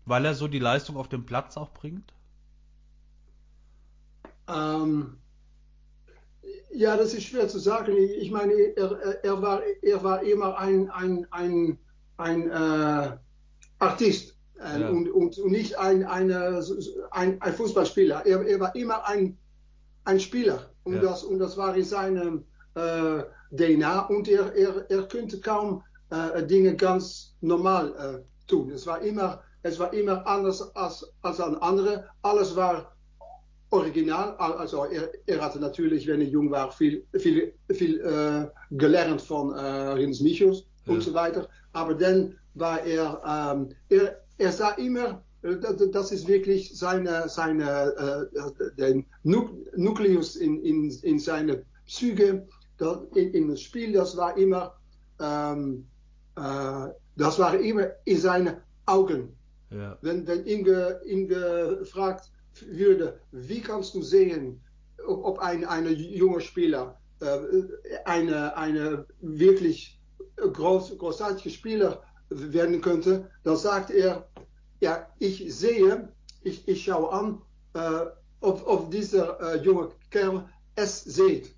weil 0.07 0.25
er 0.25 0.35
so 0.35 0.49
die 0.49 0.59
Leistung 0.61 0.97
auf 0.97 1.09
dem 1.09 1.27
Platz 1.27 1.57
auch 1.57 1.73
bringt? 1.73 2.13
Ähm, 4.49 5.19
ja, 6.73 6.97
das 6.97 7.15
ist 7.15 7.25
schwer 7.25 7.49
zu 7.49 7.59
sagen. 7.59 7.97
Ich 7.97 8.31
meine, 8.31 8.53
er, 8.77 9.25
er- 9.25 9.43
war, 9.43 9.63
er 9.83 10.03
war 10.05 10.23
immer 10.23 10.59
ein, 10.59 10.91
ein, 10.91 11.27
ein, 11.31 11.79
ein 12.17 12.51
äh, 12.51 13.17
Artist 13.79 14.37
äh, 14.59 14.81
Ja. 14.81 14.89
und, 14.91 15.09
und, 15.11 15.39
und 15.39 15.51
nicht 15.53 15.79
ein, 15.79 16.05
eine, 16.05 16.63
ein, 17.11 17.41
ein 17.41 17.53
Fußballspieler. 17.55 18.27
Er, 18.27 18.47
er 18.47 18.61
war 18.61 18.75
immer 18.75 19.07
ein, 19.07 19.39
ein 20.05 20.21
Spieler 20.21 20.71
und, 20.85 20.95
Ja. 20.95 21.01
das, 21.03 21.25
und 21.25 21.39
das 21.39 21.57
war 21.57 21.75
in 21.77 21.85
seinem 21.85 22.45
äh, 22.75 23.23
DNA 23.57 24.07
und 24.07 24.29
er, 24.29 24.55
er, 24.55 24.91
er 24.91 25.03
könnte 25.09 25.41
kaum 25.41 25.83
äh, 26.11 26.45
Dinge 26.47 26.77
ganz 26.77 27.37
normal 27.41 27.95
äh, 28.25 28.47
tun. 28.49 28.71
Es 28.71 28.87
war 28.87 29.01
immer, 29.03 29.43
es 29.63 29.79
war 29.79 29.93
immer 29.93 30.27
anders 30.27 30.75
als, 30.77 31.05
als 31.23 31.41
an 31.41 31.57
andere. 31.57 32.07
Alles 32.23 32.55
war 32.57 32.93
original. 33.71 34.35
Al- 34.39 34.55
Also 34.59 34.85
er, 34.85 35.11
er 35.27 35.41
hatte 35.41 35.59
natürlich, 35.61 36.07
wenn 36.07 36.21
er 36.21 36.29
jung 36.29 36.51
war, 36.51 36.71
viel, 36.73 37.05
viel, 37.17 37.53
viel 37.73 38.01
äh, 38.01 38.49
gelernt 38.77 39.23
von 39.23 39.53
äh, 39.55 39.61
Rins 40.01 40.21
Michels 40.21 40.65
Ja. 40.87 40.93
und 40.95 41.03
so 41.03 41.13
weiter. 41.15 41.49
Aber 41.73 41.95
dann 41.95 42.37
war 42.55 42.83
er, 42.85 43.21
ähm, 43.27 43.69
er, 43.89 44.21
er 44.39 44.53
sah 44.53 44.71
immer, 44.73 45.23
äh, 45.43 45.57
das, 45.93 46.11
ist 46.13 46.27
wirklich 46.27 46.77
seine, 46.77 47.29
seine 47.29 48.29
äh, 48.35 48.75
den 48.77 49.07
Nu 49.23 49.49
Nukleus 49.77 50.37
in, 50.37 50.61
in, 50.65 50.91
in 51.03 51.19
seine 51.19 51.65
Züge, 51.87 52.47
das, 52.79 52.99
in, 53.15 53.33
in 53.35 53.49
das 53.49 53.61
Spiel, 53.61 53.93
das 53.93 54.17
war 54.17 54.37
immer, 54.37 54.75
ähm, 55.21 55.87
äh, 56.37 56.89
das 57.17 57.39
war 57.39 57.55
immer 57.59 57.87
in 58.05 58.19
seine 58.19 58.63
Augen 58.87 59.37
Ja. 59.71 59.97
wenn, 60.03 60.27
wenn 60.27 60.45
ihn, 60.47 60.65
ge, 60.65 60.97
ihn 61.05 61.29
gefragt 61.29 62.31
würde, 62.69 63.21
wie 63.33 63.61
kannst 63.61 63.95
du 63.95 64.03
sehen, 64.03 64.61
ob, 65.07 65.39
ein 65.39 65.65
eine 65.65 65.91
junge 65.91 66.41
Spieler 66.41 67.01
äh, 67.21 67.39
eine, 68.05 68.57
eine 68.57 69.07
wirklich 69.21 70.01
groß, 70.37 70.97
großartige 70.99 71.51
Spieler 71.51 72.03
werden 72.31 72.81
könnte, 72.81 73.31
dann 73.45 73.57
sagt 73.57 73.91
er, 73.91 74.29
ja, 74.81 75.07
ich 75.19 75.55
sehe, 75.55 76.09
ich, 76.43 76.67
ich 76.67 76.85
schaue 76.85 77.13
an, 77.13 77.43
äh, 77.75 78.07
ob, 78.41 78.67
ob 78.67 78.91
dieser 78.91 79.39
äh, 79.41 79.63
junge 79.63 79.91
Kerl 80.11 80.49
es 80.77 81.05
sieht. 81.05 81.55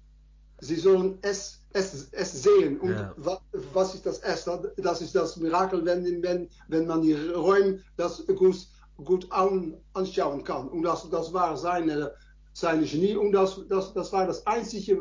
Sie 0.61 0.77
sollen 0.77 1.19
es, 1.23 1.61
es, 1.73 2.09
es 2.13 2.43
sehen. 2.43 2.81
Und 2.81 2.91
Ja. 2.91 3.15
wa, 3.17 3.41
was 3.73 3.95
ist 3.95 4.07
das 4.07 4.19
S? 4.21 4.49
Das, 4.77 5.01
ist 5.01 5.15
das 5.15 5.37
Mirakel, 5.37 5.85
wenn, 5.85 6.23
wenn, 6.23 6.49
wenn 6.69 6.87
man 6.87 7.03
die 7.03 7.15
Räume 7.15 7.81
das 7.97 8.25
gut, 8.27 8.57
gut 8.97 9.31
an, 9.31 9.75
anschauen 9.95 10.45
kann. 10.45 10.69
Und 10.69 10.83
das, 10.83 11.09
das 11.11 11.33
war 11.33 11.57
seine, 11.57 12.13
seine 12.53 12.85
Genie 12.85 13.17
und 13.17 13.33
das, 13.33 13.61
das, 13.69 13.93
das 13.95 14.13
war 14.13 14.27
das 14.27 14.47
Einzige, 14.47 14.99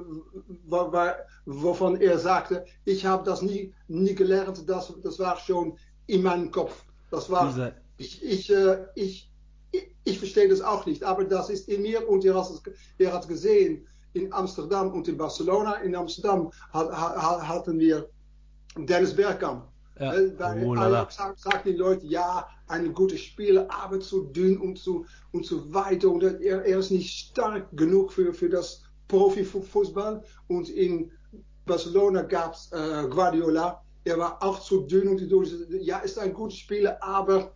wa- 0.67 0.91
wa- 0.91 1.15
wovon 1.45 1.99
er 1.99 2.17
sagte, 2.17 2.65
ich 2.85 3.05
habe 3.05 3.23
das 3.23 3.41
nie, 3.41 3.73
nie 3.87 4.15
gelernt, 4.15 4.67
das, 4.69 4.93
das 5.03 5.19
war 5.19 5.37
schon 5.37 5.77
in 6.07 6.23
meinem 6.23 6.51
Kopf. 6.51 6.83
Das 7.11 7.29
war, 7.29 7.47
Dieser, 7.49 7.73
ich, 7.97 8.23
ich, 8.23 8.49
äh, 8.51 8.85
ich, 8.95 9.29
ich, 9.71 9.95
ich 10.03 10.17
verstehe 10.17 10.47
das 10.49 10.61
auch 10.61 10.85
nicht, 10.85 11.03
aber 11.03 11.23
das 11.25 11.49
ist 11.49 11.67
in 11.67 11.81
mir 11.81 12.07
und 12.09 12.25
er 12.25 12.35
hat, 12.35 12.49
es, 12.49 12.61
er 12.97 13.13
hat 13.13 13.27
gesehen 13.27 13.87
in 14.13 14.31
Amsterdam 14.33 14.91
und 14.93 15.07
in 15.07 15.17
Barcelona. 15.17 15.75
In 15.75 15.95
Amsterdam 15.95 16.51
hat, 16.73 16.91
hat, 16.91 17.47
hatten 17.47 17.79
wir 17.79 18.09
Dennis 18.77 19.15
Bergkamp. 19.15 19.70
Ja. 20.01 20.13
Bei 20.37 20.65
Oh. 20.65 20.73
Ajax 20.75 21.15
sagt- 21.15 21.39
sagten 21.39 21.69
die 21.71 21.77
Leute, 21.77 22.05
ja, 22.05 22.47
ein 22.67 22.93
guter 22.93 23.17
Spieler, 23.17 23.67
aber 23.69 23.99
zu 23.99 24.23
dünn 24.25 24.57
und 24.57 24.77
zu, 24.79 25.05
und 25.31 25.45
so 25.45 25.73
weiter. 25.73 26.09
Und 26.09 26.23
er, 26.23 26.65
er 26.65 26.79
ist 26.79 26.91
nicht 26.91 27.09
stark 27.29 27.67
genug 27.75 28.11
für, 28.11 28.33
für 28.33 28.49
das 28.49 28.81
Profifußball. 29.07 30.23
Und 30.47 30.69
in 30.69 31.11
Barcelona 31.65 32.21
gab 32.23 32.53
es 32.53 32.71
äh, 32.71 33.07
Guardiola. 33.09 33.81
Er 34.03 34.17
war 34.17 34.41
auch 34.41 34.59
zu 34.59 34.81
dünn 34.87 35.07
und 35.09 35.19
die 35.19 35.25
Leute, 35.25 35.67
ja, 35.79 35.99
ist 35.99 36.17
ein 36.17 36.33
guter 36.33 36.55
Spieler, 36.55 36.97
aber 37.03 37.53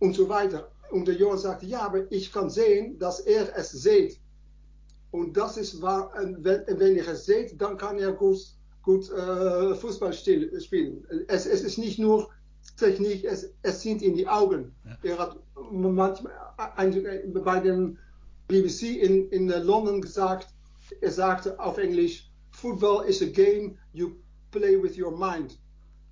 und 0.00 0.14
so 0.14 0.28
weiter. 0.28 0.70
Und 0.90 1.06
der 1.08 1.14
Johann 1.16 1.38
sagte, 1.38 1.66
ja, 1.66 1.80
aber 1.82 2.10
ich 2.10 2.32
kann 2.32 2.50
sehen, 2.50 2.98
dass 2.98 3.20
er 3.20 3.56
es 3.56 3.70
sieht. 3.70 4.20
Und 5.12 5.36
das 5.36 5.56
ist 5.56 5.80
wahr, 5.80 6.12
en 6.20 6.36
wenn, 6.44 6.62
wenn 6.78 6.96
er 6.96 7.08
es 7.08 7.26
sieht, 7.26 7.60
dann 7.60 7.76
kann 7.76 7.98
er 7.98 8.12
gut, 8.12 8.38
gut 8.86 9.10
äh, 9.10 9.74
Fußball 9.74 10.12
stiel- 10.12 10.58
spielen. 10.60 11.04
Es, 11.26 11.44
es 11.44 11.62
ist 11.62 11.76
nicht 11.76 11.98
nur 11.98 12.30
Technik, 12.78 13.24
es, 13.24 13.52
es 13.62 13.82
sind 13.82 14.00
in 14.00 14.14
die 14.14 14.28
Augen. 14.28 14.74
Er 15.02 15.18
hat 15.18 15.36
manchmal 15.72 16.32
ein, 16.76 17.32
bei 17.44 17.60
dem 17.60 17.98
BBC 18.48 18.82
in, 19.02 19.28
in 19.30 19.48
London 19.48 20.00
gesagt, 20.00 20.48
er 21.00 21.10
sagte 21.10 21.58
auf 21.58 21.78
Englisch, 21.78 22.30
Football 22.52 23.06
is 23.06 23.20
a 23.22 23.26
game 23.26 23.76
you 23.92 24.12
play 24.52 24.80
with 24.80 24.96
your 24.96 25.10
mind. 25.10 25.58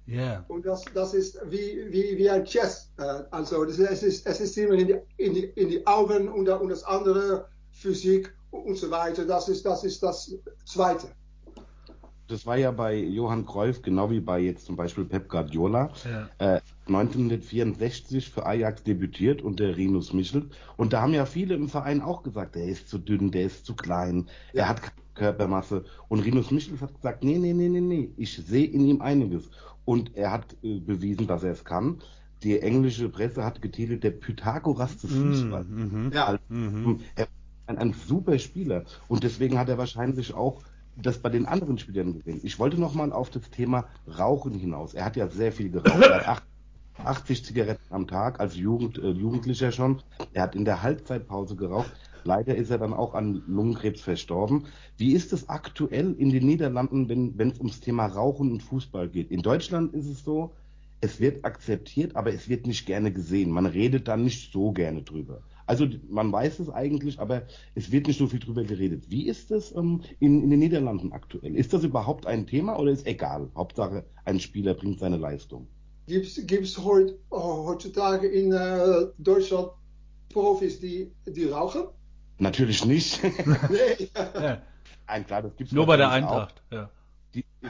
Yeah. 0.06 0.44
Und 0.48 0.66
das, 0.66 0.84
das 0.92 1.14
ist 1.14 1.38
wie, 1.48 1.86
wie, 1.90 2.18
wie 2.18 2.28
ein 2.28 2.44
Chess. 2.44 2.90
Äh, 2.98 3.22
also 3.30 3.64
das, 3.64 3.78
es, 3.78 4.02
ist, 4.02 4.26
es 4.26 4.40
ist 4.40 4.58
immer 4.58 4.74
in 4.74 4.88
die, 4.88 4.96
in 5.16 5.32
die, 5.32 5.44
in 5.54 5.68
die 5.68 5.86
Augen 5.86 6.28
und, 6.28 6.48
und 6.48 6.68
das 6.68 6.82
andere 6.84 7.48
Physik 7.70 8.34
und 8.50 8.76
so 8.76 8.90
weiter. 8.90 9.24
Das 9.24 9.48
ist 9.48 9.64
das, 9.64 9.84
ist 9.84 10.02
das 10.02 10.34
Zweite. 10.66 11.06
Das 12.26 12.46
war 12.46 12.56
ja 12.56 12.70
bei 12.70 12.96
Johann 12.96 13.44
Cruyff 13.44 13.82
genau 13.82 14.10
wie 14.10 14.20
bei 14.20 14.40
jetzt 14.40 14.64
zum 14.64 14.76
Beispiel 14.76 15.04
Pep 15.04 15.28
Guardiola. 15.28 15.90
Ja. 16.38 16.56
Äh, 16.56 16.60
1964 16.86 18.30
für 18.30 18.46
Ajax 18.46 18.82
debütiert 18.82 19.42
unter 19.42 19.76
Rinus 19.76 20.12
Michel. 20.12 20.48
Und 20.76 20.92
da 20.92 21.02
haben 21.02 21.12
ja 21.14 21.26
viele 21.26 21.54
im 21.54 21.68
Verein 21.68 22.00
auch 22.00 22.22
gesagt, 22.22 22.54
der 22.54 22.64
ist 22.64 22.88
zu 22.88 22.98
dünn, 22.98 23.30
der 23.30 23.42
ist 23.44 23.66
zu 23.66 23.74
klein, 23.74 24.26
Ja. 24.52 24.62
er 24.64 24.68
hat 24.70 24.82
keine 24.82 24.94
Körpermasse. 25.14 25.84
Und 26.08 26.20
Rinus 26.20 26.50
Michel 26.50 26.80
hat 26.80 26.94
gesagt, 26.94 27.24
nee, 27.24 27.38
nee, 27.38 27.52
nee, 27.52 27.68
nee, 27.68 27.80
nee, 27.80 28.10
ich 28.16 28.36
sehe 28.36 28.66
in 28.66 28.86
ihm 28.86 29.00
einiges. 29.02 29.50
Und 29.84 30.16
er 30.16 30.30
hat 30.32 30.56
äh, 30.62 30.78
bewiesen, 30.80 31.26
dass 31.26 31.42
er 31.44 31.52
es 31.52 31.64
kann. 31.64 31.98
Die 32.42 32.58
englische 32.60 33.08
Presse 33.08 33.44
hat 33.44 33.60
getitelt, 33.62 34.02
der 34.02 34.10
Pythagoras 34.10 34.96
des 34.98 35.12
Fußballs. 35.12 35.68
Mhm. 35.68 36.10
Ja. 36.14 36.38
Mhm. 36.48 37.00
Er 37.16 37.24
ist 37.24 37.30
ein, 37.66 37.78
ein 37.78 37.92
super 38.06 38.38
Spieler 38.38 38.84
und 39.08 39.24
deswegen 39.24 39.58
hat 39.58 39.68
er 39.68 39.78
wahrscheinlich 39.78 40.34
auch 40.34 40.62
das 40.96 41.18
bei 41.18 41.28
den 41.28 41.46
anderen 41.46 41.78
Spielern 41.78 42.14
gesehen. 42.14 42.40
Ich 42.42 42.58
wollte 42.58 42.78
nochmal 42.80 43.12
auf 43.12 43.30
das 43.30 43.50
Thema 43.50 43.86
Rauchen 44.06 44.52
hinaus. 44.58 44.94
Er 44.94 45.04
hat 45.04 45.16
ja 45.16 45.28
sehr 45.28 45.52
viel 45.52 45.70
geraucht. 45.70 46.02
Er 46.02 46.16
hat 46.16 46.28
acht- 46.28 46.44
80 46.96 47.44
Zigaretten 47.44 47.92
am 47.92 48.06
Tag 48.06 48.38
als 48.38 48.54
Jugend, 48.56 48.98
äh, 48.98 49.10
Jugendlicher 49.10 49.72
schon. 49.72 50.00
Er 50.32 50.44
hat 50.44 50.54
in 50.54 50.64
der 50.64 50.82
Halbzeitpause 50.82 51.56
geraucht. 51.56 51.92
Leider 52.22 52.54
ist 52.54 52.70
er 52.70 52.78
dann 52.78 52.94
auch 52.94 53.14
an 53.14 53.42
Lungenkrebs 53.48 54.00
verstorben. 54.00 54.66
Wie 54.96 55.12
ist 55.12 55.32
es 55.32 55.48
aktuell 55.48 56.12
in 56.12 56.30
den 56.30 56.46
Niederlanden, 56.46 57.08
wenn 57.08 57.36
wenn 57.36 57.50
es 57.50 57.58
ums 57.58 57.80
Thema 57.80 58.06
Rauchen 58.06 58.52
und 58.52 58.62
Fußball 58.62 59.08
geht? 59.08 59.30
In 59.32 59.42
Deutschland 59.42 59.92
ist 59.92 60.06
es 60.06 60.22
so, 60.24 60.54
es 61.00 61.20
wird 61.20 61.44
akzeptiert, 61.44 62.14
aber 62.16 62.32
es 62.32 62.48
wird 62.48 62.66
nicht 62.66 62.86
gerne 62.86 63.12
gesehen. 63.12 63.50
Man 63.50 63.66
redet 63.66 64.06
da 64.08 64.16
nicht 64.16 64.52
so 64.52 64.72
gerne 64.72 65.02
drüber. 65.02 65.42
Also 65.66 65.86
man 66.08 66.30
weiß 66.30 66.58
es 66.60 66.68
eigentlich, 66.70 67.18
aber 67.18 67.42
es 67.74 67.90
wird 67.90 68.06
nicht 68.06 68.18
so 68.18 68.26
viel 68.26 68.40
drüber 68.40 68.64
geredet. 68.64 69.10
Wie 69.10 69.26
ist 69.26 69.50
es 69.50 69.74
ähm, 69.74 70.02
in, 70.20 70.42
in 70.42 70.50
den 70.50 70.58
Niederlanden 70.58 71.12
aktuell? 71.12 71.56
Ist 71.56 71.72
das 71.72 71.84
überhaupt 71.84 72.26
ein 72.26 72.46
Thema 72.46 72.78
oder 72.78 72.90
ist 72.90 73.06
egal? 73.06 73.50
Hauptsache, 73.56 74.04
ein 74.24 74.40
Spieler 74.40 74.74
bringt 74.74 75.00
seine 75.00 75.16
Leistung. 75.16 75.68
Gibt 76.06 76.26
es 76.26 76.78
heut, 76.84 77.14
heutzutage 77.30 78.26
in 78.26 78.52
äh, 78.52 79.06
Deutschland 79.18 79.70
Profis, 80.28 80.80
die, 80.80 81.12
die 81.26 81.46
rauchen? 81.46 81.84
Natürlich 82.38 82.84
nicht. 82.84 83.20
Nee. 83.70 84.08
Ja. 84.14 84.62
Nein, 85.06 85.26
klar, 85.26 85.42
das 85.42 85.56
gibt's 85.56 85.72
Nur 85.72 85.86
bei 85.86 85.96
der 85.96 86.08
natürlich 86.08 86.26
auch. 86.26 86.32
Eintracht. 86.32 86.62
Ja. 86.70 86.90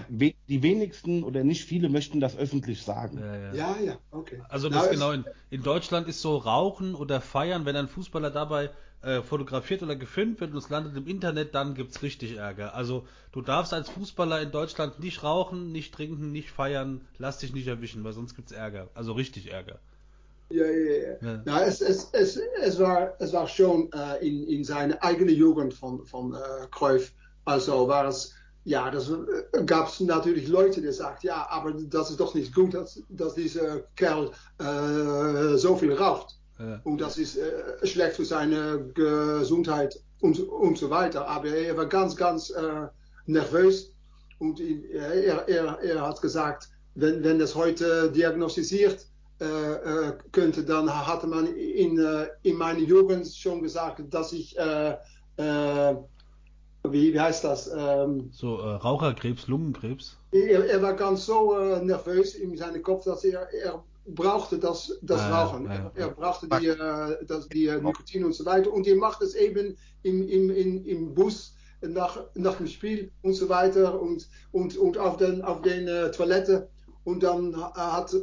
Die, 0.09 0.21
we- 0.21 0.35
die 0.49 0.63
wenigsten 0.63 1.23
oder 1.25 1.45
nicht 1.45 1.65
viele 1.65 1.89
möchten 1.89 2.21
das 2.21 2.37
öffentlich 2.37 2.83
sagen. 2.83 3.19
Ja, 3.21 3.37
ja. 3.37 3.55
Ja, 3.55 3.79
ja, 3.81 3.99
okay. 4.11 4.43
Also 4.49 4.69
das 4.69 4.85
es- 4.85 4.91
genau 4.91 5.13
in, 5.13 5.25
in 5.51 5.63
Deutschland 5.63 6.09
ist 6.09 6.21
so 6.21 6.37
Rauchen 6.37 6.95
oder 6.95 7.21
Feiern, 7.21 7.65
wenn 7.65 7.77
ein 7.77 7.89
Fußballer 7.89 8.31
dabei 8.31 8.71
äh, 9.03 9.23
fotografiert 9.23 9.83
oder 9.83 9.97
gefilmt 9.97 10.41
wird 10.41 10.53
und 10.53 10.57
es 10.59 10.69
landet 10.71 10.97
im 10.97 11.07
Internet, 11.07 11.55
dann 11.55 11.75
gibt's 11.75 12.03
richtig 12.03 12.37
Ärger. 12.37 12.75
Also 12.75 13.07
du 13.33 13.43
darfst 13.43 13.73
als 13.73 13.89
Fußballer 13.91 14.41
in 14.43 14.51
Deutschland 14.51 14.99
nicht 15.01 15.23
rauchen, 15.23 15.73
nicht 15.73 15.95
trinken, 15.95 16.33
nicht 16.33 16.51
feiern, 16.51 17.07
lass 17.19 17.39
dich 17.39 17.53
nicht 17.55 17.67
erwischen, 17.67 18.03
weil 18.05 18.13
sonst 18.15 18.35
gibt's 18.35 18.53
Ärger. 18.53 18.91
Also 18.95 19.13
richtig 19.13 19.51
Ärger. 19.53 19.79
Ja, 20.51 20.65
ja, 20.67 20.97
ja. 21.09 21.17
Ja. 21.21 21.43
Na, 21.45 21.65
es, 21.65 21.81
es, 21.81 22.11
es, 22.13 22.37
es, 22.37 22.79
war, 22.79 23.15
es 23.19 23.33
war 23.33 23.49
schon 23.49 23.91
äh, 23.93 24.27
in, 24.27 24.47
in 24.47 24.65
seiner 24.65 25.03
eigenen 25.03 25.35
Jugend 25.35 25.75
von, 25.75 26.05
von 26.07 26.35
äh, 26.35 26.39
Cruyff. 26.71 27.13
Also 27.45 27.89
war 27.89 28.07
es 28.07 28.35
ja, 28.65 28.91
das 28.91 29.11
äh, 29.11 29.65
gab 29.65 29.89
es 29.89 30.01
natürlich 30.01 30.49
Leute, 30.49 30.81
die 30.81 30.91
sagten, 30.91 31.27
ja, 31.27 31.47
aber 31.51 31.73
das 31.73 32.11
ist 32.11 32.21
doch 32.21 32.35
nicht 32.35 32.55
gut, 32.55 32.75
dass, 32.75 33.03
dass 33.11 33.35
dieser 33.35 33.81
Kerl 33.95 34.31
äh, 34.59 35.57
so 35.57 35.77
viel 35.77 35.93
raucht. 35.93 36.39
Ja. 36.59 36.81
Und 36.85 37.01
das 37.01 37.19
ist 37.19 37.37
äh, 37.37 37.87
schlecht 37.87 38.17
für 38.17 38.25
seine 38.25 38.91
Gesundheit 38.95 40.01
und, 40.21 40.41
und 40.41 40.79
so 40.79 40.89
weiter. 40.89 41.29
Aber 41.29 41.49
er 41.49 41.77
war 41.77 41.87
ganz, 41.87 42.17
ganz 42.17 42.51
äh, 42.51 42.87
nervös 43.27 43.93
und 44.39 44.61
er, 44.61 45.47
er, 45.49 45.79
er 45.81 46.01
hat 46.01 46.23
gesagt, 46.23 46.69
wenn, 46.95 47.23
wenn 47.23 47.39
das 47.39 47.55
heute 47.55 48.11
diagnostiziert 48.13 49.07
äh, 49.41 50.13
könnte, 50.33 50.65
dann 50.65 50.89
hatte 50.89 51.27
man 51.27 51.55
in, 51.55 51.99
in 52.43 52.57
meiner 52.57 52.79
Jugend 52.79 53.27
schon 53.27 53.63
gesagt, 53.63 54.03
dass 54.11 54.33
ich, 54.33 54.57
wie, 56.89 57.13
wie 57.13 57.21
heißt 57.21 57.45
das? 57.45 57.71
Ähm, 57.77 58.31
so 58.33 58.57
Raucherkrebs, 58.57 59.47
Lungenkrebs? 59.49 60.17
Er, 60.33 60.65
er, 60.67 60.83
war 60.83 60.95
ganz 60.95 61.27
so 61.27 61.57
nervös 61.83 62.35
in 62.35 62.57
seinem 62.57 62.83
Kopf, 62.83 63.05
dass 63.05 63.25
er, 63.25 63.49
er 63.53 63.83
brauchte 64.07 64.59
das, 64.59 64.99
das 65.03 65.21
ah, 65.21 65.45
Rauchen. 65.45 65.67
Ja, 65.67 65.75
ja, 65.75 65.91
er, 65.95 66.07
er, 66.07 66.11
brauchte 66.11 66.49
die, 66.49 66.67
äh, 66.69 67.25
das, 67.27 67.49
die 67.49 67.67
äh, 67.67 67.81
Nikotin 67.81 68.25
und 68.25 68.35
so 68.35 68.45
weiter. 68.45 68.73
Und 68.73 68.87
er 68.87 68.97
macht 68.97 69.23
es 69.23 69.35
eben 69.35 69.77
im, 70.03 70.29
im, 70.29 70.51
im, 70.51 70.85
im 70.85 71.15
Bus 71.15 71.55
nach, 71.81 72.19
nach 72.35 72.57
dem 72.57 72.67
Spiel 72.67 73.11
und 73.23 73.35
so 73.35 73.49
weiter 73.49 74.01
und, 74.01 74.29
und, 74.53 74.77
und 74.77 74.99
auf 74.99 75.17
den, 75.17 75.43
auf 75.43 75.63
den 75.63 75.89
äh, 75.89 76.11
Toilette. 76.11 76.69
Und 77.05 77.23
dann 77.23 77.55
hat 77.57 78.15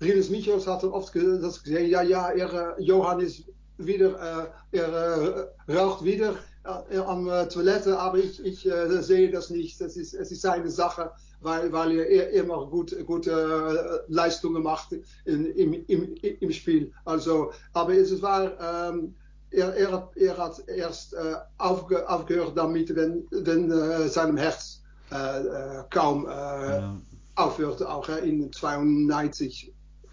Rinus 0.00 0.30
Michels 0.30 0.66
hat 0.66 0.84
oft 0.84 1.14
das 1.14 1.62
gesehen, 1.62 1.90
ja, 1.90 2.02
ja, 2.02 2.30
er, 2.30 2.76
Johann 2.78 3.18
ist 3.18 3.44
wieder, 3.78 4.50
äh, 4.72 4.76
er 4.78 5.48
äh, 5.66 5.72
raucht 5.72 6.04
wieder 6.04 6.30
äh, 6.30 6.34
am 6.68 7.28
äh, 7.28 7.48
Toilette, 7.48 7.98
aber 7.98 8.18
ich, 8.18 8.44
ich 8.44 8.66
äh, 8.66 9.02
sehe 9.02 9.30
das 9.30 9.50
nicht. 9.50 9.80
Das 9.80 9.96
ist, 9.96 10.14
es 10.14 10.30
ist 10.30 10.42
seine 10.42 10.70
Sache, 10.70 11.10
weil, 11.40 11.72
weil 11.72 11.98
er 11.98 12.30
immer 12.30 12.66
gut, 12.66 12.94
gute 13.06 14.04
äh, 14.06 14.12
Leistungen 14.12 14.62
macht 14.62 14.92
in, 15.24 15.46
im, 15.46 15.72
im, 15.86 16.14
im 16.14 16.52
Spiel. 16.52 16.92
Also, 17.04 17.52
aber 17.72 17.94
es 17.94 18.20
war, 18.20 18.90
ähm, 18.90 19.14
er, 19.50 19.74
er, 19.74 20.10
er 20.14 20.36
hat 20.36 20.68
erst 20.68 21.14
äh, 21.14 21.36
aufge, 21.56 22.08
aufgehört 22.08 22.56
damit, 22.56 22.94
wenn, 22.94 23.26
wenn 23.30 23.70
äh, 23.70 24.08
seinem 24.08 24.36
Herz 24.36 24.82
äh, 25.10 25.16
äh 25.16 25.84
kaum 25.90 26.26
äh, 26.26 26.30
ja. 26.30 26.96
aufhörte, 27.36 27.88
auch 27.88 28.08
äh, 28.08 28.28
in 28.28 28.52
92, 28.52 29.72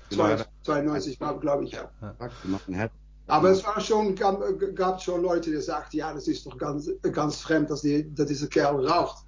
92 0.10 1.20
glaube 1.42 1.66
ich. 1.66 1.72
Ja. 1.72 1.92
ja. 2.02 2.90
Aber 3.28 3.50
es 3.50 3.64
war 3.66 3.80
schon, 3.82 4.16
gab, 4.16 5.02
schon 5.02 5.24
Leute, 5.24 5.50
die 5.50 5.62
sagten, 5.62 5.98
ja, 5.98 6.14
das 6.14 6.28
ist 6.28 6.46
doch 6.46 6.58
ganz, 6.58 6.90
ganz 7.12 7.38
fremd, 7.38 7.72
dass, 7.72 7.82
die, 7.82 8.14
dass 8.14 8.28
dieser 8.28 8.48
Kerl 8.48 8.86
raucht. 8.86 9.26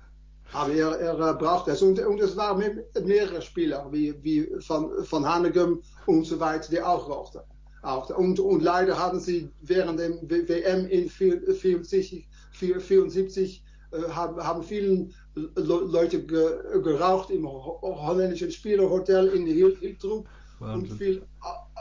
Aber 0.53 0.71
er, 0.71 0.99
er 0.99 1.33
braucht 1.33 1.67
es. 1.67 1.81
Und, 1.81 1.99
und 1.99 2.21
es 2.21 2.37
waren 2.37 2.83
mehrere 3.03 3.41
Spieler, 3.41 3.87
wie, 3.91 4.13
wie 4.23 4.47
von, 4.59 5.03
von 5.03 5.27
Hanegem 5.27 5.81
und 6.05 6.25
so 6.25 6.39
weiter, 6.39 6.69
die 6.69 6.81
auch 6.81 7.09
rauchten. 7.09 7.41
Auch. 7.81 8.09
Und, 8.11 8.39
und 8.39 8.61
leider 8.61 8.97
hatten 8.97 9.19
sie 9.19 9.49
während 9.61 9.99
dem 9.99 10.19
WM 10.29 10.85
in 10.87 11.09
74, 11.09 12.27
74 12.51 13.63
äh, 13.91 14.09
haben, 14.09 14.43
haben 14.43 14.63
viele 14.63 15.09
Leute 15.55 16.23
ge, 16.23 16.81
geraucht 16.81 17.29
im 17.29 17.47
holländischen 17.47 18.51
Spielerhotel 18.51 19.27
in 19.27 19.45
Hiltrup 19.45 20.27
und 20.59 20.91
viel 20.93 21.23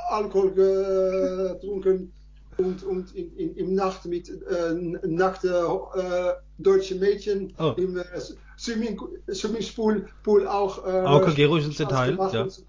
Alkohol 0.09 0.53
getrunken 0.53 2.13
und, 2.59 2.83
und 2.83 3.15
in, 3.15 3.37
in, 3.37 3.55
im 3.57 3.75
Nacht 3.75 4.07
mit 4.07 4.29
äh, 4.29 4.73
nackten 5.07 5.51
äh, 5.51 6.33
deutschen 6.59 7.01
Mädchen 7.01 7.53
oh. 7.59 7.75
im 7.77 7.99
äh, 7.99 8.05
Swimming, 8.59 8.99
Swimmingpool 9.33 10.09
Pool 10.23 10.49
auch. 10.49 10.87
Äh, 10.87 11.03
Auke, 11.03 11.35
geh 11.35 11.45
ruhig 11.45 11.65
ins 11.65 11.77
Detail. 11.77 12.17
Ja. 12.33 12.49
So 12.49 12.63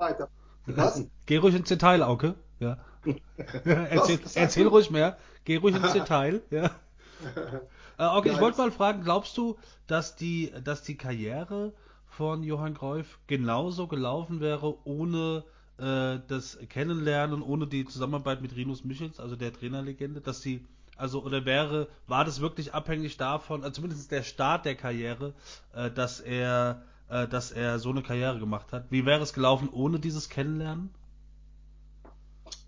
Was? 0.65 1.05
Geh 1.25 1.37
ruhig 1.37 1.55
ins 1.55 1.69
Detail, 1.69 2.03
Auke. 2.03 2.35
Ja. 2.59 2.77
erzähl, 3.63 4.19
erzähl 4.35 4.67
ruhig 4.67 4.91
mehr. 4.91 5.17
Geh 5.45 5.57
ruhig 5.57 5.75
ins 5.75 5.93
Detail. 5.93 6.41
Ja. 6.51 6.71
Äh, 7.97 8.15
okay, 8.15 8.29
ich 8.29 8.39
wollte 8.39 8.59
mal 8.59 8.71
fragen, 8.71 9.01
glaubst 9.01 9.35
du, 9.37 9.57
dass 9.87 10.15
die, 10.15 10.53
dass 10.63 10.83
die 10.83 10.97
Karriere 10.97 11.73
von 12.05 12.43
Johann 12.43 12.75
Cruyff 12.75 13.17
genauso 13.25 13.87
gelaufen 13.87 14.39
wäre 14.39 14.77
ohne 14.85 15.43
äh, 15.79 16.19
das 16.27 16.57
Kennenlernen, 16.69 17.41
ohne 17.41 17.67
die 17.67 17.85
Zusammenarbeit 17.85 18.41
mit 18.41 18.55
Rinus 18.55 18.83
Michels, 18.83 19.19
also 19.19 19.35
der 19.35 19.53
Trainerlegende, 19.53 20.21
dass 20.21 20.41
sie, 20.41 20.65
also 20.95 21.23
oder 21.23 21.45
wäre, 21.45 21.87
war 22.07 22.25
das 22.25 22.41
wirklich 22.41 22.73
abhängig 22.73 23.17
davon, 23.17 23.63
also 23.63 23.75
zumindest 23.75 24.11
der 24.11 24.23
Start 24.23 24.65
der 24.65 24.75
Karriere, 24.75 25.33
äh, 25.73 25.91
dass 25.91 26.19
er, 26.19 26.81
äh, 27.09 27.27
dass 27.27 27.51
er 27.51 27.79
so 27.79 27.91
eine 27.91 28.01
Karriere 28.01 28.39
gemacht 28.39 28.73
hat. 28.73 28.85
Wie 28.89 29.05
wäre 29.05 29.21
es 29.21 29.33
gelaufen 29.33 29.69
ohne 29.71 29.99
dieses 29.99 30.29
Kennenlernen? 30.29 30.89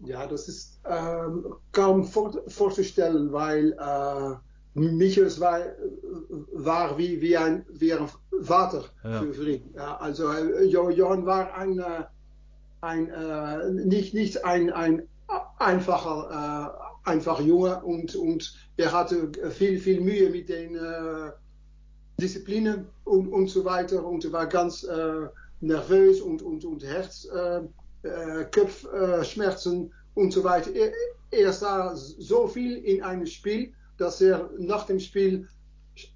Ja, 0.02 0.28
das 0.28 0.48
ist 0.48 0.80
ähm, 0.86 1.46
kaum 1.72 2.06
vor, 2.06 2.34
vorzustellen, 2.48 3.32
weil 3.32 3.74
äh, 3.74 4.36
Michels 4.80 5.40
war, 5.40 5.60
war 6.54 6.98
wie, 6.98 7.22
wie, 7.22 7.36
ein, 7.36 7.66
wie 7.70 7.94
ein 7.94 8.08
Vater 8.42 8.86
ja. 9.04 9.22
für, 9.22 9.50
ihn. 9.50 9.74
Ja, 9.74 9.98
also 9.98 10.32
äh, 10.32 10.66
Johann 10.66 11.26
war 11.26 11.54
ein, 11.54 11.80
ein 12.82 13.10
äh, 13.10 13.72
nicht, 13.72 14.14
nicht 14.14 14.46
ein, 14.46 14.72
ein 14.72 15.08
einfacher, 15.58 16.76
äh, 17.06 17.10
einfacher 17.10 17.44
Junge 17.44 17.82
und, 17.82 18.16
und 18.16 18.54
er 18.78 18.92
hatte 18.92 19.32
viel, 19.52 19.80
viel 19.80 20.02
Mühe 20.02 20.30
mit 20.30 20.50
den 20.50 20.76
äh, 20.76 21.32
Disziplinen 22.20 22.88
und, 23.06 23.30
und 23.30 23.48
so 23.48 23.64
weiter 23.66 24.06
und 24.06 24.26
er 24.26 24.32
war 24.32 24.48
ganz 24.48 24.84
äh, 24.84 25.28
nervös 25.62 26.22
und, 26.22 26.42
und, 26.42 26.66
und 26.66 26.84
Herzkopfschmerzen 26.84 29.84
äh, 29.84 29.86
äh, 29.86 29.90
und 30.16 30.32
so 30.32 30.44
weiter. 30.44 30.72
Er, 30.74 30.92
er 31.32 31.54
sah 31.54 31.96
so 31.96 32.48
viel 32.48 32.78
in 32.78 33.04
einem 33.04 33.26
Spiel, 33.26 33.74
dass 33.98 34.22
er 34.22 34.50
nach 34.58 34.86
dem 34.86 35.00
Spiel 35.00 35.48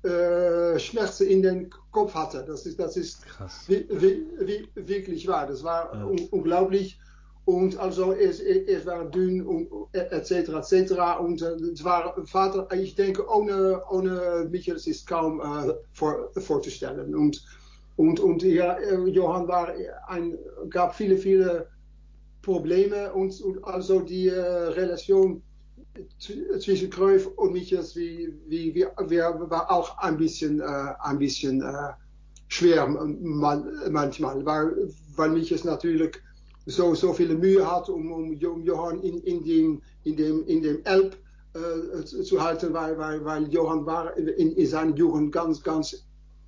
äh, 0.03 0.79
Schmerzen 0.79 1.27
in 1.27 1.41
den 1.41 1.69
Kopf 1.91 2.13
hatte. 2.13 2.43
Das 2.47 2.65
ist, 2.65 2.79
das 2.79 2.97
ist 2.97 3.21
wie, 3.67 3.85
wie, 3.89 4.25
wie, 4.39 4.67
wirklich 4.75 5.27
wahr. 5.27 5.47
Das 5.47 5.63
war 5.63 5.93
ja. 5.93 6.05
un 6.05 6.19
unglaublich. 6.31 6.99
Und 7.45 7.77
also 7.77 8.13
es, 8.13 8.39
es 8.39 8.85
war 8.85 9.03
dünn 9.05 9.45
und 9.45 9.67
etc. 9.91 10.31
etc. 10.31 10.93
Und 11.19 11.41
äh, 11.41 11.55
es 11.73 11.83
war 11.83 12.15
Vater, 12.25 12.67
ich 12.73 12.95
denke, 12.95 13.27
ohne, 13.29 13.81
ohne 13.89 14.47
Michael 14.49 14.77
ist 14.77 15.07
kaum 15.07 15.41
äh, 15.41 15.73
vor, 15.91 16.29
vorzustellen. 16.37 17.13
Und, 17.13 17.43
und, 17.97 18.19
und 18.19 18.43
ja, 18.43 18.77
äh, 18.77 18.95
Johann 19.09 19.47
war 19.47 19.73
ein, 20.07 20.37
gab 20.69 20.95
viele, 20.95 21.17
viele 21.17 21.67
Probleme 22.41 23.11
und, 23.13 23.41
und 23.41 23.63
also 23.65 23.99
die 23.99 24.27
äh, 24.27 24.39
Relation 24.39 25.41
zwischen 26.17 26.89
Cruyff 26.89 27.27
und 27.35 27.53
Michels 27.53 27.95
wie, 27.95 28.33
wie, 28.47 28.73
wie, 28.73 28.85
war 29.17 29.71
auch 29.71 29.97
ein 29.99 30.17
bisschen, 30.17 30.59
äh, 30.59 30.93
ein 30.99 31.19
bisschen 31.19 31.61
äh, 31.61 31.93
schwer 32.47 32.87
man, 32.87 33.67
manchmal, 33.91 34.45
weil, 34.45 34.89
weil 35.15 35.29
Michels 35.31 35.63
natürlich 35.63 36.19
so, 36.65 36.95
so 36.95 37.13
viele 37.13 37.35
Mühe 37.35 37.69
hat, 37.69 37.89
um, 37.89 38.11
um, 38.11 38.29
um 38.31 38.63
Johann 38.63 39.01
in, 39.01 39.19
in, 39.19 39.43
dem, 39.43 39.81
in, 40.03 40.15
dem, 40.15 40.45
in 40.45 40.61
dem 40.61 40.83
Elb 40.85 41.17
äh, 41.53 42.03
zu 42.03 42.41
halten, 42.41 42.73
weil, 42.73 42.97
weil, 42.97 43.23
weil 43.25 43.47
Johann 43.49 43.85
war 43.85 44.15
in, 44.17 44.27
in 44.53 44.67
seiner 44.67 44.95
Jugend 44.95 45.31
ganz, 45.31 45.61
ganz 45.61 46.05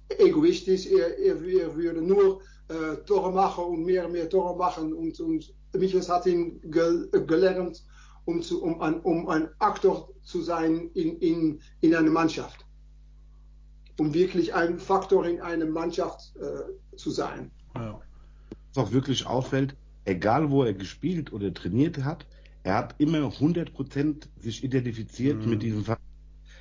egoistisch. 0.10 0.88
Er, 0.88 1.18
er, 1.20 1.42
er 1.44 1.76
würde 1.76 2.02
nur 2.02 2.42
äh, 2.70 2.96
Tore 3.06 3.32
machen 3.32 3.66
und 3.66 3.86
mehr 3.86 4.06
und 4.06 4.14
mehr 4.14 4.30
Tore 4.30 4.58
machen 4.58 4.94
und, 4.94 5.20
und 5.20 5.54
Michels 5.74 6.10
hat 6.10 6.26
ihn 6.26 6.60
ge, 6.64 7.08
gelernt, 7.28 7.84
um, 8.26 8.42
zu, 8.42 8.64
um, 8.64 8.82
ein, 8.82 9.00
um 9.02 9.30
ein 9.30 9.50
Aktor 9.60 10.10
zu 10.24 10.42
sein 10.42 10.90
in, 10.94 11.18
in, 11.20 11.60
in 11.82 11.96
einer 11.96 12.10
Mannschaft. 12.10 12.66
Um 13.98 14.14
wirklich 14.14 14.54
ein 14.54 14.80
Faktor 14.80 15.26
in 15.26 15.42
einer 15.42 15.66
Mannschaft 15.66 16.34
äh, 16.36 16.98
zu 16.98 17.12
sein. 17.12 17.52
Ja. 17.76 18.02
Was 18.74 18.86
auch 18.86 18.92
wirklich 18.92 19.26
auffällt, 19.26 19.76
egal 20.04 20.50
wo 20.52 20.64
er 20.64 20.74
gespielt 20.74 21.32
oder 21.32 21.54
trainiert 21.54 22.04
hat, 22.04 22.26
er 22.64 22.76
hat 22.76 22.96
immer 22.98 23.20
100% 23.20 24.28
sich 24.40 24.64
identifiziert 24.64 25.44
mhm. 25.44 25.50
mit 25.50 25.64
diesem 25.64 25.86
Faktor. 25.86 26.06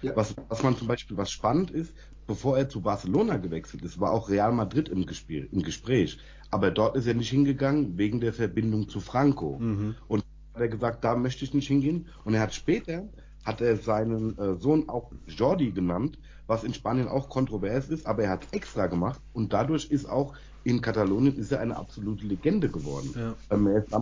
Ja. 0.03 0.15
Was, 0.15 0.35
was 0.49 0.63
man 0.63 0.77
zum 0.77 0.87
Beispiel, 0.87 1.17
was 1.17 1.31
spannend 1.31 1.71
ist, 1.71 1.95
bevor 2.27 2.59
er 2.59 2.69
zu 2.69 2.83
Barcelona 2.83 3.39
gewechselt 3.39 3.83
ist, 3.85 3.99
war 3.99 4.13
auch 4.13 4.29
Real 4.29 4.53
Madrid 4.53 4.89
im, 4.89 5.07
Gespiel, 5.07 5.49
im 5.51 5.63
Gespräch. 5.63 6.19
Aber 6.51 6.71
dort 6.71 6.97
ist 6.97 7.07
er 7.07 7.15
nicht 7.15 7.31
hingegangen 7.31 7.99
wegen 7.99 8.21
der 8.21 8.33
Verbindung 8.33 8.89
zu 8.89 9.01
Franco. 9.01 9.59
Mhm. 9.59 9.97
Und 10.09 10.25
hat 10.55 10.61
er 10.61 10.69
gesagt, 10.69 11.05
da 11.05 11.17
möchte 11.17 11.45
ich 11.45 11.55
nicht 11.55 11.69
hingehen. 11.69 12.07
Und 12.25 12.35
er 12.35 12.41
hat 12.41 12.55
später, 12.55 13.05
hat 13.45 13.61
er 13.61 13.77
seinen 13.77 14.39
äh, 14.39 14.57
Sohn 14.57 14.89
auch 14.89 15.11
Jordi 15.27 15.73
genannt, 15.73 16.19
was 16.47 16.65
in 16.65 16.75
Spanien 16.75 17.09
auch 17.09 17.29
kontrovers 17.29 17.89
ist, 17.89 18.07
aber 18.07 18.25
er 18.25 18.31
hat 18.31 18.47
extra 18.53 18.87
gemacht 18.87 19.21
und 19.33 19.53
dadurch 19.53 19.87
ist 19.91 20.07
auch 20.07 20.35
in 20.63 20.81
Katalonien 20.81 21.37
ist 21.37 21.53
er 21.53 21.61
eine 21.61 21.77
absolute 21.77 22.27
Legende 22.27 22.69
geworden. 22.69 23.11
Ja. 23.15 23.35
Ähm, 23.51 23.67
er 23.67 23.85
ist 23.85 23.93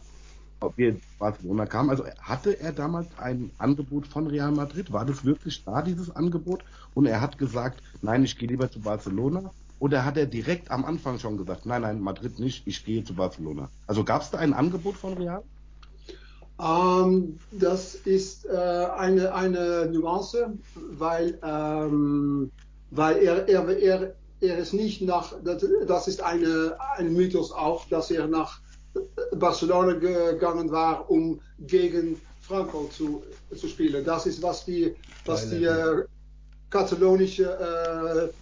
ob 0.62 0.78
er 0.78 0.94
Barcelona 1.18 1.66
kam. 1.66 1.90
Also 1.90 2.04
hatte 2.20 2.58
er 2.60 2.72
damals 2.72 3.08
ein 3.18 3.50
Angebot 3.58 4.06
von 4.06 4.28
Real 4.28 4.52
Madrid? 4.52 4.92
War 4.92 5.04
das 5.04 5.24
wirklich 5.24 5.64
da, 5.64 5.82
dieses 5.82 6.14
Angebot? 6.14 6.64
Und 6.94 7.06
er 7.06 7.20
hat 7.20 7.36
gesagt, 7.36 7.82
nein, 8.00 8.24
ich 8.24 8.38
gehe 8.38 8.48
lieber 8.48 8.70
zu 8.70 8.80
Barcelona 8.80 9.50
Oder 9.80 10.04
hat 10.04 10.16
er 10.16 10.26
direkt 10.26 10.70
am 10.70 10.84
Anfang 10.84 11.18
schon 11.18 11.36
gesagt, 11.36 11.66
nein, 11.66 11.82
nein, 11.82 12.00
Madrid 12.00 12.38
nicht, 12.38 12.66
ich 12.66 12.84
gehe 12.84 13.02
zu 13.02 13.14
Barcelona? 13.14 13.70
Also 13.88 14.04
gab 14.04 14.22
es 14.22 14.30
da 14.30 14.38
ein 14.38 14.52
Angebot 14.52 14.96
von 14.96 15.14
Real? 15.14 15.42
Ähm, 16.60 17.38
das 17.50 17.94
ist 17.94 18.46
äh, 18.46 18.50
eine, 18.50 19.34
eine 19.34 19.86
Nuance, 19.86 20.52
weil, 20.74 21.38
ähm, 21.42 22.50
weil 22.90 23.16
er, 23.18 23.48
er, 23.48 23.68
er, 23.78 24.14
er 24.40 24.58
ist 24.58 24.72
nicht 24.72 25.02
nach, 25.02 25.34
das, 25.44 25.64
das 25.86 26.08
ist 26.08 26.22
eine, 26.22 26.76
ein 26.96 27.12
Mythos 27.12 27.52
auch, 27.52 27.88
dass 27.88 28.10
er 28.10 28.26
nach 28.26 28.60
Barcelona 29.34 29.94
gegangen 29.94 30.70
war, 30.70 31.10
um 31.10 31.40
gegen 31.58 32.20
Franco 32.42 32.88
zu, 32.88 33.22
zu 33.56 33.68
spielen. 33.68 34.04
Das 34.04 34.26
ist, 34.26 34.42
was 34.42 34.64
die, 34.64 34.94
was 35.24 35.48
die 35.48 35.64
äh, 35.64 36.04
katalonische, 36.68 37.44
äh, 37.44 38.41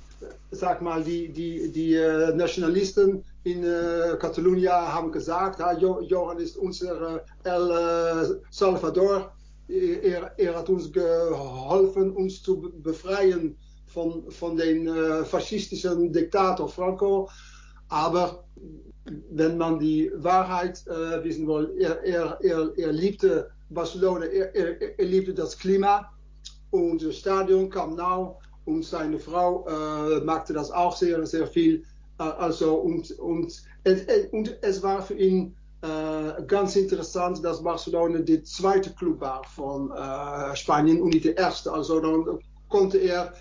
sag 0.51 0.83
mal, 0.83 1.03
die, 1.03 1.33
die, 1.33 1.71
die 1.71 1.95
äh, 1.95 2.35
Nationalisten 2.35 3.25
in 3.45 3.65
äh, 3.65 4.17
Katalonien 4.19 4.71
haben 4.71 5.11
gesagt, 5.13 5.61
ah, 5.61 5.73
jo 5.73 6.01
Johann 6.03 6.39
ist 6.39 6.57
unser 6.57 7.17
äh, 7.17 7.49
El 7.49 7.71
äh, 7.71 8.41
Salvador. 8.51 9.33
Er, 9.69 10.33
er, 10.37 10.57
hat 10.57 10.69
uns 10.69 10.93
geholfen, 10.93 12.11
uns 12.11 12.43
zu 12.43 12.73
befreien 12.83 13.57
von 14.31 14.57
den 14.57 14.89
äh, 14.89 15.25
faschistischen 15.25 16.13
Diktator 16.13 16.69
Franco. 16.69 17.29
Aber 17.89 18.45
wenn 19.31 19.57
man 19.57 19.79
die 19.79 20.11
Wahrheit 20.17 20.85
äh, 20.89 21.23
wissen 21.23 21.47
will, 21.47 21.73
er, 21.79 22.03
er, 22.05 22.39
er, 22.41 22.73
Barcelona, 23.71 24.27
er, 24.27 24.55
er, 24.55 24.99
er, 24.99 25.05
liebte 25.05 25.33
das 25.33 25.57
Stadion 27.13 27.71
kam 27.71 27.95
now 27.95 28.41
und 28.71 28.85
seine 28.85 29.19
Frau 29.19 29.67
äh, 29.67 30.21
machte 30.21 30.53
das 30.53 30.71
auch 30.71 30.97
sehr, 30.97 31.27
sehr 31.27 31.47
viel. 31.47 31.85
Äh, 32.19 32.23
also 32.23 32.75
und, 32.75 33.11
und, 33.19 33.63
und 34.31 34.59
es 34.63 34.83
war 34.83 35.03
für 35.03 35.15
ihn 35.15 35.57
äh, 35.83 36.43
ganz 36.47 36.77
interessant, 36.77 37.45
dass 37.45 37.63
Barcelona 37.63 38.19
der 38.19 38.45
zweite 38.45 38.91
Club 38.91 39.21
war 39.21 39.43
von 39.45 39.91
äh, 39.91 40.55
Spanien 40.57 41.01
und 41.03 41.15
nicht 41.15 41.25
der 41.25 41.37
erste. 41.37 41.73
Also 41.73 42.01
dann 42.01 42.39
konnte 42.69 42.99
er 42.99 43.33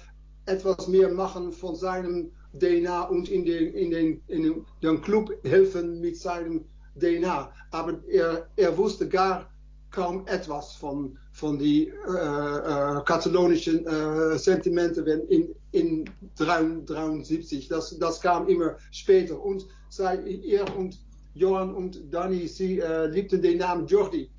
etwas 0.46 0.88
mehr 0.88 1.12
machen 1.12 1.52
von 1.52 1.76
seinem 1.76 2.32
DNA 2.60 3.04
und 3.04 3.30
in 3.30 3.46
den, 3.46 3.74
in 3.74 3.92
den, 3.92 4.22
in 4.28 4.66
den, 4.82 5.02
Club 5.02 5.32
helfen 5.44 6.02
mit 6.02 6.18
seinem 6.18 6.66
DNA. 7.00 7.52
Aber 7.72 8.00
er, 8.08 8.48
er 8.56 8.78
wusste 8.78 9.08
gar 9.08 9.48
kaum 9.92 10.26
etwas 10.28 10.74
von, 10.74 11.18
von 11.32 11.58
die 11.58 11.88
äh, 11.88 11.92
äh, 11.92 13.02
katalonischen 13.06 13.86
äh, 13.86 14.38
Sentimenten 14.38 15.06
in, 15.30 15.56
in 15.72 16.10
73. 16.38 17.68
Das, 17.68 17.98
das 17.98 18.22
kam 18.22 18.48
immer 18.48 18.76
später. 18.92 19.40
Und 19.40 19.66
sei, 19.90 20.18
er 20.46 20.78
und 20.78 21.00
Johan 21.34 21.74
und 21.74 22.02
Danny, 22.12 22.48
sie 22.48 22.80
äh, 22.80 23.08
liebten 23.08 23.42
den 23.42 23.60
Namen 23.60 23.88
Jordi. 23.88 24.30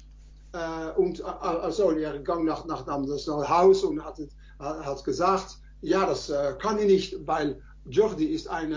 Und 0.96 1.22
also, 1.22 1.92
er 1.92 2.18
ging 2.18 2.44
nach, 2.44 2.66
nach, 2.66 2.84
das 2.84 3.28
Haus 3.28 3.84
und 3.84 4.04
hat, 4.04 4.18
hat 4.58 5.04
gesagt, 5.04 5.58
ja, 5.80 6.04
das 6.04 6.32
kann 6.58 6.76
ich 6.80 6.86
nicht, 6.86 7.16
weil 7.24 7.62
Jordi 7.86 8.24
ist 8.24 8.48
ein 8.48 8.74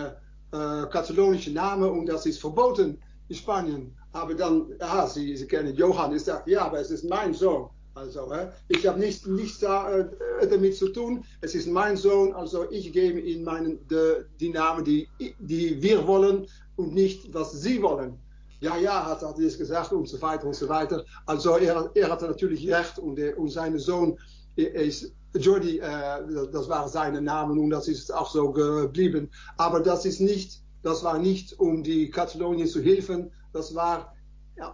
äh, 0.54 0.86
katalonischer 0.92 1.50
Name 1.50 1.90
und 1.90 2.06
das 2.06 2.28
ist 2.28 2.40
verboten 2.40 3.02
in 3.28 3.36
Spanien. 3.36 3.98
Aber 4.13 4.34
dann, 4.36 4.67
ja, 4.80 5.08
Sie, 5.08 5.36
Sie 5.36 5.47
kennen 5.47 5.76
Johann, 5.76 6.15
ich 6.15 6.23
sage, 6.23 6.52
ja, 6.52 6.65
aber 6.65 6.80
es 6.80 6.91
ist 6.91 7.04
mein 7.04 7.34
Sohn. 7.34 7.69
Also, 7.95 8.32
äh, 8.32 8.49
ich 8.69 8.88
habe 8.88 8.99
nichts, 8.99 9.26
nichts 9.26 9.60
da, 9.60 9.99
äh, 9.99 10.47
damit 10.49 10.76
zu 10.78 10.89
tun. 10.89 11.23
Es 11.41 11.54
ist 11.54 11.67
mein 11.67 11.95
Sohn, 11.97 12.34
also 12.34 12.69
ich 12.71 12.91
gebe 12.91 13.19
ihm 13.19 13.43
meinen, 13.43 13.88
de, 13.88 14.26
die 14.39 14.49
Namen, 14.49 14.84
die, 14.84 15.08
die 15.39 15.82
wir 15.82 16.08
wollen 16.08 16.47
und 16.76 16.93
nicht, 16.93 17.34
was 17.34 17.52
Sie 17.52 17.82
wollen. 17.82 18.17
Ja, 18.62 18.78
ja, 18.78 19.06
hat, 19.06 19.21
er 19.21 19.38
es 19.39 19.58
gesagt 19.58 19.91
und 19.91 20.08
so 20.08 20.21
weiter 20.21 20.47
und 20.47 20.56
so 20.56 20.69
weiter. 20.69 21.04
Also 21.26 21.58
er, 21.58 21.91
er 21.93 22.10
hatte 22.10 22.28
natürlich 22.28 22.67
recht 22.71 22.97
und, 22.97 23.17
der, 23.17 23.38
und 23.38 23.49
sein 23.49 23.78
Sohn 23.78 24.17
ist 24.56 25.12
Jordi, 25.36 25.80
äh, 25.80 26.47
das 26.52 26.69
waren 26.69 26.89
seine 26.89 27.21
Namen 27.21 27.58
und 27.60 27.71
das 27.71 27.88
ist 27.88 28.13
auch 28.13 28.30
so 28.30 28.52
geblieben. 28.52 29.30
Aber 29.58 29.80
das 29.80 30.06
ist 30.06 30.21
nicht, 30.21 30.62
das 30.84 31.04
war 31.04 31.17
nicht, 31.17 31.60
um 31.60 31.84
die 31.84 32.10
Katalonien 32.10 32.67
zu 32.67 32.82
helfen. 32.82 33.32
Das 33.54 33.74
war 33.74 34.13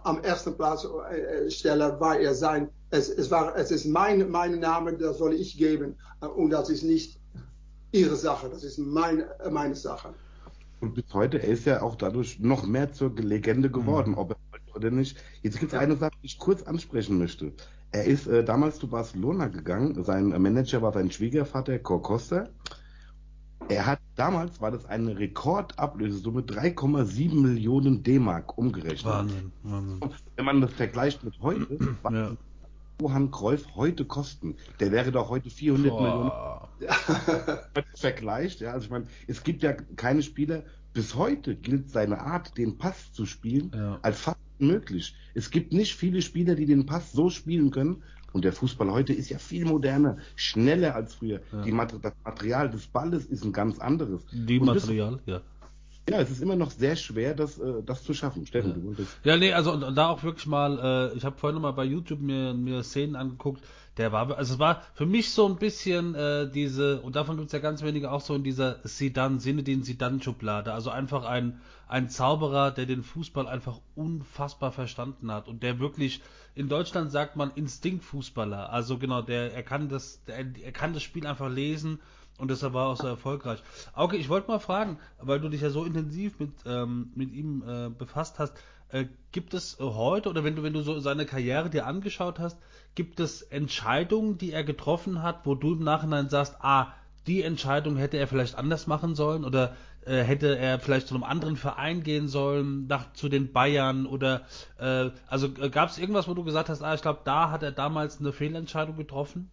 am 0.04 0.22
ersten 0.22 0.56
Platz 0.56 0.84
äh, 0.84 1.50
Stelle 1.50 1.98
war 2.00 2.18
er 2.18 2.34
sein. 2.34 2.68
Es, 2.90 3.08
es 3.08 3.30
war, 3.30 3.56
es 3.56 3.70
ist 3.70 3.86
mein, 3.86 4.30
mein 4.30 4.58
Name, 4.58 4.96
das 4.96 5.18
soll 5.18 5.34
ich 5.34 5.56
geben 5.56 5.96
äh, 6.20 6.26
und 6.26 6.50
das 6.50 6.70
ist 6.70 6.82
nicht 6.82 7.18
ihre 7.92 8.16
Sache. 8.16 8.48
Das 8.48 8.64
ist 8.64 8.78
meine, 8.78 9.28
meine 9.50 9.74
Sache. 9.74 10.12
Und 10.80 10.94
bis 10.94 11.04
heute, 11.12 11.42
er 11.42 11.48
ist 11.48 11.66
ja 11.66 11.82
auch 11.82 11.94
dadurch 11.94 12.40
noch 12.40 12.66
mehr 12.66 12.92
zur 12.92 13.14
Legende 13.16 13.70
geworden, 13.70 14.12
mhm. 14.12 14.18
ob 14.18 14.30
er 14.30 14.36
wollte 14.50 14.72
oder 14.74 14.90
nicht. 14.90 15.18
Jetzt 15.42 15.58
gibt 15.58 15.72
es 15.72 15.76
ja. 15.76 15.80
eine 15.80 15.96
Sache, 15.96 16.12
die 16.22 16.26
ich 16.26 16.38
kurz 16.38 16.62
ansprechen 16.62 17.18
möchte. 17.18 17.52
Er 17.92 18.04
ist 18.04 18.26
äh, 18.26 18.44
damals 18.44 18.78
zu 18.78 18.88
Barcelona 18.88 19.48
gegangen. 19.48 20.02
Sein 20.04 20.28
Manager 20.28 20.80
war 20.80 20.92
sein 20.92 21.10
Schwiegervater 21.10 21.78
Cor 21.80 22.02
Costa. 22.02 22.48
Er 23.70 23.86
hat 23.86 24.00
damals 24.16 24.60
war 24.60 24.70
das 24.70 24.84
eine 24.86 25.18
Rekordablösesumme 25.18 26.42
3,7 26.42 27.34
Millionen 27.40 28.02
D-Mark 28.02 28.58
umgerechnet. 28.58 29.04
Wahnsinn, 29.04 29.52
Wahnsinn. 29.62 30.00
Wenn 30.36 30.44
man 30.44 30.60
das 30.60 30.72
vergleicht 30.72 31.22
mit 31.24 31.40
heute, 31.40 31.78
was 32.02 32.12
ja. 32.12 32.36
Johann 33.00 33.30
Cruyff 33.30 33.66
heute 33.76 34.04
kosten, 34.04 34.56
der 34.78 34.92
wäre 34.92 35.12
doch 35.12 35.30
heute 35.30 35.50
400 35.50 35.90
Boah. 35.90 36.68
Millionen. 36.78 37.58
vergleicht, 37.94 38.60
ja, 38.60 38.72
also 38.72 38.86
ich 38.86 38.90
meine, 38.90 39.06
es 39.26 39.42
gibt 39.42 39.62
ja 39.62 39.72
keine 39.72 40.22
Spieler. 40.22 40.64
Bis 40.92 41.14
heute 41.14 41.54
gilt 41.54 41.88
seine 41.90 42.20
Art, 42.20 42.58
den 42.58 42.76
Pass 42.76 43.12
zu 43.12 43.24
spielen, 43.24 43.70
ja. 43.72 44.00
als 44.02 44.20
fast 44.20 44.40
möglich. 44.58 45.14
Es 45.34 45.50
gibt 45.50 45.72
nicht 45.72 45.94
viele 45.94 46.20
Spieler, 46.20 46.56
die 46.56 46.66
den 46.66 46.84
Pass 46.84 47.12
so 47.12 47.30
spielen 47.30 47.70
können. 47.70 48.02
Und 48.32 48.44
der 48.44 48.52
Fußball 48.52 48.90
heute 48.90 49.12
ist 49.12 49.28
ja 49.30 49.38
viel 49.38 49.64
moderner, 49.64 50.18
schneller 50.36 50.94
als 50.94 51.14
früher. 51.14 51.40
Ja. 51.52 51.62
Die, 51.62 51.76
das 52.00 52.12
Material 52.24 52.70
des 52.70 52.86
Balles 52.86 53.26
ist 53.26 53.44
ein 53.44 53.52
ganz 53.52 53.78
anderes. 53.78 54.22
Die 54.32 54.60
Material, 54.60 55.20
das, 55.24 55.26
ja. 55.26 55.40
Ja, 56.08 56.20
es 56.20 56.30
ist 56.30 56.42
immer 56.42 56.56
noch 56.56 56.70
sehr 56.70 56.96
schwer, 56.96 57.34
das, 57.34 57.58
äh, 57.58 57.82
das 57.84 58.02
zu 58.02 58.14
schaffen. 58.14 58.46
Steffen, 58.46 58.70
ja. 58.70 58.76
du 58.76 58.84
wolltest. 58.84 59.20
Ja, 59.22 59.36
nee, 59.36 59.52
also 59.52 59.72
und, 59.72 59.84
und 59.84 59.94
da 59.94 60.08
auch 60.08 60.22
wirklich 60.22 60.46
mal, 60.46 61.12
äh, 61.12 61.16
ich 61.16 61.24
habe 61.24 61.36
vorhin 61.38 61.60
mal 61.60 61.72
bei 61.72 61.84
YouTube 61.84 62.20
mir, 62.20 62.52
mir 62.54 62.82
Szenen 62.82 63.16
angeguckt, 63.16 63.62
der 64.00 64.12
war, 64.12 64.36
also 64.38 64.54
es 64.54 64.58
war 64.58 64.82
für 64.94 65.04
mich 65.04 65.30
so 65.30 65.46
ein 65.46 65.56
bisschen 65.56 66.14
äh, 66.14 66.50
diese, 66.50 67.02
und 67.02 67.16
davon 67.16 67.36
gibt 67.36 67.48
es 67.48 67.52
ja 67.52 67.58
ganz 67.58 67.82
wenige 67.82 68.10
auch 68.10 68.22
so 68.22 68.34
in 68.34 68.42
dieser 68.42 68.78
Sidan, 68.82 69.38
Sinedin 69.38 69.82
Sidan-Schublade. 69.82 70.72
Also 70.72 70.88
einfach 70.88 71.26
ein, 71.26 71.60
ein 71.86 72.08
Zauberer, 72.08 72.70
der 72.70 72.86
den 72.86 73.02
Fußball 73.02 73.46
einfach 73.46 73.78
unfassbar 73.94 74.72
verstanden 74.72 75.30
hat 75.30 75.48
und 75.48 75.62
der 75.62 75.80
wirklich, 75.80 76.22
in 76.54 76.70
Deutschland 76.70 77.12
sagt 77.12 77.36
man 77.36 77.50
Instinktfußballer. 77.50 78.72
Also 78.72 78.96
genau, 78.96 79.20
der, 79.20 79.52
er 79.52 79.62
kann 79.62 79.90
das, 79.90 80.24
der, 80.24 80.38
er 80.38 80.72
kann 80.72 80.94
das 80.94 81.02
Spiel 81.02 81.26
einfach 81.26 81.50
lesen 81.50 82.00
und 82.38 82.50
deshalb 82.50 82.72
war 82.72 82.86
er 82.86 82.92
auch 82.92 82.96
so 82.96 83.06
erfolgreich. 83.06 83.62
Okay, 83.94 84.16
ich 84.16 84.30
wollte 84.30 84.50
mal 84.50 84.60
fragen, 84.60 84.98
weil 85.18 85.40
du 85.40 85.50
dich 85.50 85.60
ja 85.60 85.68
so 85.68 85.84
intensiv 85.84 86.38
mit, 86.38 86.52
ähm, 86.64 87.10
mit 87.14 87.34
ihm 87.34 87.62
äh, 87.68 87.90
befasst 87.90 88.38
hast, 88.38 88.54
äh, 88.92 89.06
gibt 89.32 89.54
es 89.54 89.78
äh, 89.78 89.84
heute 89.84 90.28
oder 90.28 90.44
wenn 90.44 90.56
du, 90.56 90.62
wenn 90.62 90.72
du 90.72 90.82
so 90.82 90.98
seine 91.00 91.26
Karriere 91.26 91.70
dir 91.70 91.86
angeschaut 91.86 92.38
hast, 92.38 92.58
gibt 92.94 93.20
es 93.20 93.42
Entscheidungen, 93.42 94.38
die 94.38 94.52
er 94.52 94.64
getroffen 94.64 95.22
hat, 95.22 95.46
wo 95.46 95.54
du 95.54 95.74
im 95.74 95.84
Nachhinein 95.84 96.28
sagst, 96.28 96.56
ah, 96.60 96.92
die 97.26 97.42
Entscheidung 97.42 97.96
hätte 97.96 98.16
er 98.16 98.26
vielleicht 98.26 98.56
anders 98.56 98.86
machen 98.86 99.14
sollen 99.14 99.44
oder 99.44 99.76
äh, 100.04 100.22
hätte 100.22 100.56
er 100.56 100.80
vielleicht 100.80 101.08
zu 101.08 101.14
einem 101.14 101.24
anderen 101.24 101.56
Verein 101.56 102.02
gehen 102.02 102.28
sollen, 102.28 102.86
nach, 102.86 103.12
zu 103.12 103.28
den 103.28 103.52
Bayern 103.52 104.06
oder 104.06 104.42
äh, 104.78 105.10
also 105.26 105.46
äh, 105.60 105.68
gab 105.68 105.90
es 105.90 105.98
irgendwas, 105.98 106.26
wo 106.26 106.34
du 106.34 106.44
gesagt 106.44 106.68
hast, 106.68 106.82
ah, 106.82 106.94
ich 106.94 107.02
glaube, 107.02 107.20
da 107.24 107.50
hat 107.50 107.62
er 107.62 107.72
damals 107.72 108.18
eine 108.18 108.32
Fehlentscheidung 108.32 108.96
getroffen? 108.96 109.50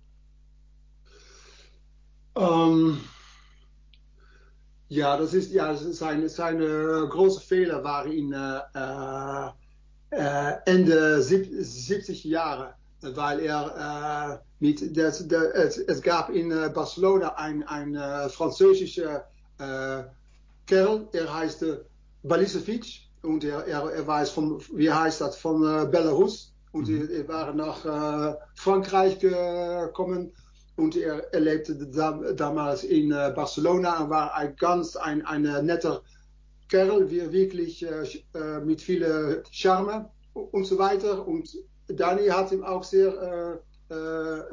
Ähm, 2.36 3.00
ja, 4.90 5.18
das 5.18 5.34
ist 5.34 5.52
ja 5.52 5.76
seine, 5.76 6.30
seine 6.30 7.08
große 7.10 7.42
Fehler 7.42 7.84
waren 7.84 8.12
in 8.12 8.32
äh, 8.32 8.60
äh, 10.12 10.54
Ende 10.66 11.22
70 11.22 12.24
Jahre, 12.24 12.74
weil 13.02 13.42
er 13.42 14.40
äh, 14.42 14.46
mit 14.60 14.98
das, 14.98 15.28
das, 15.28 15.44
es, 15.44 15.78
es, 15.78 16.02
gab 16.02 16.30
in 16.30 16.52
äh, 16.52 16.72
Barcelona 16.74 17.36
ein, 17.36 17.64
ein 17.64 17.96
äh, 17.96 18.30
französischer 18.30 19.28
äh, 19.60 20.04
Kerl, 20.66 21.08
er 21.12 21.34
heißt 21.34 21.66
Balisevic 22.24 23.02
und 23.24 23.44
er, 23.44 23.66
er, 23.68 23.92
er 23.92 24.08
war 24.08 24.26
von, 24.26 24.62
wie 24.74 24.92
heißt 24.92 25.22
das, 25.22 25.38
von 25.38 25.62
Belarus 25.92 26.54
und 26.72 26.88
mhm. 26.88 27.10
er, 27.10 27.20
er 27.20 27.28
war 27.28 27.54
nach 27.54 28.38
Frankreich 28.56 29.20
gekommen 29.20 30.32
und 30.78 30.96
er, 30.96 31.34
er 31.34 31.40
lebte 31.40 31.76
damals 32.36 32.84
in 32.84 33.12
äh, 33.12 33.34
Barcelona 33.36 34.04
und 34.04 34.10
war 34.10 34.34
ein 34.36 34.56
ganz 34.56 34.96
ein, 34.96 35.26
ein 35.26 35.42
netter 35.66 36.04
Kerl, 36.70 37.10
wirklich 37.10 37.84
äh, 37.84 38.04
äh, 38.36 38.60
mit 38.62 38.82
viel 38.82 39.44
Charme 39.52 40.06
und 40.34 40.66
so 40.66 40.78
weiter. 40.78 41.28
Und 41.28 41.50
Dani 41.88 42.28
hat 42.28 42.52
ihm 42.52 42.64
auch 42.64 42.84
sehr, 42.84 43.62
äh, 43.90 43.94
äh 43.94 44.44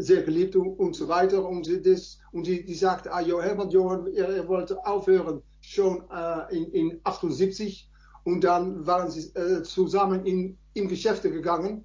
sehr 0.00 0.22
geliebt 0.22 0.54
und, 0.54 0.94
so 0.94 1.08
weiter. 1.08 1.44
Und, 1.44 1.68
das, 1.84 2.18
und 2.30 2.46
die, 2.46 2.64
die 2.64 2.74
sagte, 2.74 3.12
ah, 3.12 3.20
Hermann 3.20 3.70
Johann, 3.70 4.06
er, 4.14 4.28
er 4.28 4.46
wollte 4.46 4.78
aufhören 4.86 5.42
schon 5.60 6.04
äh, 6.12 6.56
in, 6.56 6.70
in 6.72 7.00
78 7.02 7.90
und 8.22 8.44
dann 8.44 8.86
waren 8.86 9.10
sie 9.10 9.28
äh, 9.34 9.62
zusammen 9.64 10.24
in, 10.24 10.56
in 10.74 10.86
Geschäfte 10.86 11.32
gegangen 11.32 11.84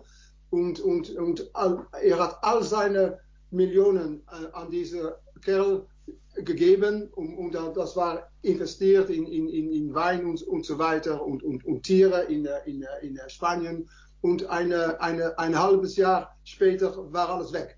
und, 0.52 0.80
und, 0.80 1.10
und 1.16 1.50
all, 1.56 1.88
er 2.04 2.20
hat 2.20 2.38
all 2.44 2.64
seine 2.64 3.20
Millionen 3.54 4.24
äh, 4.32 4.52
an 4.54 4.70
diese 4.72 5.18
Kerl 5.42 5.86
gegeben 6.36 7.10
und, 7.16 7.38
und 7.38 7.54
das 7.54 7.96
war 7.96 8.30
investiert 8.42 9.10
in, 9.10 9.28
in, 9.28 9.48
in 9.48 9.94
Wein 9.94 10.26
und, 10.26 10.42
und 10.44 10.66
so 10.66 10.80
weiter 10.80 11.24
und, 11.24 11.44
und, 11.44 11.64
und 11.64 11.84
Tiere 11.84 12.24
in, 12.24 12.48
in, 12.66 12.86
in 13.02 13.20
Spanien 13.28 13.88
und 14.22 14.46
eine, 14.48 15.00
eine, 15.00 15.38
ein 15.38 15.58
halbes 15.58 15.96
Jahr 15.96 16.36
später 16.44 17.12
war 17.14 17.30
alles 17.30 17.54
weg. 17.54 17.78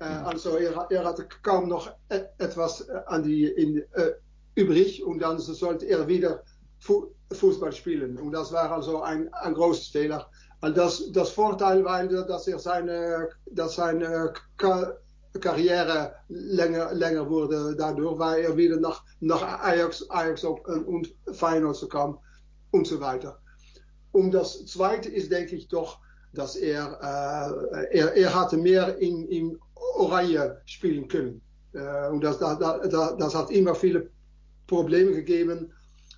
Äh, 0.00 0.04
also 0.04 0.56
er, 0.56 0.86
er 0.90 1.04
hatte 1.04 1.26
kaum 1.42 1.68
noch 1.68 1.90
et, 2.10 2.28
etwas 2.38 2.88
an 2.90 3.22
die 3.22 3.46
in, 3.46 3.78
äh, 3.92 4.12
übrig 4.54 5.04
und 5.04 5.20
dann 5.20 5.38
sollte 5.38 5.86
er 5.86 6.06
wieder 6.06 6.42
Fu 6.78 7.08
Fußball 7.32 7.72
spielen 7.72 8.18
und 8.18 8.30
das 8.32 8.52
war 8.52 8.70
also 8.70 9.02
ein, 9.02 9.32
ein 9.34 9.54
großes 9.54 9.88
Fehler. 9.88 10.30
Das, 10.60 11.12
das 11.12 11.30
Vorteil 11.30 11.84
war, 11.84 12.06
dass 12.06 12.48
er 12.48 12.58
seine, 12.58 13.28
dass 13.46 13.76
seine 13.76 14.32
Karriere 15.40 16.14
länger, 16.28 16.92
länger 16.94 17.28
wurde 17.28 17.76
dadurch, 17.76 18.18
weil 18.18 18.42
er 18.42 18.56
wieder 18.56 18.80
nach, 18.80 19.04
nach 19.20 19.42
Ajax, 19.62 20.08
Ajax 20.10 20.44
und 20.44 21.14
Feyenoord 21.32 21.90
kam 21.90 22.18
und 22.70 22.86
so 22.86 23.00
weiter. 23.00 23.38
Und 24.12 24.32
das 24.32 24.64
Zweite 24.66 25.10
ist, 25.10 25.30
denke 25.30 25.56
ich 25.56 25.68
doch, 25.68 25.98
dass 26.32 26.56
er, 26.56 26.98
äh, 27.72 27.98
er, 27.98 28.14
er 28.14 28.34
hatte 28.34 28.56
mehr 28.56 28.96
in, 28.98 29.28
in 29.28 29.58
Oranje 29.74 30.60
spielen 30.64 31.06
können. 31.08 31.42
Äh, 31.72 32.08
und 32.08 32.22
das, 32.24 32.38
das, 32.38 32.58
das, 32.58 33.16
das 33.18 33.34
hat 33.34 33.50
immer 33.50 33.74
viele 33.74 34.10
Probleme 34.66 35.12
gegeben 35.12 35.72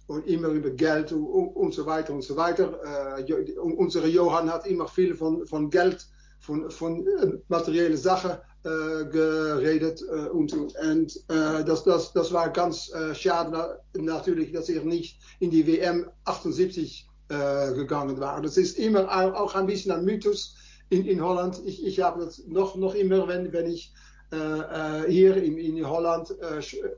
und 0.09 0.27
immer 0.27 0.49
über 0.49 0.71
Geld 0.71 1.13
und, 1.13 1.25
und 1.25 1.75
so 1.75 1.87
weiter 1.87 2.13
und 2.13 2.23
so 2.23 2.35
weiter. 2.37 2.81
Äh, 3.19 3.59
unsere 3.59 4.09
Johann 4.09 4.51
hat 4.51 4.67
immer 4.67 4.89
viel 4.89 5.15
von, 5.15 5.47
von 5.47 5.71
Geld, 5.71 6.07
von, 6.41 6.71
von 6.71 7.07
äh, 7.07 7.39
materielle 7.49 7.97
Sachen 7.97 8.33
äh, 8.65 9.05
geredet 9.05 10.03
äh, 10.03 10.29
und, 10.31 10.53
und 10.53 11.17
äh, 11.29 11.65
das, 11.65 11.85
das, 11.85 12.13
das 12.13 12.33
war 12.33 12.51
ganz 12.51 12.91
äh, 12.93 13.15
schade 13.15 13.81
natürlich, 13.95 14.53
dass 14.53 14.69
er 14.69 14.83
nicht 14.83 15.21
in 15.41 15.51
die 15.51 15.67
WM 15.67 16.11
78 16.25 17.07
äh, 17.29 17.75
gegangen 17.75 18.19
war. 18.19 18.41
Das 18.41 18.57
ist 18.57 18.79
immer 18.79 19.09
auch 19.39 19.55
ein 19.55 19.67
bisschen 19.67 19.93
ein 19.93 20.05
Mythos 20.05 20.57
in, 20.89 21.05
in 21.05 21.23
Holland. 21.23 21.61
Ich, 21.67 21.85
ich 21.85 22.01
habe 22.01 22.25
das 22.25 22.43
noch, 22.47 22.77
noch 22.77 22.95
immer, 22.95 23.29
wenn, 23.29 23.53
wenn 23.53 23.67
ich 23.67 23.93
hier 24.31 25.37
in, 25.37 25.57
in 25.57 25.89
Holland 25.89 26.35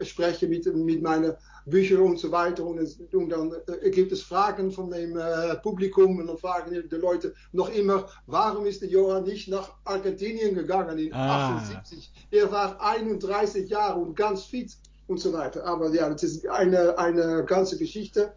spreche 0.00 0.48
mit, 0.48 0.66
mit 0.74 1.00
meinen 1.00 1.34
Büchern 1.64 2.00
und 2.00 2.18
so 2.18 2.32
weiter 2.32 2.64
und, 2.64 2.78
es, 2.78 2.98
und 3.12 3.28
dann 3.28 3.52
gibt 3.92 4.10
es 4.10 4.22
Fragen 4.22 4.72
von 4.72 4.90
dem 4.90 5.16
Publikum 5.62 6.18
und 6.18 6.26
dann 6.26 6.38
fragen 6.38 6.72
die 6.72 6.96
Leute 6.96 7.34
noch 7.52 7.68
immer, 7.70 8.08
warum 8.26 8.66
ist 8.66 8.82
der 8.82 8.88
Johann 8.88 9.24
nicht 9.24 9.48
nach 9.48 9.74
Argentinien 9.84 10.54
gegangen 10.54 10.98
in 10.98 11.12
ah. 11.12 11.58
78? 11.58 12.12
Er 12.32 12.50
war 12.50 12.80
31 12.80 13.68
Jahre 13.68 14.00
und 14.00 14.16
ganz 14.16 14.42
fit 14.42 14.76
und 15.10 15.18
so 15.18 15.32
weiter. 15.32 15.64
Aber 15.66 15.92
ja, 15.92 16.08
das 16.08 16.22
ist 16.22 16.48
eine, 16.48 16.96
eine 16.96 17.44
ganze 17.44 17.76
Geschichte. 17.76 18.32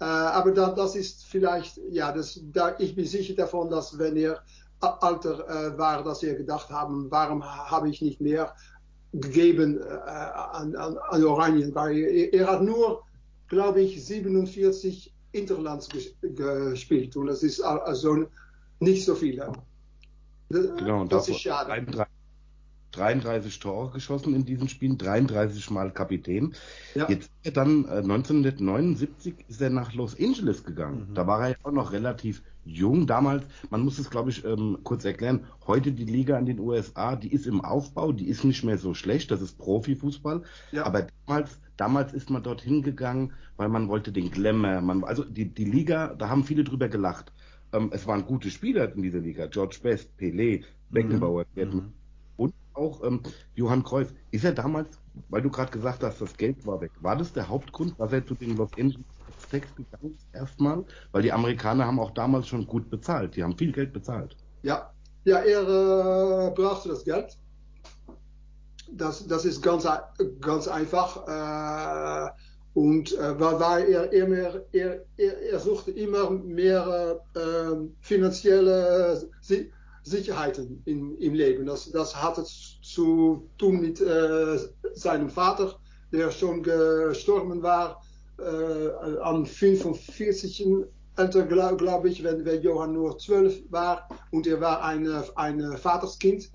Äh, 0.00 0.04
aber 0.04 0.52
da, 0.52 0.70
das 0.70 0.94
ist 0.94 1.24
vielleicht, 1.24 1.80
ja, 1.90 2.12
das, 2.12 2.40
da, 2.52 2.76
ich 2.78 2.94
bin 2.94 3.06
sicher 3.06 3.34
davon, 3.34 3.68
dass 3.70 3.98
wenn 3.98 4.16
er 4.16 4.42
alter 4.86 5.48
äh, 5.48 5.78
war, 5.78 6.02
dass 6.02 6.22
er 6.22 6.34
gedacht 6.34 6.70
haben, 6.70 7.10
warum 7.10 7.44
habe 7.44 7.88
ich 7.88 8.02
nicht 8.02 8.20
mehr 8.20 8.54
gegeben 9.12 9.80
äh, 9.80 9.84
an, 9.84 10.74
an, 10.76 10.98
an, 10.98 11.24
Oranien, 11.24 11.74
weil 11.74 11.96
er, 11.98 12.32
er, 12.32 12.46
hat 12.46 12.62
nur, 12.62 13.02
glaube 13.48 13.80
ich, 13.80 14.04
47 14.04 15.12
Interlands 15.32 15.88
ges 15.88 16.14
gespielt 16.22 17.16
und 17.16 17.26
das 17.26 17.42
ist 17.42 17.60
also 17.60 18.26
nicht 18.80 19.04
so 19.04 19.14
viel. 19.14 19.42
Genau, 20.48 21.02
und 21.02 21.12
das 21.12 21.28
ist 21.28 21.40
schade. 21.40 22.06
33 22.92 23.58
Tore 23.58 23.90
geschossen 23.92 24.34
in 24.34 24.44
diesen 24.44 24.68
Spielen, 24.68 24.96
33 24.96 25.70
Mal 25.70 25.92
Kapitän. 25.92 26.54
Ja. 26.94 27.08
Jetzt 27.08 27.24
ist 27.24 27.30
er 27.42 27.52
dann 27.52 27.84
äh, 27.84 27.98
1979 27.98 29.34
ist 29.48 29.60
er 29.60 29.70
nach 29.70 29.92
Los 29.92 30.18
Angeles 30.18 30.64
gegangen. 30.64 31.08
Mhm. 31.10 31.14
Da 31.14 31.26
war 31.26 31.42
er 31.42 31.48
ja 31.50 31.56
auch 31.62 31.72
noch 31.72 31.92
relativ 31.92 32.42
jung 32.66 33.06
damals. 33.06 33.44
Man 33.70 33.82
muss 33.82 33.98
es, 33.98 34.10
glaube 34.10 34.30
ich, 34.30 34.44
ähm, 34.44 34.78
kurz 34.82 35.04
erklären. 35.04 35.44
Heute 35.66 35.92
die 35.92 36.04
Liga 36.04 36.38
in 36.38 36.46
den 36.46 36.58
USA, 36.58 37.16
die 37.16 37.32
ist 37.32 37.46
im 37.46 37.60
Aufbau, 37.60 38.12
die 38.12 38.28
ist 38.28 38.44
nicht 38.44 38.64
mehr 38.64 38.78
so 38.78 38.94
schlecht. 38.94 39.30
Das 39.30 39.40
ist 39.40 39.58
Profifußball. 39.58 40.42
Ja. 40.72 40.84
Aber 40.84 41.06
damals, 41.26 41.58
damals 41.76 42.12
ist 42.12 42.30
man 42.30 42.42
dorthin 42.42 42.82
gegangen, 42.82 43.32
weil 43.56 43.68
man 43.68 43.88
wollte 43.88 44.12
den 44.12 44.30
Glamour. 44.30 44.80
Man, 44.80 45.04
also 45.04 45.24
die, 45.24 45.46
die 45.46 45.64
Liga, 45.64 46.14
da 46.14 46.28
haben 46.28 46.44
viele 46.44 46.64
drüber 46.64 46.88
gelacht. 46.88 47.32
Ähm, 47.72 47.90
es 47.92 48.06
waren 48.06 48.26
gute 48.26 48.50
Spieler 48.50 48.92
in 48.94 49.02
dieser 49.02 49.20
Liga. 49.20 49.46
George 49.46 49.78
Best, 49.82 50.10
Pelé, 50.18 50.64
Beckenbauer, 50.90 51.46
mhm 51.54 51.92
auch 52.76 53.02
ähm, 53.02 53.20
Johann 53.54 53.82
Cruyff, 53.82 54.14
ist 54.30 54.44
er 54.44 54.52
damals, 54.52 54.98
weil 55.28 55.42
du 55.42 55.50
gerade 55.50 55.72
gesagt 55.72 56.02
hast, 56.02 56.20
das 56.20 56.36
Geld 56.36 56.66
war 56.66 56.80
weg, 56.80 56.92
war 57.00 57.16
das 57.16 57.32
der 57.32 57.48
Hauptgrund, 57.48 57.98
dass 57.98 58.12
er 58.12 58.24
zu 58.26 58.34
den 58.34 58.56
Los 58.56 58.70
Angeles 58.78 59.04
Text 59.50 59.76
gegangen 59.76 60.16
erstmal? 60.32 60.84
Weil 61.12 61.22
die 61.22 61.32
Amerikaner 61.32 61.86
haben 61.86 62.00
auch 62.00 62.12
damals 62.12 62.48
schon 62.48 62.66
gut 62.66 62.90
bezahlt, 62.90 63.36
die 63.36 63.42
haben 63.42 63.56
viel 63.56 63.72
Geld 63.72 63.92
bezahlt. 63.92 64.36
Ja, 64.62 64.90
ja 65.24 65.38
er 65.38 65.62
äh, 65.62 66.50
brauchte 66.50 66.88
das 66.88 67.04
Geld. 67.04 67.36
Das, 68.92 69.26
das 69.26 69.44
ist 69.44 69.62
ganz, 69.62 69.86
ganz 70.40 70.68
einfach. 70.68 71.26
Äh, 71.26 72.30
und 72.74 73.12
äh, 73.18 73.40
weil 73.40 73.88
er, 73.88 74.12
er, 74.12 74.28
mehr, 74.28 74.64
er, 74.72 75.00
er, 75.16 75.42
er 75.50 75.58
suchte 75.58 75.90
immer 75.92 76.30
mehr 76.30 77.20
äh, 77.34 77.76
finanzielle 78.00 79.28
Sicherheiten 80.02 80.82
in, 80.84 81.16
im 81.18 81.34
Leben. 81.34 81.66
Das, 81.66 81.90
das 81.90 82.14
hatte 82.14 82.44
zu 82.44 83.48
tun 83.58 83.80
mit 83.80 84.00
äh, 84.00 84.58
seinem 84.92 85.30
Vater, 85.30 85.78
der 86.12 86.30
schon 86.30 86.62
gestorben 86.62 87.62
war 87.62 88.02
äh, 88.38 89.18
an 89.22 89.46
45 89.46 90.66
Alter, 91.16 91.46
glaube 91.46 91.76
glaub 91.76 92.04
ich, 92.04 92.22
wenn, 92.22 92.44
wenn 92.44 92.62
Johann 92.62 92.92
nur 92.92 93.18
12 93.18 93.70
war 93.70 94.08
und 94.32 94.46
er 94.46 94.60
war 94.60 94.84
ein, 94.84 95.08
ein 95.34 95.76
Vaterskind. 95.78 96.50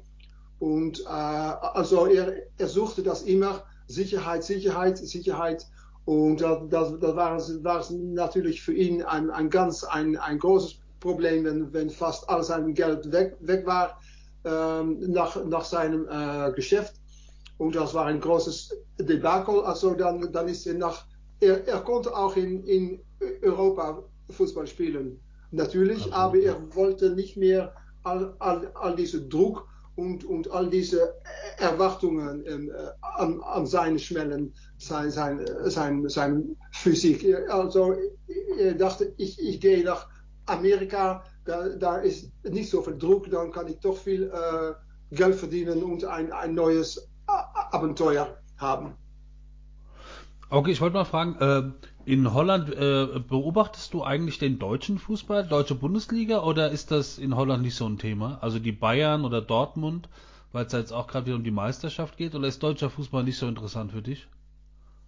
Und 0.60 1.00
äh, 1.02 1.08
also 1.08 2.06
er, 2.06 2.34
er 2.58 2.68
suchte 2.68 3.02
das 3.02 3.24
immer, 3.24 3.64
Sicherheit, 3.88 4.44
Sicherheit, 4.44 4.98
Sicherheit. 5.00 5.66
Und 6.06 6.42
das, 6.42 6.60
das, 6.70 7.16
war, 7.16 7.38
war 7.64 7.86
natürlich 7.92 8.62
für 8.62 8.74
ihn 8.74 9.02
ein, 9.02 9.32
ein 9.32 9.50
ganz 9.50 9.84
ein, 9.84 10.16
ein 10.18 10.38
großes 10.38 10.76
Problem, 11.00 11.46
wenn, 11.46 11.74
wenn 11.74 11.90
fast 11.90 12.30
all 12.30 12.44
sein 12.44 12.74
Geld 12.74 13.12
weg, 13.12 13.38
weg 13.42 13.66
war 13.66 14.00
ähm, 14.44 15.00
nach, 15.12 15.44
nach 15.46 15.66
seinem 15.66 16.08
äh, 16.08 16.52
Geschäft. 16.54 16.94
Und 17.58 17.76
das 17.76 17.94
war 17.94 18.06
ein 18.06 18.20
großes 18.20 18.76
Debakel. 19.00 19.62
Also 19.62 19.94
dann, 19.94 20.32
dann 20.32 20.48
ist 20.48 20.66
er 20.66 20.76
nach, 20.76 21.06
er, 21.42 21.68
er 21.68 21.82
konnte 21.82 22.16
auch 22.16 22.36
in, 22.38 22.64
in 22.64 23.02
Europa 23.42 24.04
Fußball 24.30 24.68
spielen, 24.68 25.20
natürlich, 25.52 26.06
okay. 26.06 26.14
aber 26.14 26.38
er 26.38 26.76
wollte 26.76 27.12
nicht 27.12 27.36
mehr 27.36 27.74
all, 28.04 28.34
all, 28.40 28.72
all 28.76 28.96
diese 28.96 29.22
Druck 29.22 29.68
und, 29.96 30.24
und 30.24 30.50
all 30.52 30.70
diese 30.70 31.14
Erwartungen 31.58 32.46
äh, 32.46 32.70
an, 33.02 33.42
an 33.42 33.66
seine 33.66 34.00
Schmellen, 34.00 34.54
sein, 34.78 35.12
sein, 35.12 35.46
sein, 35.66 36.08
sein 36.08 36.56
Physik. 36.72 37.26
Also 37.50 37.96
er 38.58 38.74
dachte, 38.76 39.14
ich, 39.18 39.38
ich 39.40 39.60
gehe 39.60 39.84
nach 39.84 40.08
Amerika, 40.46 41.24
da, 41.46 41.70
da 41.70 41.98
ist 41.98 42.32
nicht 42.44 42.70
so 42.70 42.82
viel 42.82 42.98
Druck, 42.98 43.30
dann 43.30 43.52
kann 43.52 43.68
ich 43.68 43.80
doch 43.80 43.98
viel 43.98 44.24
äh, 44.24 44.74
Geld 45.16 45.36
verdienen 45.36 45.84
und 45.84 46.06
ein, 46.06 46.32
ein 46.32 46.56
neues 46.56 47.10
Abenteuer 47.72 48.38
haben. 48.58 48.96
Okay, 50.52 50.72
ich 50.72 50.82
wollte 50.82 50.96
mal 50.96 51.06
fragen, 51.06 51.38
äh, 51.40 51.64
in 52.04 52.34
Holland 52.34 52.70
äh, 52.76 53.20
beobachtest 53.20 53.94
du 53.94 54.04
eigentlich 54.04 54.38
den 54.38 54.60
deutschen 54.60 55.00
Fußball, 55.00 55.48
deutsche 55.48 55.76
Bundesliga, 55.76 56.44
oder 56.44 56.72
ist 56.72 56.92
das 56.92 57.18
in 57.18 57.38
Holland 57.38 57.64
nicht 57.64 57.76
so 57.76 57.86
ein 57.86 57.98
Thema? 57.98 58.38
Also 58.42 58.60
die 58.60 58.74
Bayern 58.74 59.24
oder 59.24 59.42
Dortmund, 59.42 60.10
weil 60.52 60.66
es 60.66 60.74
jetzt 60.74 60.92
auch 60.92 61.08
gerade 61.08 61.28
wieder 61.28 61.38
um 61.38 61.46
die 61.46 61.52
Meisterschaft 61.52 62.18
geht, 62.18 62.36
oder 62.36 62.50
ist 62.50 62.62
deutscher 62.62 62.90
Fußball 62.90 63.24
nicht 63.24 63.38
so 63.38 63.48
interessant 63.48 63.94
für 63.94 64.02
dich? 64.02 64.28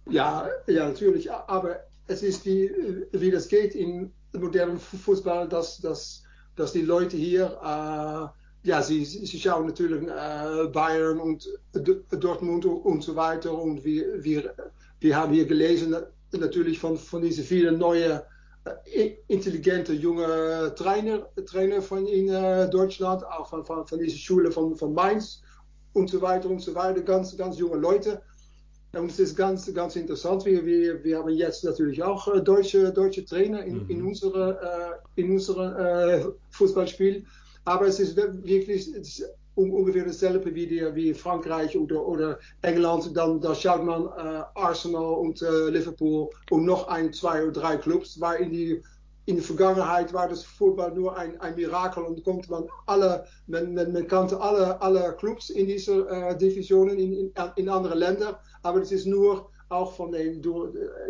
Ja, 0.08 0.48
ja, 0.66 0.88
natürlich, 0.88 1.30
aber 1.30 1.80
es 2.06 2.22
ist 2.22 2.46
wie, 2.46 2.70
wie 3.12 3.30
das 3.30 3.48
geht 3.48 3.74
in 3.74 4.12
modernen 4.32 4.78
Fußball, 4.78 5.46
dass, 5.46 5.76
dass, 5.76 6.22
dass 6.56 6.72
die 6.72 6.80
Leute 6.80 7.18
hier, 7.18 7.58
äh, 7.62 8.68
ja, 8.68 8.80
sie, 8.80 9.04
sie 9.04 9.38
schauen 9.38 9.66
natürlich 9.66 10.08
äh, 10.08 10.68
Bayern 10.68 11.20
und 11.20 11.46
Dortmund 12.18 12.64
und 12.64 13.02
so 13.02 13.14
weiter. 13.14 13.52
Und 13.52 13.84
wir, 13.84 14.24
wir, 14.24 14.54
wir 15.04 15.16
haben 15.16 15.34
hier 15.34 15.44
gelesen, 15.44 15.94
natürlich 16.32 16.78
von, 16.78 16.96
von 16.96 17.20
diesen 17.20 17.44
vielen 17.44 17.78
neuen 17.78 18.20
äh, 18.86 19.10
intelligente 19.28 19.92
junge 19.92 20.74
Trainer, 20.76 21.28
Trainer 21.44 21.82
von 21.82 22.06
in 22.06 22.30
äh, 22.30 22.70
Deutschland, 22.70 23.22
auch 23.22 23.50
von, 23.50 23.66
von, 23.66 23.86
von 23.86 23.98
dieser 23.98 24.16
Schule 24.16 24.50
von, 24.50 24.74
von 24.74 24.94
Mainz 24.94 25.42
und 25.92 26.08
so 26.08 26.22
weiter 26.22 26.48
und 26.48 26.60
so 26.60 26.74
weiter, 26.74 27.02
ganz, 27.02 27.36
ganz 27.36 27.58
junge 27.58 27.76
Leute. 27.76 28.22
Und 28.94 29.10
es 29.10 29.18
ist 29.18 29.36
ganz, 29.36 29.72
ganz 29.74 29.94
interessant. 29.94 30.46
Wir, 30.46 30.64
wir, 30.64 31.04
wir 31.04 31.18
haben 31.18 31.28
jetzt 31.28 31.64
natürlich 31.64 32.02
auch 32.02 32.26
äh, 32.34 32.40
deutsche, 32.40 32.90
deutsche 32.90 33.26
Trainer 33.26 33.62
in, 33.62 33.86
in 33.90 34.02
unserem 34.02 34.56
äh, 34.56 35.20
in 35.20 35.32
unsere, 35.32 36.34
Fußballspiel. 36.50 37.26
Aber 37.66 37.86
es 37.88 38.00
ist 38.00 38.16
wirklich 38.16 38.90
ist 39.56 39.70
ungefähr 39.70 40.04
dasselbe 40.04 40.54
wie, 40.54 40.66
die, 40.66 40.82
wie 40.94 41.14
Frankreich 41.14 41.76
oder, 41.76 42.06
oder 42.06 42.38
England. 42.62 43.16
Dann, 43.16 43.40
da 43.40 43.54
schaut 43.54 43.84
man 43.84 44.06
äh, 44.06 44.42
Arsenal 44.54 45.14
und 45.14 45.42
äh, 45.42 45.68
Liverpool 45.70 46.30
und 46.50 46.64
noch 46.64 46.88
ein, 46.88 47.12
zwei 47.12 47.42
oder 47.42 47.52
drei 47.52 47.76
Clubs, 47.76 48.20
weil 48.20 48.42
in 48.42 48.50
die 48.50 48.82
in 49.26 49.36
der 49.36 49.44
Vergangenheit 49.44 50.12
war 50.12 50.28
das 50.28 50.44
Fußball 50.44 50.92
nur 50.94 51.16
ein, 51.16 51.40
ein 51.40 51.54
Mirakel 51.54 52.04
und 52.04 52.22
konnte 52.24 52.50
man 52.50 52.64
alle, 52.86 53.24
man, 53.46 53.72
man, 53.72 53.92
man 53.92 54.06
kannte 54.06 54.38
alle, 54.38 54.80
alle 54.82 55.14
Clubs 55.16 55.48
in 55.48 55.66
diese 55.66 56.06
äh, 56.08 56.36
Divisionen 56.36 56.98
in, 56.98 57.12
in, 57.14 57.32
in 57.56 57.68
andere 57.70 57.94
Länder, 57.94 58.38
aber 58.62 58.82
es 58.82 58.92
ist 58.92 59.06
nur 59.06 59.48
auch 59.70 59.94
von 59.94 60.12
den, 60.12 60.42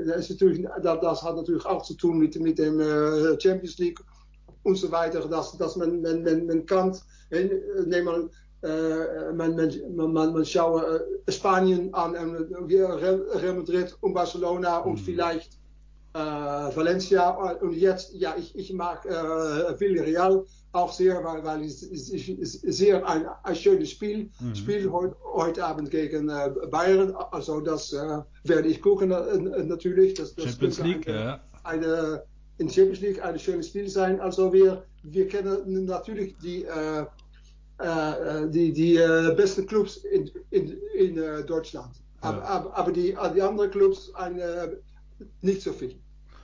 das, 0.06 0.30
ist 0.30 0.30
natürlich, 0.30 0.64
das 0.82 1.22
hat 1.22 1.36
natürlich 1.36 1.66
auch 1.66 1.82
zu 1.82 1.94
tun 1.94 2.18
mit, 2.18 2.38
mit 2.38 2.58
dem 2.58 2.78
äh, 2.78 3.38
Champions 3.40 3.78
League 3.78 3.98
und 4.62 4.76
so 4.76 4.90
weiter, 4.92 5.20
dass, 5.28 5.58
dass 5.58 5.76
man, 5.76 6.00
man, 6.00 6.22
man, 6.22 6.46
man 6.46 6.66
kann, 6.66 6.96
neem 7.30 8.04
man, 8.04 8.30
äh, 8.62 9.32
man, 9.32 9.56
man, 9.94 10.32
man, 10.32 10.44
schaue 10.44 11.04
Spanien 11.28 11.92
an, 11.94 12.14
Real 12.14 13.54
Madrid 13.54 13.96
und 14.00 14.14
Barcelona 14.14 14.78
und 14.78 14.94
mhm. 14.94 15.04
vielleicht 15.04 15.58
äh, 16.14 16.18
Valencia 16.18 17.30
und 17.30 17.72
jetzt, 17.72 18.14
ja, 18.14 18.34
ich, 18.38 18.56
ich 18.56 18.72
mag 18.72 19.04
Villarreal 19.04 20.44
auch 20.74 20.92
sehr, 20.92 21.22
weil, 21.24 21.44
weil 21.44 21.62
es 21.62 21.82
ist 21.82 22.60
sehr 22.62 23.08
ein, 23.08 23.26
ein 23.44 23.54
schönes 23.54 23.90
Spiel. 23.90 24.30
Mhm. 24.40 24.54
Spiel 24.54 24.90
heute, 24.90 25.16
heute 25.32 25.64
Abend 25.64 25.90
gegen 25.90 26.28
äh, 26.28 26.50
Bayern, 26.70 27.14
also 27.30 27.60
das 27.60 27.92
äh, 27.92 28.18
werde 28.42 28.68
ich 28.68 28.82
gucken 28.82 29.12
äh, 29.12 29.64
natürlich. 29.64 30.14
Das, 30.14 30.34
das 30.34 30.46
Champions 30.46 30.80
League, 30.80 31.08
eine, 31.08 31.18
ja. 31.18 31.40
Eine, 31.62 32.24
in 32.58 32.68
Champions 32.68 33.00
League 33.00 33.22
ein 33.24 33.38
schönes 33.38 33.68
Spiel 33.68 33.88
sein. 33.88 34.20
Also 34.20 34.52
wir, 34.52 34.84
wir 35.02 35.28
kennen 35.28 35.84
natürlich 35.86 36.36
die, 36.38 36.64
äh, 36.64 37.04
äh, 37.78 38.48
die, 38.48 38.72
die 38.72 38.96
äh, 38.96 39.34
besten 39.36 39.66
Clubs 39.66 39.96
in, 39.96 40.30
in, 40.50 40.78
in 40.96 41.18
äh, 41.18 41.44
Deutschland. 41.44 41.90
Ja. 42.22 42.30
Aber, 42.30 42.44
aber, 42.44 42.76
aber, 42.76 42.92
die, 42.92 43.16
die 43.34 43.42
anderen 43.42 43.70
Clubs 43.70 44.14
ein, 44.14 44.38
äh, 44.38 44.76
nicht 45.42 45.62
so 45.62 45.72
viel. 45.72 45.96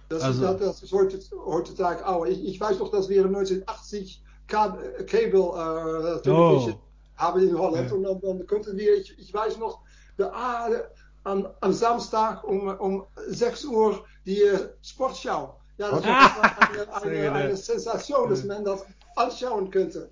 Das, 0.09 0.23
also, 0.23 0.45
ist, 0.47 0.61
das 0.61 0.83
ist 0.83 0.93
heutzutage 0.93 2.07
auch. 2.07 2.27
Ich, 2.27 2.45
ich, 2.45 2.61
weiß 2.61 2.81
noch, 2.81 2.91
dass 2.91 3.09
wir 3.09 3.25
1980 3.25 4.23
Cable 4.49 4.97
äh, 5.07 5.07
Television 6.23 6.75
oh. 6.75 6.81
haben 7.17 7.49
in 7.49 7.57
Holland. 7.57 7.89
Ja. 7.89 7.97
Und 7.97 8.03
dann, 8.03 8.21
dann, 8.21 8.47
konnten 8.49 8.77
wir, 8.77 8.97
ich, 8.97 9.17
ich 9.17 9.33
weiß 9.33 9.59
noch, 9.59 9.83
de, 10.19 10.27
ah, 10.27 10.69
am, 11.23 11.47
am, 11.61 11.73
Samstag 11.73 12.43
um, 12.43 12.69
um 12.69 13.05
6 13.29 13.67
Uhr 13.67 14.05
die 14.27 14.43
Sportschau. 14.83 15.60
Ja, 15.81 15.91
das 15.93 16.05
war 16.05 17.03
eine, 17.03 17.17
eine, 17.17 17.33
eine, 17.33 17.57
Sensation, 17.57 18.29
dass 18.29 18.45
man 18.45 18.63
das 18.65 18.85
anschauen 19.17 19.71
könnte. 19.71 20.11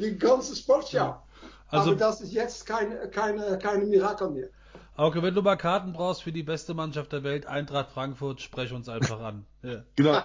Die 0.00 0.18
ganze 0.18 0.56
Sportschau. 0.56 1.22
Also, 1.68 1.90
Aber 1.90 1.98
das 1.98 2.20
ist 2.20 2.32
jetzt 2.32 2.66
kein, 2.66 3.10
keine, 3.12 3.56
keine 3.58 3.84
Mirakel 3.84 4.30
mehr. 4.30 4.48
Auke, 4.96 5.22
wenn 5.22 5.34
du 5.34 5.42
mal 5.42 5.56
Karten 5.56 5.92
brauchst 5.92 6.24
für 6.24 6.32
die 6.32 6.42
beste 6.42 6.74
Mannschaft 6.74 7.12
der 7.12 7.22
Welt, 7.22 7.46
Eintracht 7.46 7.92
Frankfurt, 7.92 8.40
sprech 8.40 8.72
uns 8.72 8.88
einfach 8.88 9.20
an. 9.20 9.44
Ja. 9.62 9.84
Genau. 9.94 10.20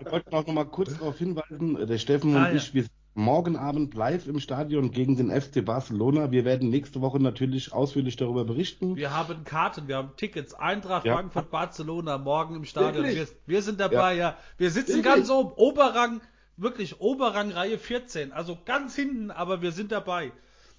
Wir 0.00 0.12
wollten 0.12 0.34
auch 0.34 0.46
noch 0.46 0.54
mal 0.54 0.64
kurz 0.64 0.98
darauf 0.98 1.16
hinweisen, 1.16 1.86
der 1.86 1.98
Steffen 1.98 2.34
ah, 2.36 2.38
und 2.38 2.44
ja. 2.44 2.52
ich, 2.52 2.74
wir 2.74 2.82
sind 2.82 2.92
morgen 3.16 3.56
Abend 3.56 3.94
live 3.94 4.26
im 4.26 4.38
Stadion 4.38 4.90
gegen 4.90 5.16
den 5.16 5.30
FC 5.30 5.64
Barcelona. 5.64 6.30
Wir 6.30 6.44
werden 6.44 6.68
nächste 6.68 7.00
Woche 7.00 7.18
natürlich 7.18 7.72
ausführlich 7.72 8.16
darüber 8.16 8.44
berichten. 8.44 8.96
Wir 8.96 9.12
haben 9.16 9.44
Karten, 9.44 9.88
wir 9.88 9.96
haben 9.96 10.10
Tickets. 10.16 10.54
Eintracht 10.54 11.06
ja. 11.06 11.14
Frankfurt, 11.14 11.50
Barcelona, 11.50 12.18
morgen 12.18 12.56
im 12.56 12.64
Stadion. 12.64 13.06
Wir, 13.06 13.26
wir, 13.46 13.62
sind 13.62 13.80
dabei, 13.80 14.14
ja. 14.14 14.36
Wir 14.58 14.70
sitzen 14.70 14.96
Wirklich? 14.96 15.04
ganz 15.04 15.30
oben, 15.30 15.52
Oberrang, 15.56 16.20
wirklich 16.56 17.00
Oberrang 17.00 17.50
Reihe 17.50 17.78
14. 17.78 18.32
Also 18.32 18.58
ganz 18.64 18.94
hinten, 18.94 19.30
aber 19.30 19.62
wir 19.62 19.72
sind 19.72 19.92
dabei. 19.92 20.32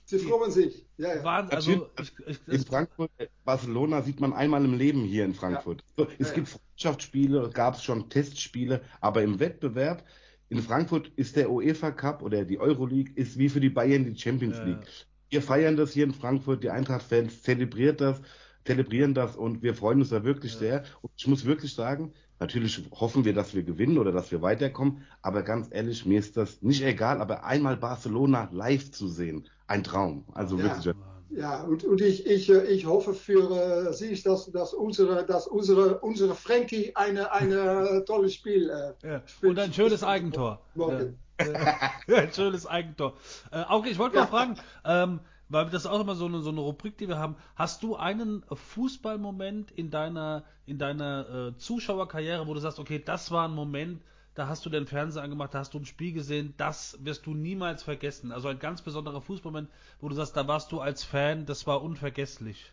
Sie 0.05 0.19
freuen 0.19 0.51
sich. 0.51 0.85
Ja, 0.97 1.15
ja. 1.15 1.23
Waren, 1.23 1.49
also, 1.49 1.89
ich, 1.99 2.13
ich, 2.27 2.39
in 2.47 2.65
Frankfurt, 2.65 3.11
Barcelona 3.43 4.03
sieht 4.03 4.21
man 4.21 4.31
einmal 4.31 4.63
im 4.63 4.77
Leben 4.77 5.03
hier 5.03 5.25
in 5.25 5.33
Frankfurt. 5.33 5.83
Ja. 5.97 6.07
Es 6.17 6.29
ja, 6.29 6.35
gibt 6.35 6.49
Freundschaftsspiele, 6.49 7.49
gab 7.49 7.75
es 7.75 7.83
schon 7.83 8.09
Testspiele, 8.09 8.81
aber 9.01 9.23
im 9.23 9.39
Wettbewerb 9.39 10.05
in 10.49 10.61
Frankfurt 10.61 11.11
ist 11.15 11.35
der 11.35 11.51
UEFA 11.51 11.91
Cup 11.91 12.21
oder 12.21 12.45
die 12.45 12.59
Euroleague 12.59 13.11
ist 13.15 13.37
wie 13.37 13.49
für 13.49 13.59
die 13.59 13.69
Bayern 13.69 14.05
die 14.05 14.19
Champions 14.19 14.57
League. 14.63 14.87
Wir 15.29 15.41
feiern 15.41 15.75
das 15.75 15.91
hier 15.91 16.05
in 16.05 16.13
Frankfurt, 16.13 16.63
die 16.63 16.69
Eintracht-Fans 16.69 17.43
zelebriert 17.43 17.99
das, 17.99 18.21
zelebrieren 18.63 19.13
das 19.13 19.35
und 19.35 19.61
wir 19.61 19.73
freuen 19.73 19.99
uns 19.99 20.09
da 20.09 20.23
wirklich 20.23 20.53
sehr. 20.53 20.83
Und 21.01 21.11
ich 21.17 21.27
muss 21.27 21.45
wirklich 21.45 21.73
sagen, 21.73 22.13
Natürlich 22.39 22.83
hoffen 22.91 23.25
wir, 23.25 23.33
dass 23.33 23.55
wir 23.55 23.63
gewinnen 23.63 23.97
oder 23.97 24.11
dass 24.11 24.31
wir 24.31 24.41
weiterkommen, 24.41 25.01
aber 25.21 25.41
ganz 25.41 25.69
ehrlich, 25.71 26.05
mir 26.05 26.19
ist 26.19 26.37
das 26.37 26.61
nicht 26.61 26.83
egal, 26.83 27.19
aber 27.19 27.45
einmal 27.45 27.77
Barcelona 27.77 28.47
live 28.51 28.91
zu 28.91 29.07
sehen, 29.07 29.47
ein 29.65 29.83
Traum. 29.83 30.23
Also 30.33 30.57
ja. 30.57 30.65
wirklich. 30.65 30.95
Ja, 31.38 31.61
und, 31.61 31.83
und 31.83 32.01
ich, 32.01 32.25
ich, 32.25 32.49
ich 32.49 32.88
hoffe 32.88 33.13
für 33.13 33.89
äh, 33.89 33.93
Sie, 33.93 34.19
dass, 34.23 34.51
dass, 34.51 34.73
unsere, 34.73 35.23
dass 35.23 35.45
unsere, 35.45 35.99
unsere 35.99 36.33
Frankie 36.33 36.95
eine, 36.95 37.31
eine 37.31 38.03
tolles 38.05 38.33
Spiel 38.33 38.71
äh, 38.71 39.07
ja. 39.07 39.21
Und 39.43 39.59
ein 39.59 39.71
schönes 39.71 40.03
Eigentor. 40.03 40.59
Morgen. 40.73 41.19
Ja. 41.39 42.17
ein 42.17 42.33
schönes 42.33 42.65
Eigentor. 42.65 43.13
Äh, 43.51 43.65
okay, 43.69 43.89
ich 43.91 43.99
wollte 43.99 44.15
mal 44.15 44.25
fragen, 44.25 44.57
ähm, 44.83 45.19
weil 45.47 45.65
das 45.65 45.85
ist 45.85 45.91
auch 45.91 45.99
immer 45.99 46.15
so 46.15 46.25
eine, 46.25 46.41
so 46.41 46.49
eine 46.49 46.61
Rubrik, 46.61 46.97
die 46.97 47.07
wir 47.07 47.19
haben. 47.19 47.35
Hast 47.55 47.83
du 47.83 47.95
einen 47.95 48.43
Fußballmoment 48.51 49.69
in 49.69 49.91
deiner, 49.91 50.43
in 50.65 50.79
deiner 50.79 51.53
äh, 51.53 51.57
Zuschauerkarriere, 51.59 52.47
wo 52.47 52.55
du 52.55 52.59
sagst, 52.59 52.79
okay, 52.79 52.99
das 53.03 53.29
war 53.29 53.47
ein 53.47 53.53
Moment, 53.53 54.01
da 54.38 54.47
hast 54.47 54.65
du 54.65 54.69
den 54.69 54.85
Fernseher 54.85 55.23
angemacht, 55.23 55.55
da 55.55 55.59
hast 55.59 55.73
du 55.73 55.79
ein 55.79 55.85
Spiel 55.85 56.13
gesehen, 56.13 56.53
das 56.57 56.97
wirst 57.01 57.25
du 57.25 57.33
niemals 57.33 57.81
vergessen. 57.81 58.31
Also 58.31 58.49
ein 58.49 58.59
ganz 58.59 58.83
besonderer 58.83 59.19
Fußballmoment, 59.19 59.67
wo 59.99 60.09
du 60.09 60.15
sagst, 60.15 60.38
da 60.38 60.47
warst 60.47 60.71
du 60.71 60.79
als 60.79 61.03
Fan, 61.03 61.47
das 61.47 61.65
war 61.65 61.81
unvergesslich. 61.81 62.71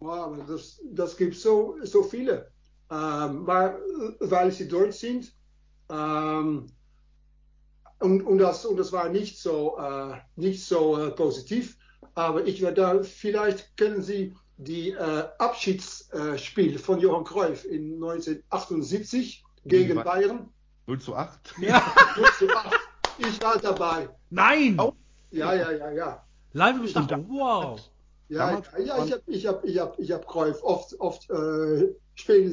Wow, 0.00 0.36
das, 0.46 0.82
das 0.92 1.16
gibt 1.16 1.34
so, 1.34 1.76
so 1.82 2.02
viele. 2.02 2.50
Ähm, 2.90 3.46
weil, 3.46 3.78
weil 4.20 4.52
sie 4.52 4.68
deutsch 4.68 4.96
sind. 4.96 5.32
Ähm, 5.88 6.66
und, 8.00 8.22
und, 8.22 8.38
das, 8.38 8.66
und 8.66 8.76
das 8.76 8.92
war 8.92 9.08
nicht 9.08 9.38
so, 9.38 9.78
äh, 9.78 10.18
nicht 10.36 10.62
so 10.62 10.98
äh, 10.98 11.10
positiv. 11.10 11.78
Aber 12.14 12.46
ich 12.46 12.60
werde 12.60 12.82
da, 12.82 13.02
vielleicht 13.02 13.78
kennen 13.78 14.02
Sie 14.02 14.34
die 14.58 14.90
äh, 14.90 15.24
Abschiedsspiel 15.38 16.78
von 16.78 17.00
Johann 17.00 17.24
Cruyff 17.24 17.64
in 17.64 17.94
1978 17.94 19.42
gegen 19.64 20.02
Bayern. 20.02 20.50
0 20.86 21.00
zu 21.00 21.14
8? 21.14 21.54
Ja, 21.60 21.82
0 22.16 22.26
zu 22.38 22.48
8. 22.48 22.78
Ich 23.18 23.42
war 23.42 23.58
dabei. 23.58 24.08
Nein! 24.30 24.76
Oh. 24.78 24.92
Ja, 25.30 25.54
ja, 25.54 25.72
ja, 25.72 25.90
ja. 25.90 26.24
Live 26.52 26.76
im 26.76 26.86
Stadion, 26.86 27.26
wow. 27.28 27.80
Ja, 28.28 28.50
ja, 28.50 28.78
ja, 28.78 29.04
ich 29.04 29.12
habe 29.12 29.22
ich 29.26 29.46
hab, 29.46 29.64
ich 29.64 29.78
hab, 29.78 29.98
ich 29.98 30.10
hab 30.10 30.26
Cruyff 30.26 30.62
oft, 30.62 30.98
oft 30.98 31.30
äh, 31.30 31.94
spielen 32.14 32.50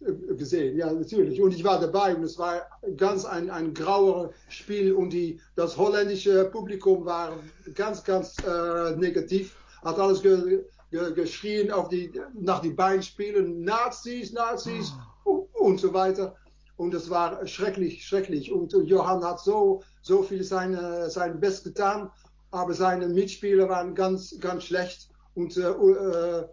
äh, 0.00 0.34
gesehen, 0.34 0.78
ja, 0.78 0.90
natürlich. 0.90 1.42
Und 1.42 1.52
ich 1.52 1.62
war 1.62 1.78
dabei 1.78 2.16
und 2.16 2.22
es 2.22 2.38
war 2.38 2.62
ganz 2.96 3.26
ein, 3.26 3.50
ein 3.50 3.74
grauer 3.74 4.30
Spiel 4.48 4.94
und 4.94 5.10
die, 5.10 5.40
das 5.56 5.76
holländische 5.76 6.46
Publikum 6.46 7.04
war 7.04 7.36
ganz, 7.74 8.02
ganz 8.02 8.36
äh, 8.46 8.96
negativ, 8.96 9.56
hat 9.84 9.98
alles 9.98 10.22
ge, 10.22 10.64
ge, 10.90 11.12
geschrien 11.12 11.70
auf 11.70 11.88
die, 11.88 12.10
nach 12.32 12.60
die 12.60 12.70
Beinspielen, 12.70 13.62
Nazis, 13.64 14.32
Nazis 14.32 14.94
oh. 15.24 15.48
und 15.52 15.80
so 15.80 15.92
weiter. 15.92 16.34
Und 16.82 16.94
es 16.94 17.08
war 17.08 17.46
schrecklich, 17.46 18.06
schrecklich. 18.06 18.52
Und 18.52 18.72
Johann 18.72 19.24
hat 19.24 19.40
so, 19.40 19.82
so 20.02 20.22
viel 20.22 20.42
sein, 20.44 20.78
sein 21.08 21.40
Best 21.40 21.64
getan 21.64 22.10
aber 22.52 22.74
seine 22.74 23.08
Mitspieler 23.08 23.68
waren 23.68 23.94
ganz, 23.94 24.38
ganz 24.38 24.64
schlecht. 24.64 25.08
Und 25.34 25.56
äh, 25.56 25.70
äh, 25.70 26.48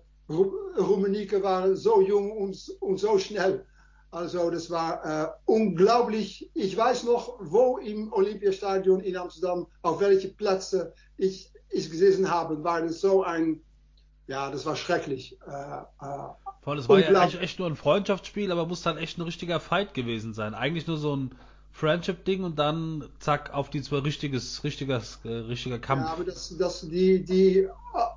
war 1.44 1.76
so 1.76 2.02
jung 2.02 2.32
und, 2.32 2.76
und 2.80 3.00
so 3.00 3.20
schnell. 3.20 3.66
Also 4.12 4.50
das 4.50 4.72
war 4.72 5.06
äh, 5.06 5.28
unglaublich. 5.46 6.50
Ich 6.56 6.76
weiß 6.76 7.04
noch, 7.04 7.38
wo 7.42 7.78
im 7.78 8.12
Olympiastadion 8.12 9.02
in 9.02 9.18
Amsterdam, 9.18 9.68
auf 9.84 10.00
welche 10.00 10.30
Plätze 10.30 10.94
ich, 11.18 11.52
ich 11.70 11.92
gesessen 11.92 12.32
habe, 12.32 12.64
war 12.64 12.82
das 12.82 13.02
so 13.02 13.24
ein, 13.24 13.62
ja, 14.28 14.50
das 14.50 14.66
war 14.66 14.76
schrecklich. 14.76 15.38
Äh, 15.46 16.06
äh, 16.06 16.30
Voll, 16.62 16.78
es 16.78 16.90
war 16.90 17.00
ja 17.00 17.26
echt, 17.26 17.40
echt 17.42 17.60
nur 17.60 17.68
ein 17.68 17.76
Freundschaftsspiel, 17.76 18.52
aber 18.52 18.66
muss 18.66 18.82
dann 18.82 18.98
echt 18.98 19.18
ein 19.18 19.22
richtiger 19.22 19.60
Fight 19.60 19.94
gewesen 19.94 20.34
sein. 20.34 20.54
Eigentlich 20.54 20.88
nur 20.88 20.98
so 20.98 21.16
ein 21.16 21.32
Friendship-Ding 21.72 22.44
und 22.44 22.60
dann 22.60 23.06
zack 23.20 23.54
auf 23.54 23.70
die 23.70 23.82
zwei 23.82 24.00
richtiges, 24.00 24.64
richtiges, 24.64 25.20
äh, 25.24 25.30
richtiger 25.30 25.80
Kampf. 25.80 26.04
Ja, 26.04 26.14
aber 26.14 26.26
das, 26.26 26.56
das, 26.58 26.82
die, 26.82 27.24
die 27.24 27.68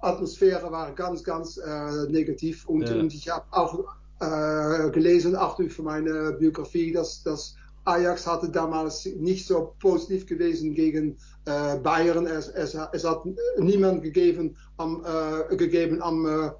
Atmosphäre 0.01 0.70
war 0.72 0.93
ganz, 0.93 1.22
ganz 1.22 1.59
äh, 1.59 2.09
negativ 2.09 2.66
und, 2.66 2.88
ja. 2.88 2.97
und 2.97 3.14
ich 3.14 3.28
habe 3.28 3.45
auch 3.53 3.84
äh, 4.20 4.90
gelesen, 4.90 5.36
auch 5.36 5.57
durch 5.57 5.78
meine 5.78 6.32
Biografie, 6.32 6.93
dass, 6.93 7.22
dass 7.22 7.57
Ajax 7.84 8.26
hatte 8.26 8.49
damals 8.49 9.07
nicht 9.07 9.47
so 9.47 9.74
positiv 9.80 10.26
gewesen 10.26 10.74
gegen 10.74 11.16
äh, 11.47 11.76
Bayern. 11.78 12.26
Es, 12.26 12.49
es, 12.49 12.76
es, 12.93 13.05
hat 13.05 13.22
niemand 13.59 14.03
gegeben 14.03 14.57
am, 14.76 15.05
äh, 15.05 15.57
gegeben 15.57 16.01
am 16.03 16.26
äh, 16.26 16.51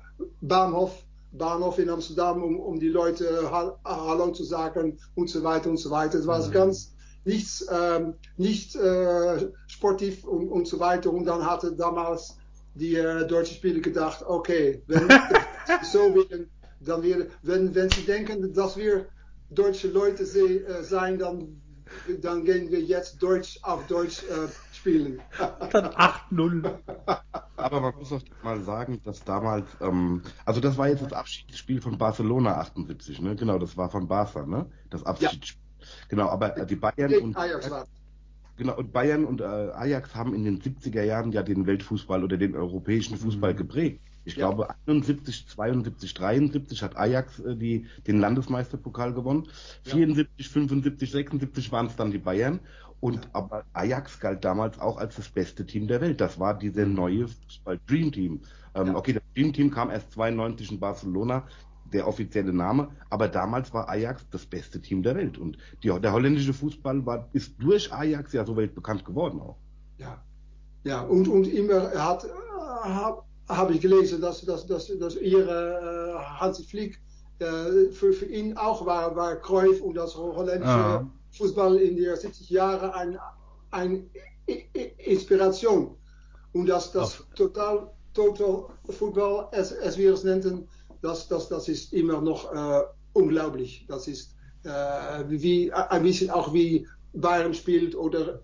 Bahnhof, 0.41 1.05
Bahnhof 1.33 1.78
in 1.78 1.89
Amsterdam, 1.89 2.43
um, 2.43 2.61
um 2.61 2.78
die 2.78 2.89
Leute 2.89 3.51
Hallo 3.85 4.30
zu 4.33 4.45
sagen 4.45 4.99
und 5.14 5.30
so 5.30 5.43
weiter 5.43 5.70
und 5.70 5.78
so 5.78 5.91
weiter. 5.91 6.18
Es 6.18 6.26
war 6.26 6.47
mhm. 6.47 6.53
ganz 6.53 6.95
nichts, 7.24 7.66
ähm, 7.70 8.14
nicht 8.37 8.76
äh, 8.76 9.51
sportiv 9.66 10.24
und, 10.24 10.49
und 10.49 10.66
so 10.68 10.78
weiter. 10.80 11.12
Und 11.12 11.24
dann 11.24 11.45
hatte 11.45 11.72
damals 11.72 12.37
die 12.74 12.97
äh, 12.97 13.26
deutschen 13.26 13.57
Spieler 13.57 13.80
gedacht, 13.80 14.24
okay, 14.26 14.83
wenn 14.87 15.09
so 15.83 16.14
werden, 16.14 16.51
dann 16.80 17.03
wir, 17.03 17.28
wenn, 17.43 17.74
wenn 17.74 17.91
sie 17.91 18.03
denken, 18.03 18.53
dass 18.53 18.76
wir 18.76 19.07
deutsche 19.51 19.89
Leute 19.89 20.26
se, 20.26 20.64
äh, 20.66 20.83
sein, 20.83 21.18
dann, 21.18 21.61
dann 22.20 22.45
gehen 22.45 22.70
wir 22.70 22.80
jetzt 22.80 23.22
Deutsch 23.22 23.59
auf 23.62 23.87
Deutsch 23.87 24.22
äh, 24.24 24.49
spielen. 24.72 25.20
Dann 25.70 25.87
8-0. 25.87 26.74
Aber 27.62 27.80
man 27.80 27.94
muss 27.96 28.12
auch 28.12 28.22
mal 28.42 28.60
sagen, 28.62 29.00
dass 29.04 29.24
damals, 29.24 29.66
ähm, 29.80 30.22
also 30.44 30.60
das 30.60 30.76
war 30.76 30.88
jetzt 30.88 31.02
das 31.02 31.12
Abschiedsspiel 31.12 31.80
von 31.80 31.98
Barcelona 31.98 32.58
78, 32.58 33.20
ne? 33.20 33.36
Genau, 33.36 33.58
das 33.58 33.76
war 33.76 33.90
von 33.90 34.08
Barca, 34.08 34.46
ne? 34.46 34.66
Das 34.90 35.04
Abschiedsspiel. 35.04 35.60
Ja. 35.78 35.86
Genau, 36.08 36.28
aber 36.28 36.50
die 36.50 36.76
Bayern 36.76 37.14
und 37.22 37.36
Ajax 37.36 37.70
war. 37.70 37.86
Genau, 38.56 38.76
und 38.76 38.92
Bayern 38.92 39.24
und 39.24 39.40
äh, 39.40 39.44
Ajax 39.44 40.14
haben 40.14 40.34
in 40.34 40.44
den 40.44 40.60
70er 40.60 41.02
Jahren 41.02 41.32
ja 41.32 41.42
den 41.42 41.66
Weltfußball 41.66 42.22
oder 42.22 42.36
den 42.36 42.54
europäischen 42.54 43.16
Fußball 43.16 43.54
mhm. 43.54 43.56
geprägt. 43.56 44.00
Ich 44.24 44.36
ja. 44.36 44.46
glaube, 44.46 44.68
71, 44.86 45.48
72, 45.48 46.14
73 46.14 46.82
hat 46.82 46.96
Ajax 46.96 47.40
äh, 47.40 47.56
die, 47.56 47.86
den 48.06 48.20
Landesmeisterpokal 48.20 49.14
gewonnen. 49.14 49.48
Ja. 49.84 49.94
74, 49.94 50.48
75, 50.48 51.10
76 51.10 51.72
waren 51.72 51.86
es 51.86 51.96
dann 51.96 52.10
die 52.10 52.18
Bayern. 52.18 52.60
Und 53.03 53.16
ja. 53.16 53.30
aber 53.32 53.64
Ajax 53.72 54.20
galt 54.20 54.44
damals 54.44 54.78
auch 54.78 54.96
als 54.96 55.16
das 55.16 55.28
beste 55.28 55.66
Team 55.66 55.88
der 55.88 56.00
Welt. 56.00 56.20
Das 56.20 56.38
war 56.38 56.57
diese 56.57 56.86
neue 56.86 57.26
Fußball 57.26 57.80
Dream 57.88 58.12
Team. 58.12 58.40
Ähm, 58.76 58.94
okay, 58.94 59.14
das 59.14 59.22
Dream 59.34 59.53
Team 59.53 59.72
kam 59.72 59.90
erst 59.90 60.12
92 60.12 60.70
in 60.70 60.78
Barcelona, 60.78 61.44
der 61.92 62.07
offizielle 62.07 62.53
Name, 62.53 62.90
aber 63.11 63.26
damals 63.26 63.74
war 63.74 63.88
Ajax 63.88 64.24
das 64.30 64.46
beste 64.46 64.80
Team 64.80 65.03
der 65.03 65.16
Welt. 65.16 65.36
Und 65.36 65.59
die, 65.82 65.88
der 65.88 66.12
holländische 66.12 66.55
Fußball 66.55 67.05
war, 67.05 67.28
ist 67.32 67.61
durch 67.61 67.92
Ajax 67.92 68.34
ja 68.34 68.46
so 68.46 68.57
weltbekannt 68.57 69.05
geworden 69.05 69.40
auch. 69.40 69.57
Ja, 69.98 70.22
ja 70.84 71.00
und, 71.00 71.26
und 71.26 71.48
immer 71.48 71.90
hat, 71.90 72.24
habe 73.48 73.74
ich 73.74 73.80
gelesen, 73.80 74.20
dass, 74.20 74.44
dass, 74.44 74.64
dass, 74.64 74.96
dass 74.96 75.16
ihre 75.16 76.14
äh, 76.14 76.38
Hansi 76.38 76.62
Flick 76.62 77.00
äh, 77.40 77.90
für, 77.90 78.12
für 78.12 78.26
ihn 78.26 78.57
auch 78.57 78.86
war, 78.86 79.16
war 79.16 79.34
Cruyff 79.34 79.80
und 79.82 79.96
das 79.96 80.14
holländische 80.16 80.70
ah. 80.70 81.11
Fußball 81.33 81.76
in 81.78 81.97
den 81.97 82.16
70 82.16 82.51
Jahren 82.51 82.91
eine 82.91 83.20
ein 83.72 84.11
Inspiration. 84.99 85.97
Und 86.53 86.66
das 86.66 86.95
Auf. 86.95 87.26
total, 87.35 87.91
total 88.12 88.66
Football, 88.91 89.49
als, 89.53 89.76
als 89.78 89.97
wir 89.97 90.12
es 90.12 90.24
nennen, 90.24 90.68
das, 91.01 91.28
das, 91.28 91.49
das 91.49 91.68
ist 91.68 91.93
immer 91.93 92.20
noch 92.20 92.53
äh, 92.53 92.83
unglaublich. 93.14 93.87
Das 93.89 94.07
ist 94.07 94.35
äh, 94.64 95.24
wie, 95.28 95.72
ein 95.72 96.03
bisschen 96.03 96.30
auch 96.30 96.53
wie 96.53 96.87
Bayern 97.14 97.55
spielt 97.55 97.95
oder 97.95 98.43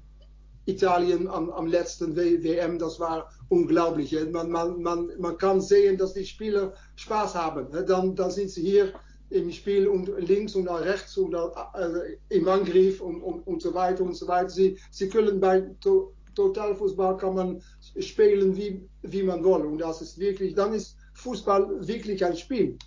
Italien 0.64 1.28
am, 1.28 1.50
am 1.50 1.66
letzten 1.66 2.14
WM, 2.16 2.78
das 2.78 3.00
war 3.00 3.30
unglaublich. 3.48 4.14
Man, 4.30 4.50
man, 4.50 4.82
man, 4.82 5.10
man 5.18 5.38
kann 5.38 5.60
sehen, 5.60 5.96
dass 5.96 6.12
die 6.12 6.26
Spieler 6.26 6.74
Spaß 6.96 7.34
haben. 7.34 7.68
Dann, 7.86 8.14
dann 8.14 8.30
sind 8.30 8.50
sie 8.50 8.62
hier 8.62 8.92
im 9.30 9.50
Spiel 9.52 9.86
und 9.86 10.10
links 10.18 10.54
und 10.54 10.68
rechts 10.68 11.16
und 11.16 11.34
äh, 11.34 12.16
im 12.30 12.48
Angriff 12.48 13.00
und, 13.00 13.22
und, 13.22 13.46
und 13.46 13.62
so 13.62 13.74
weiter 13.74 14.04
und 14.04 14.14
so 14.14 14.26
weiter. 14.26 14.48
Sie, 14.48 14.78
sie 14.90 15.08
können 15.08 15.40
bei 15.40 15.60
to, 15.80 16.12
Totalfußball 16.34 17.16
kann 17.16 17.34
man 17.34 17.62
spielen, 17.98 18.56
wie, 18.56 18.88
wie 19.02 19.22
man 19.22 19.44
will. 19.44 19.66
Und 19.66 19.78
das 19.78 20.00
ist 20.00 20.18
wirklich, 20.18 20.54
dann 20.54 20.72
ist 20.72 20.96
Fußball 21.14 21.86
wirklich 21.86 22.24
ein 22.24 22.36
Spiel. 22.36 22.78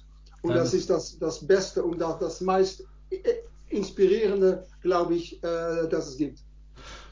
Und 0.42 0.56
das 0.56 0.74
ist 0.74 0.90
das, 0.90 1.20
das 1.20 1.46
Beste 1.46 1.84
und 1.84 2.00
das, 2.00 2.18
das 2.20 2.42
meist 2.42 2.84
inspirierende, 3.70 4.66
glaube 4.82 5.16
ich, 5.16 5.44
äh, 5.44 5.88
das 5.90 6.10
es 6.10 6.18
gibt. 6.18 6.40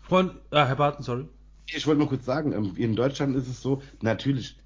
Freund, 0.03 0.33
ah, 0.51 0.65
Herr 0.65 0.75
Barton, 0.75 1.03
sorry. 1.03 1.27
Ich 1.67 1.85
wollte 1.85 1.99
nur 1.99 2.09
kurz 2.09 2.25
sagen, 2.25 2.51
ähm, 2.53 2.73
in 2.77 2.95
Deutschland 2.95 3.35
ist 3.35 3.47
es 3.47 3.61
so, 3.61 3.81
natürlich, 4.01 4.57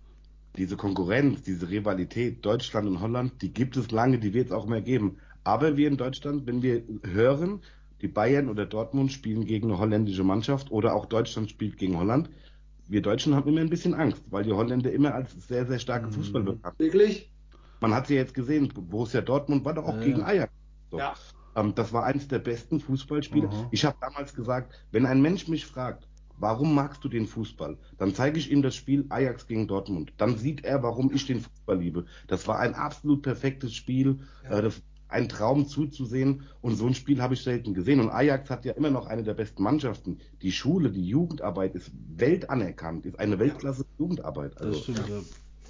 diese 0.56 0.78
Konkurrenz, 0.78 1.42
diese 1.42 1.70
Rivalität, 1.70 2.46
Deutschland 2.46 2.88
und 2.88 3.02
Holland, 3.02 3.42
die 3.42 3.54
gibt 3.54 3.76
es 3.76 3.92
lange, 3.92 4.20
die 4.20 4.34
wird 4.34 4.48
es 4.48 4.52
auch 4.52 4.68
mehr 4.68 4.82
geben. 4.82 5.18
Aber 5.44 5.78
wir 5.78 5.88
in 5.88 5.98
Deutschland, 5.98 6.46
wenn 6.46 6.62
wir 6.62 6.84
hören, 7.04 7.62
die 8.02 8.08
Bayern 8.08 8.50
oder 8.50 8.66
Dortmund 8.66 9.12
spielen 9.12 9.46
gegen 9.46 9.70
eine 9.70 9.80
holländische 9.80 10.24
Mannschaft 10.24 10.72
oder 10.72 10.94
auch 10.94 11.06
Deutschland 11.06 11.50
spielt 11.50 11.78
gegen 11.78 11.98
Holland, 11.98 12.30
wir 12.88 13.02
Deutschen 13.02 13.34
haben 13.34 13.48
immer 13.48 13.62
ein 13.62 13.70
bisschen 13.70 13.94
Angst, 13.94 14.24
weil 14.30 14.44
die 14.44 14.52
Holländer 14.52 14.92
immer 14.92 15.14
als 15.14 15.32
sehr, 15.48 15.66
sehr 15.66 15.80
starke 15.80 16.08
mhm. 16.08 16.12
Fußball 16.12 16.44
bekannt 16.44 16.80
Wirklich? 16.80 17.32
Man 17.80 17.94
hat 17.94 18.08
sie 18.08 18.16
ja 18.16 18.22
jetzt 18.22 18.34
gesehen, 18.34 18.70
Borussia 18.70 19.22
Dortmund 19.22 19.66
war 19.66 19.74
doch 19.74 19.86
auch 19.86 19.96
ja, 19.96 20.04
gegen 20.04 20.24
Ajax. 20.24 20.54
So. 20.92 20.98
Ja. 20.98 21.14
Ähm, 21.56 21.74
das 21.76 21.92
war 21.94 22.04
eines 22.04 22.28
der 22.28 22.40
besten 22.40 22.80
Fußballspiele. 22.80 23.48
Mhm. 23.48 23.68
Ich 23.72 23.86
habe 23.86 23.98
damals 24.00 24.34
gesagt, 24.34 24.74
wenn 24.92 25.06
ein 25.06 25.22
Mensch 25.22 25.48
mich 25.48 25.66
fragt, 25.66 26.08
warum 26.38 26.74
magst 26.76 27.04
du 27.04 27.10
den 27.10 27.28
Fußball? 27.28 27.78
Dann 27.98 28.14
zeige 28.14 28.40
ich 28.40 28.52
ihm 28.52 28.62
das 28.62 28.76
Spiel 28.76 29.06
Ajax 29.10 29.48
gegen 29.48 29.68
Dortmund. 29.68 30.14
Dann 30.18 30.38
sieht 30.38 30.64
er, 30.64 30.84
warum 30.84 31.12
ich 31.14 31.26
den 31.26 31.42
Fußball 31.42 31.80
liebe. 31.80 32.06
Das 32.28 32.48
war 32.48 32.60
ein 32.60 32.76
absolut 32.76 33.22
perfektes 33.22 33.74
Spiel. 33.74 34.20
Ja. 34.44 34.60
Äh, 34.60 34.72
ein 35.10 35.30
Traum 35.30 35.68
zuzusehen. 35.68 36.42
Und 36.62 36.76
so 36.76 36.88
ein 36.88 36.96
Spiel 36.96 37.22
habe 37.22 37.36
ich 37.36 37.44
selten 37.44 37.74
gesehen. 37.74 38.00
Und 38.00 38.10
Ajax 38.10 38.50
hat 38.50 38.66
ja 38.66 38.74
immer 38.74 38.90
noch 38.90 39.06
eine 39.06 39.24
der 39.24 39.36
besten 39.36 39.62
Mannschaften. 39.62 40.18
Die 40.42 40.52
Schule, 40.52 40.92
die 40.92 41.08
Jugendarbeit 41.08 41.76
ist 41.76 41.92
weltanerkannt, 42.16 43.06
ist 43.06 43.20
eine 43.20 43.38
Weltklasse 43.38 43.86
Jugendarbeit. 44.00 44.58
Also, 44.58 44.72
das 44.72 44.82
stimmt, 44.82 45.10
ja 45.10 45.22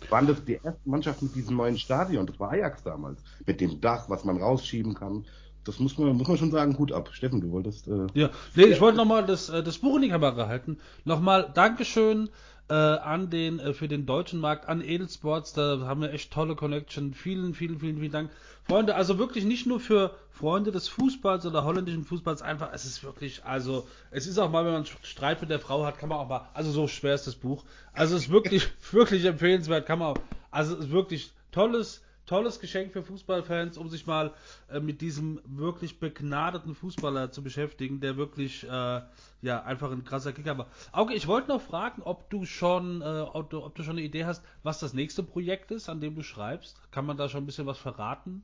waren 0.09 0.27
das 0.27 0.43
die 0.43 0.55
ersten 0.55 0.89
Mannschaften 0.89 1.25
mit 1.27 1.35
diesem 1.35 1.55
neuen 1.55 1.77
Stadion. 1.77 2.25
Das 2.25 2.39
war 2.39 2.51
Ajax 2.51 2.83
damals. 2.83 3.23
Mit 3.45 3.61
dem 3.61 3.79
Dach, 3.79 4.09
was 4.09 4.25
man 4.25 4.37
rausschieben 4.37 4.93
kann 4.93 5.25
das 5.65 5.79
muss 5.79 5.97
man, 5.97 6.15
muss 6.15 6.27
man 6.27 6.37
schon 6.37 6.51
sagen, 6.51 6.73
gut 6.73 6.91
ab. 6.91 7.09
Steffen, 7.13 7.41
du 7.41 7.51
wolltest. 7.51 7.87
Äh, 7.87 8.07
ja, 8.13 8.29
nee, 8.55 8.65
ich 8.65 8.81
wollte 8.81 8.97
nochmal 8.97 9.25
das, 9.25 9.49
äh, 9.49 9.63
das 9.63 9.77
Buch 9.77 9.95
in 9.95 10.03
die 10.03 10.09
Kamera 10.09 10.47
halten. 10.47 10.77
Nochmal 11.05 11.51
Dankeschön 11.53 12.29
äh, 12.69 12.73
an 12.73 13.29
den, 13.29 13.59
äh, 13.59 13.73
für 13.73 13.87
den 13.87 14.05
deutschen 14.05 14.39
Markt, 14.39 14.67
an 14.67 14.81
Edelsports. 14.81 15.53
Da 15.53 15.79
haben 15.81 16.01
wir 16.01 16.11
echt 16.13 16.31
tolle 16.31 16.55
Connection. 16.55 17.13
Vielen, 17.13 17.53
vielen, 17.53 17.79
vielen, 17.79 17.99
vielen 17.99 18.11
Dank. 18.11 18.31
Freunde, 18.63 18.95
also 18.95 19.19
wirklich 19.19 19.43
nicht 19.43 19.65
nur 19.65 19.79
für 19.79 20.15
Freunde 20.31 20.71
des 20.71 20.87
Fußballs 20.87 21.45
oder 21.45 21.65
holländischen 21.65 22.05
Fußballs 22.05 22.41
einfach, 22.41 22.71
es 22.73 22.85
ist 22.85 23.03
wirklich, 23.03 23.43
also, 23.43 23.85
es 24.09 24.25
ist 24.25 24.39
auch 24.39 24.49
mal, 24.49 24.65
wenn 24.65 24.71
man 24.71 24.85
Streit 24.85 25.41
mit 25.41 25.49
der 25.49 25.59
Frau 25.59 25.85
hat, 25.85 25.99
kann 25.99 26.09
man 26.09 26.17
auch 26.17 26.29
mal, 26.29 26.49
also 26.53 26.71
so 26.71 26.87
schwer 26.87 27.13
ist 27.13 27.27
das 27.27 27.35
Buch. 27.35 27.63
Also 27.91 28.15
es 28.15 28.23
ist 28.23 28.29
wirklich, 28.31 28.67
wirklich 28.91 29.25
empfehlenswert, 29.25 29.85
kann 29.85 29.99
man 29.99 30.09
auch, 30.09 30.17
also 30.49 30.75
es 30.75 30.85
ist 30.85 30.91
wirklich 30.91 31.33
tolles, 31.51 32.01
tolles 32.25 32.59
Geschenk 32.59 32.93
für 32.93 33.03
Fußballfans, 33.03 33.77
um 33.77 33.89
sich 33.89 34.07
mal 34.07 34.33
äh, 34.69 34.79
mit 34.79 35.01
diesem 35.01 35.41
wirklich 35.45 35.99
begnadeten 35.99 36.75
Fußballer 36.75 37.31
zu 37.31 37.43
beschäftigen, 37.43 37.99
der 37.99 38.17
wirklich 38.17 38.63
äh, 38.63 39.01
ja 39.41 39.63
einfach 39.63 39.91
ein 39.91 40.03
krasser 40.03 40.33
Kicker 40.33 40.57
war. 40.57 40.67
Okay, 40.91 41.15
ich 41.15 41.27
wollte 41.27 41.49
noch 41.49 41.61
fragen, 41.61 42.01
ob 42.03 42.29
du 42.29 42.45
schon, 42.45 43.01
äh, 43.01 43.25
ob, 43.33 43.49
du, 43.49 43.63
ob, 43.63 43.75
du, 43.75 43.83
schon 43.83 43.97
eine 43.97 44.05
Idee 44.05 44.25
hast, 44.25 44.43
was 44.63 44.79
das 44.79 44.93
nächste 44.93 45.23
Projekt 45.23 45.71
ist, 45.71 45.89
an 45.89 46.01
dem 46.01 46.15
du 46.15 46.23
schreibst. 46.23 46.77
Kann 46.91 47.05
man 47.05 47.17
da 47.17 47.29
schon 47.29 47.43
ein 47.43 47.45
bisschen 47.45 47.65
was 47.65 47.77
verraten? 47.77 48.43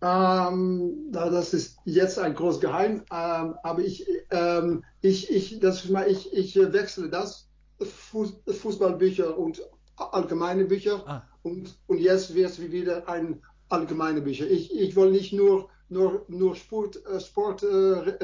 Ähm, 0.00 1.10
das 1.10 1.54
ist 1.54 1.78
jetzt 1.84 2.18
ein 2.18 2.34
großes 2.34 2.60
Geheim, 2.60 3.04
ähm, 3.10 3.54
aber 3.62 3.78
ich, 3.78 4.06
ähm, 4.30 4.84
ich, 5.00 5.30
ich, 5.30 5.60
das, 5.60 5.88
ich, 6.08 6.32
ich 6.32 6.56
wechsle 6.56 7.08
das 7.08 7.48
Fußballbücher 7.80 9.38
und 9.38 9.62
allgemeine 9.96 10.64
Bücher. 10.64 11.02
Ah. 11.06 11.22
Und, 11.44 11.78
und 11.86 11.98
jetzt 11.98 12.34
wird 12.34 12.50
es 12.50 12.60
wieder 12.60 13.08
ein 13.08 13.40
allgemeine 13.68 14.20
Bücher. 14.20 14.50
Ich, 14.50 14.74
ich 14.74 14.96
will 14.96 15.10
nicht 15.10 15.32
nur, 15.32 15.68
nur, 15.88 16.24
nur 16.28 16.56
Sport, 16.56 17.04
äh, 17.06 17.20
Sport 17.20 17.62
äh, 17.62 17.66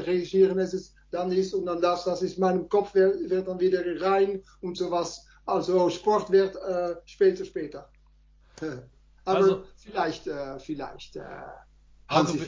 regieren, 0.00 0.58
es 0.58 0.74
ist 0.74 0.94
dann 1.10 1.32
ist 1.32 1.54
und 1.54 1.66
dann 1.66 1.80
das, 1.80 2.04
das 2.04 2.22
ist 2.22 2.38
meinem 2.38 2.68
Kopf 2.68 2.94
wird, 2.94 3.28
wird 3.28 3.48
dann 3.48 3.60
wieder 3.60 3.82
rein 4.00 4.42
und 4.60 4.76
sowas. 4.76 5.26
Also 5.44 5.90
Sport 5.90 6.30
wird 6.30 6.56
äh, 6.56 6.96
später, 7.04 7.44
später. 7.44 7.90
Aber 9.24 9.38
also, 9.38 9.64
vielleicht, 9.76 10.26
äh, 10.26 10.58
vielleicht. 10.58 11.16
Äh, 11.16 11.22
also, 12.06 12.38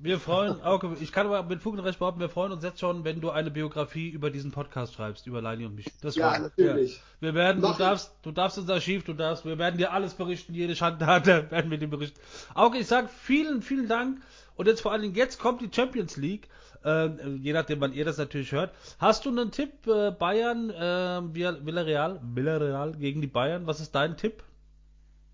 wir 0.00 0.20
freuen, 0.20 0.62
Auke, 0.62 0.96
ich 1.00 1.12
kann 1.12 1.26
aber 1.26 1.42
mit 1.42 1.60
Fug 1.60 1.74
und 1.74 1.80
Recht 1.80 1.98
behaupten, 1.98 2.20
wir 2.20 2.28
freuen 2.28 2.52
uns 2.52 2.62
jetzt 2.62 2.80
schon, 2.80 3.04
wenn 3.04 3.20
du 3.20 3.30
eine 3.30 3.50
Biografie 3.50 4.08
über 4.08 4.30
diesen 4.30 4.52
Podcast 4.52 4.94
schreibst, 4.94 5.26
über 5.26 5.42
Leini 5.42 5.66
und 5.66 5.74
mich. 5.74 5.86
Das 6.00 6.14
ja, 6.14 6.38
natürlich. 6.38 6.96
Ja. 6.96 7.02
Wir 7.20 7.34
werden, 7.34 7.62
du 7.62 7.72
darfst, 7.72 8.12
du 8.22 8.30
darfst 8.30 8.58
ins 8.58 8.70
Archiv, 8.70 9.04
du 9.04 9.12
darfst, 9.12 9.44
wir 9.44 9.58
werden 9.58 9.76
dir 9.76 9.92
alles 9.92 10.14
berichten, 10.14 10.54
jede 10.54 10.76
Schandtate 10.76 11.46
werden 11.50 11.70
wir 11.70 11.78
dir 11.78 11.88
berichten. 11.88 12.20
Auke, 12.54 12.78
ich 12.78 12.86
sag 12.86 13.10
vielen, 13.10 13.62
vielen 13.62 13.88
Dank. 13.88 14.20
Und 14.56 14.66
jetzt 14.66 14.80
vor 14.80 14.92
allen 14.92 15.02
Dingen, 15.02 15.14
jetzt 15.14 15.38
kommt 15.38 15.60
die 15.60 15.70
Champions 15.72 16.16
League, 16.16 16.48
äh, 16.84 17.08
je 17.40 17.52
nachdem, 17.52 17.80
wann 17.80 17.92
ihr 17.92 18.04
das 18.04 18.18
natürlich 18.18 18.52
hört. 18.52 18.74
Hast 18.98 19.24
du 19.24 19.30
einen 19.30 19.50
Tipp, 19.50 19.86
äh, 19.86 20.10
Bayern, 20.10 20.70
äh, 20.70 21.22
Villarreal, 21.64 22.20
Villarreal 22.22 22.92
gegen 22.92 23.20
die 23.20 23.26
Bayern? 23.28 23.66
Was 23.66 23.80
ist 23.80 23.94
dein 23.94 24.16
Tipp? 24.16 24.42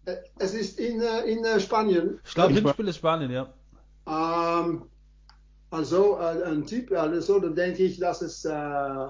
Äh, 0.07 0.17
Es 0.39 0.55
ist 0.55 0.79
in, 0.79 1.01
äh, 1.01 1.21
in 1.23 1.45
äh, 1.45 1.61
Spanien. 1.61 2.21
Ich 2.25 2.35
glaube, 2.35 2.53
Hinspiel 2.53 2.89
ist 2.89 2.97
Spanien, 2.97 3.31
ja. 3.31 3.53
Ähm, 4.07 4.85
also 5.71 6.19
äh, 6.19 6.45
ein 6.45 6.67
Tipp, 6.67 6.93
also 6.93 7.41
dann 7.41 7.55
denke 7.55 7.83
ich, 7.83 7.99
dass 7.99 8.23
es, 8.23 8.45
äh, 8.45 9.07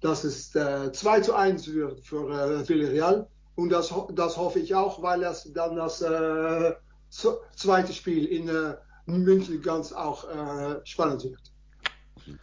dass 0.00 0.24
es 0.24 0.54
äh, 0.54 0.92
2 0.92 1.20
zu 1.20 1.34
1 1.34 1.72
wird 1.72 2.00
für 2.00 2.28
äh, 2.28 2.68
Villarreal. 2.68 3.28
Und 3.54 3.70
das, 3.70 3.92
das 4.14 4.36
hoffe 4.36 4.58
ich 4.58 4.74
auch, 4.74 5.02
weil 5.02 5.20
das 5.20 5.50
dann 5.52 5.76
das 5.76 6.00
äh, 6.02 6.72
zweite 7.56 7.92
Spiel 7.92 8.24
in 8.26 8.48
äh, 8.48 8.74
München 9.06 9.60
ganz 9.62 9.92
auch 9.92 10.28
äh, 10.28 10.80
spannend 10.84 11.24
wird. 11.24 11.51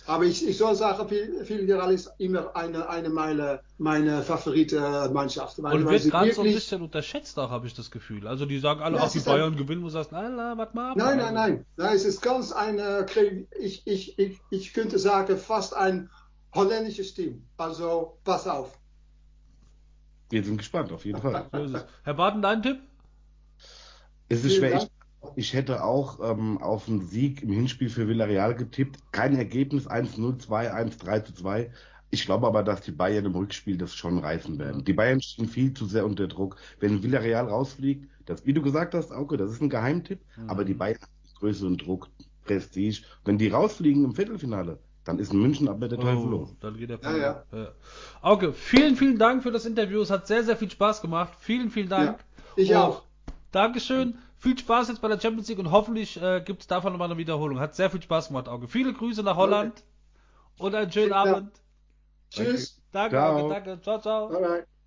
Aber 0.06 0.24
ich, 0.26 0.48
ich 0.48 0.58
soll 0.58 0.76
sagen, 0.76 1.08
Vil- 1.10 1.48
Villarreal 1.48 1.94
ist 1.94 2.12
immer 2.18 2.56
eine, 2.56 2.90
eine 2.90 3.10
meiner, 3.10 3.62
meine 3.78 4.24
favorite 4.24 5.10
Mannschaft. 5.14 5.62
Weil, 5.62 5.76
Und 5.78 5.86
weil 5.86 5.94
wird 6.04 6.12
gerade 6.12 6.34
so 6.34 6.42
ein 6.42 6.54
bisschen 6.54 6.82
unterschätzt 6.82 7.38
auch, 7.40 7.50
habe 7.50 7.68
ich 7.68 7.74
das 7.74 7.92
Gefühl. 7.92 8.28
Also 8.28 8.46
die 8.46 8.60
sagen 8.60 8.82
alle, 8.82 8.98
Ja, 8.98 9.04
auch 9.04 9.08
es 9.08 9.14
die 9.14 9.20
ist 9.20 9.28
ein- 9.28 9.34
Bayern 9.36 9.56
gewinnen, 9.56 9.82
wo 9.82 9.86
du 9.88 9.92
sagst, 9.92 10.12
nein, 10.12 10.36
nein, 10.36 10.58
warte 10.58 10.76
mal 10.76 10.92
ab. 10.92 10.98
Nein, 10.98 11.18
nein, 11.18 11.34
nein. 11.34 11.66
nein 11.78 11.96
es 11.96 12.06
ist 12.06 12.22
ganz 12.22 12.52
ein, 12.52 12.80
äh, 12.80 13.06
ich, 13.60 13.86
ich, 13.88 14.18
ich, 14.20 14.40
ich 14.50 14.74
könnte 14.74 15.00
sagen, 15.00 15.38
fast 15.38 15.76
ein 15.76 16.10
holländisches 16.54 17.14
Team. 17.14 17.48
Also 17.58 18.20
pass 18.24 18.48
auf. 18.48 18.78
Wir 20.30 20.44
sind 20.44 20.58
gespannt, 20.58 20.92
auf 20.92 21.06
jeden 21.06 21.22
Fall. 21.22 21.50
Herr 22.04 22.14
Barton, 22.14 22.42
dein 22.42 22.62
Tipp? 22.62 22.80
Es 24.28 24.44
ist 24.44 24.54
Vielen 24.54 24.58
schwer. 24.60 24.74
Ich, 24.74 24.80
Dank. 24.80 24.92
Ich 25.36 25.54
hätte 25.54 25.84
auch 25.84 26.20
ähm, 26.22 26.58
auf 26.60 26.88
einen 26.88 27.02
Sieg 27.02 27.44
im 27.44 27.52
Hinspiel 27.52 27.90
für 27.90 28.08
Villarreal 28.08 28.56
getippt. 28.56 29.00
Kein 29.12 29.36
Ergebnis 29.36 29.88
1-0, 29.88 30.46
2-1, 30.48 31.00
3-2. 31.00 31.70
Ich 32.12 32.26
glaube 32.26 32.48
aber, 32.48 32.64
dass 32.64 32.82
die 32.82 32.92
Bayern 32.92 33.26
im 33.26 33.36
Rückspiel 33.36 33.78
das 33.78 33.94
schon 33.94 34.18
reißen 34.18 34.58
werden. 34.58 34.84
Die 34.84 34.94
Bayern 34.94 35.22
stehen 35.22 35.48
viel 35.48 35.74
zu 35.74 35.86
sehr 35.86 36.06
unter 36.06 36.28
Druck. 36.28 36.56
Wenn 36.80 37.04
Villarreal 37.04 37.46
rausfliegt, 37.48 38.08
das, 38.26 38.46
wie 38.46 38.54
du 38.54 38.62
gesagt 38.62 38.94
hast, 38.94 39.12
Auke, 39.12 39.38
das 39.38 39.52
ist 39.52 39.62
ein 39.62 39.70
Geheimtipp, 39.70 40.20
aber 40.48 40.66
die 40.66 40.74
Bayern 40.74 41.02
haben 41.02 41.12
größeren 41.40 41.78
Druck, 41.78 42.08
Prestige. 42.46 43.02
Wenn 43.26 43.38
die 43.38 43.50
rausfliegen 43.50 44.04
im 44.04 44.14
Viertelfinale, 44.16 44.80
dann 45.06 45.20
ist 45.20 45.34
in 45.34 45.42
München 45.42 45.68
aber 45.68 45.88
der 45.88 46.00
Teufel 46.00 46.26
Oh, 46.28 46.30
los. 46.30 46.56
dann 46.60 46.78
geht 46.78 46.90
der 46.90 47.00
Ja, 47.02 47.18
ja. 47.18 47.44
ja. 47.52 47.72
Auke, 48.22 48.54
vielen, 48.54 48.96
vielen 48.96 49.18
Dank 49.18 49.44
für 49.44 49.52
das 49.52 49.66
Interview. 49.66 50.02
Es 50.02 50.10
hat 50.12 50.28
sehr, 50.28 50.44
sehr 50.44 50.58
viel 50.58 50.70
Spaß 50.70 51.02
gemacht. 51.02 51.34
Vielen, 51.40 51.70
vielen 51.72 51.90
Dank. 51.90 52.20
Ja, 52.20 52.64
ich 52.64 52.76
auch. 52.76 53.04
Dankeschön. 53.52 54.18
Viel 54.40 54.58
Spaß 54.58 54.88
jetzt 54.90 55.02
bei 55.02 55.08
der 55.08 55.20
Champions 55.20 55.48
League 55.50 55.60
und 55.60 55.72
hoffentlich 55.72 56.22
äh, 56.22 56.42
gibt 56.42 56.62
es 56.62 56.68
davon 56.68 56.94
nochmal 56.94 57.10
eine 57.10 57.18
Wiederholung. 57.18 57.60
Hat 57.60 57.76
sehr 57.76 57.90
viel 57.90 58.02
Spaß 58.02 58.30
gemacht, 58.30 58.48
Auge. 58.50 58.68
Viele 58.68 58.94
Grüße 58.94 59.24
nach 59.24 59.36
Holland 59.36 59.84
und 60.58 60.76
einen 60.76 60.92
schönen. 60.92 61.14
Abend. 61.14 61.62
Tschüss. 62.32 62.82
Danke, 62.92 63.16
danke. 63.50 63.82
Ciao, 63.82 64.00
ciao. 64.02 64.30
Bye 64.30 64.42
bye. 64.42 64.79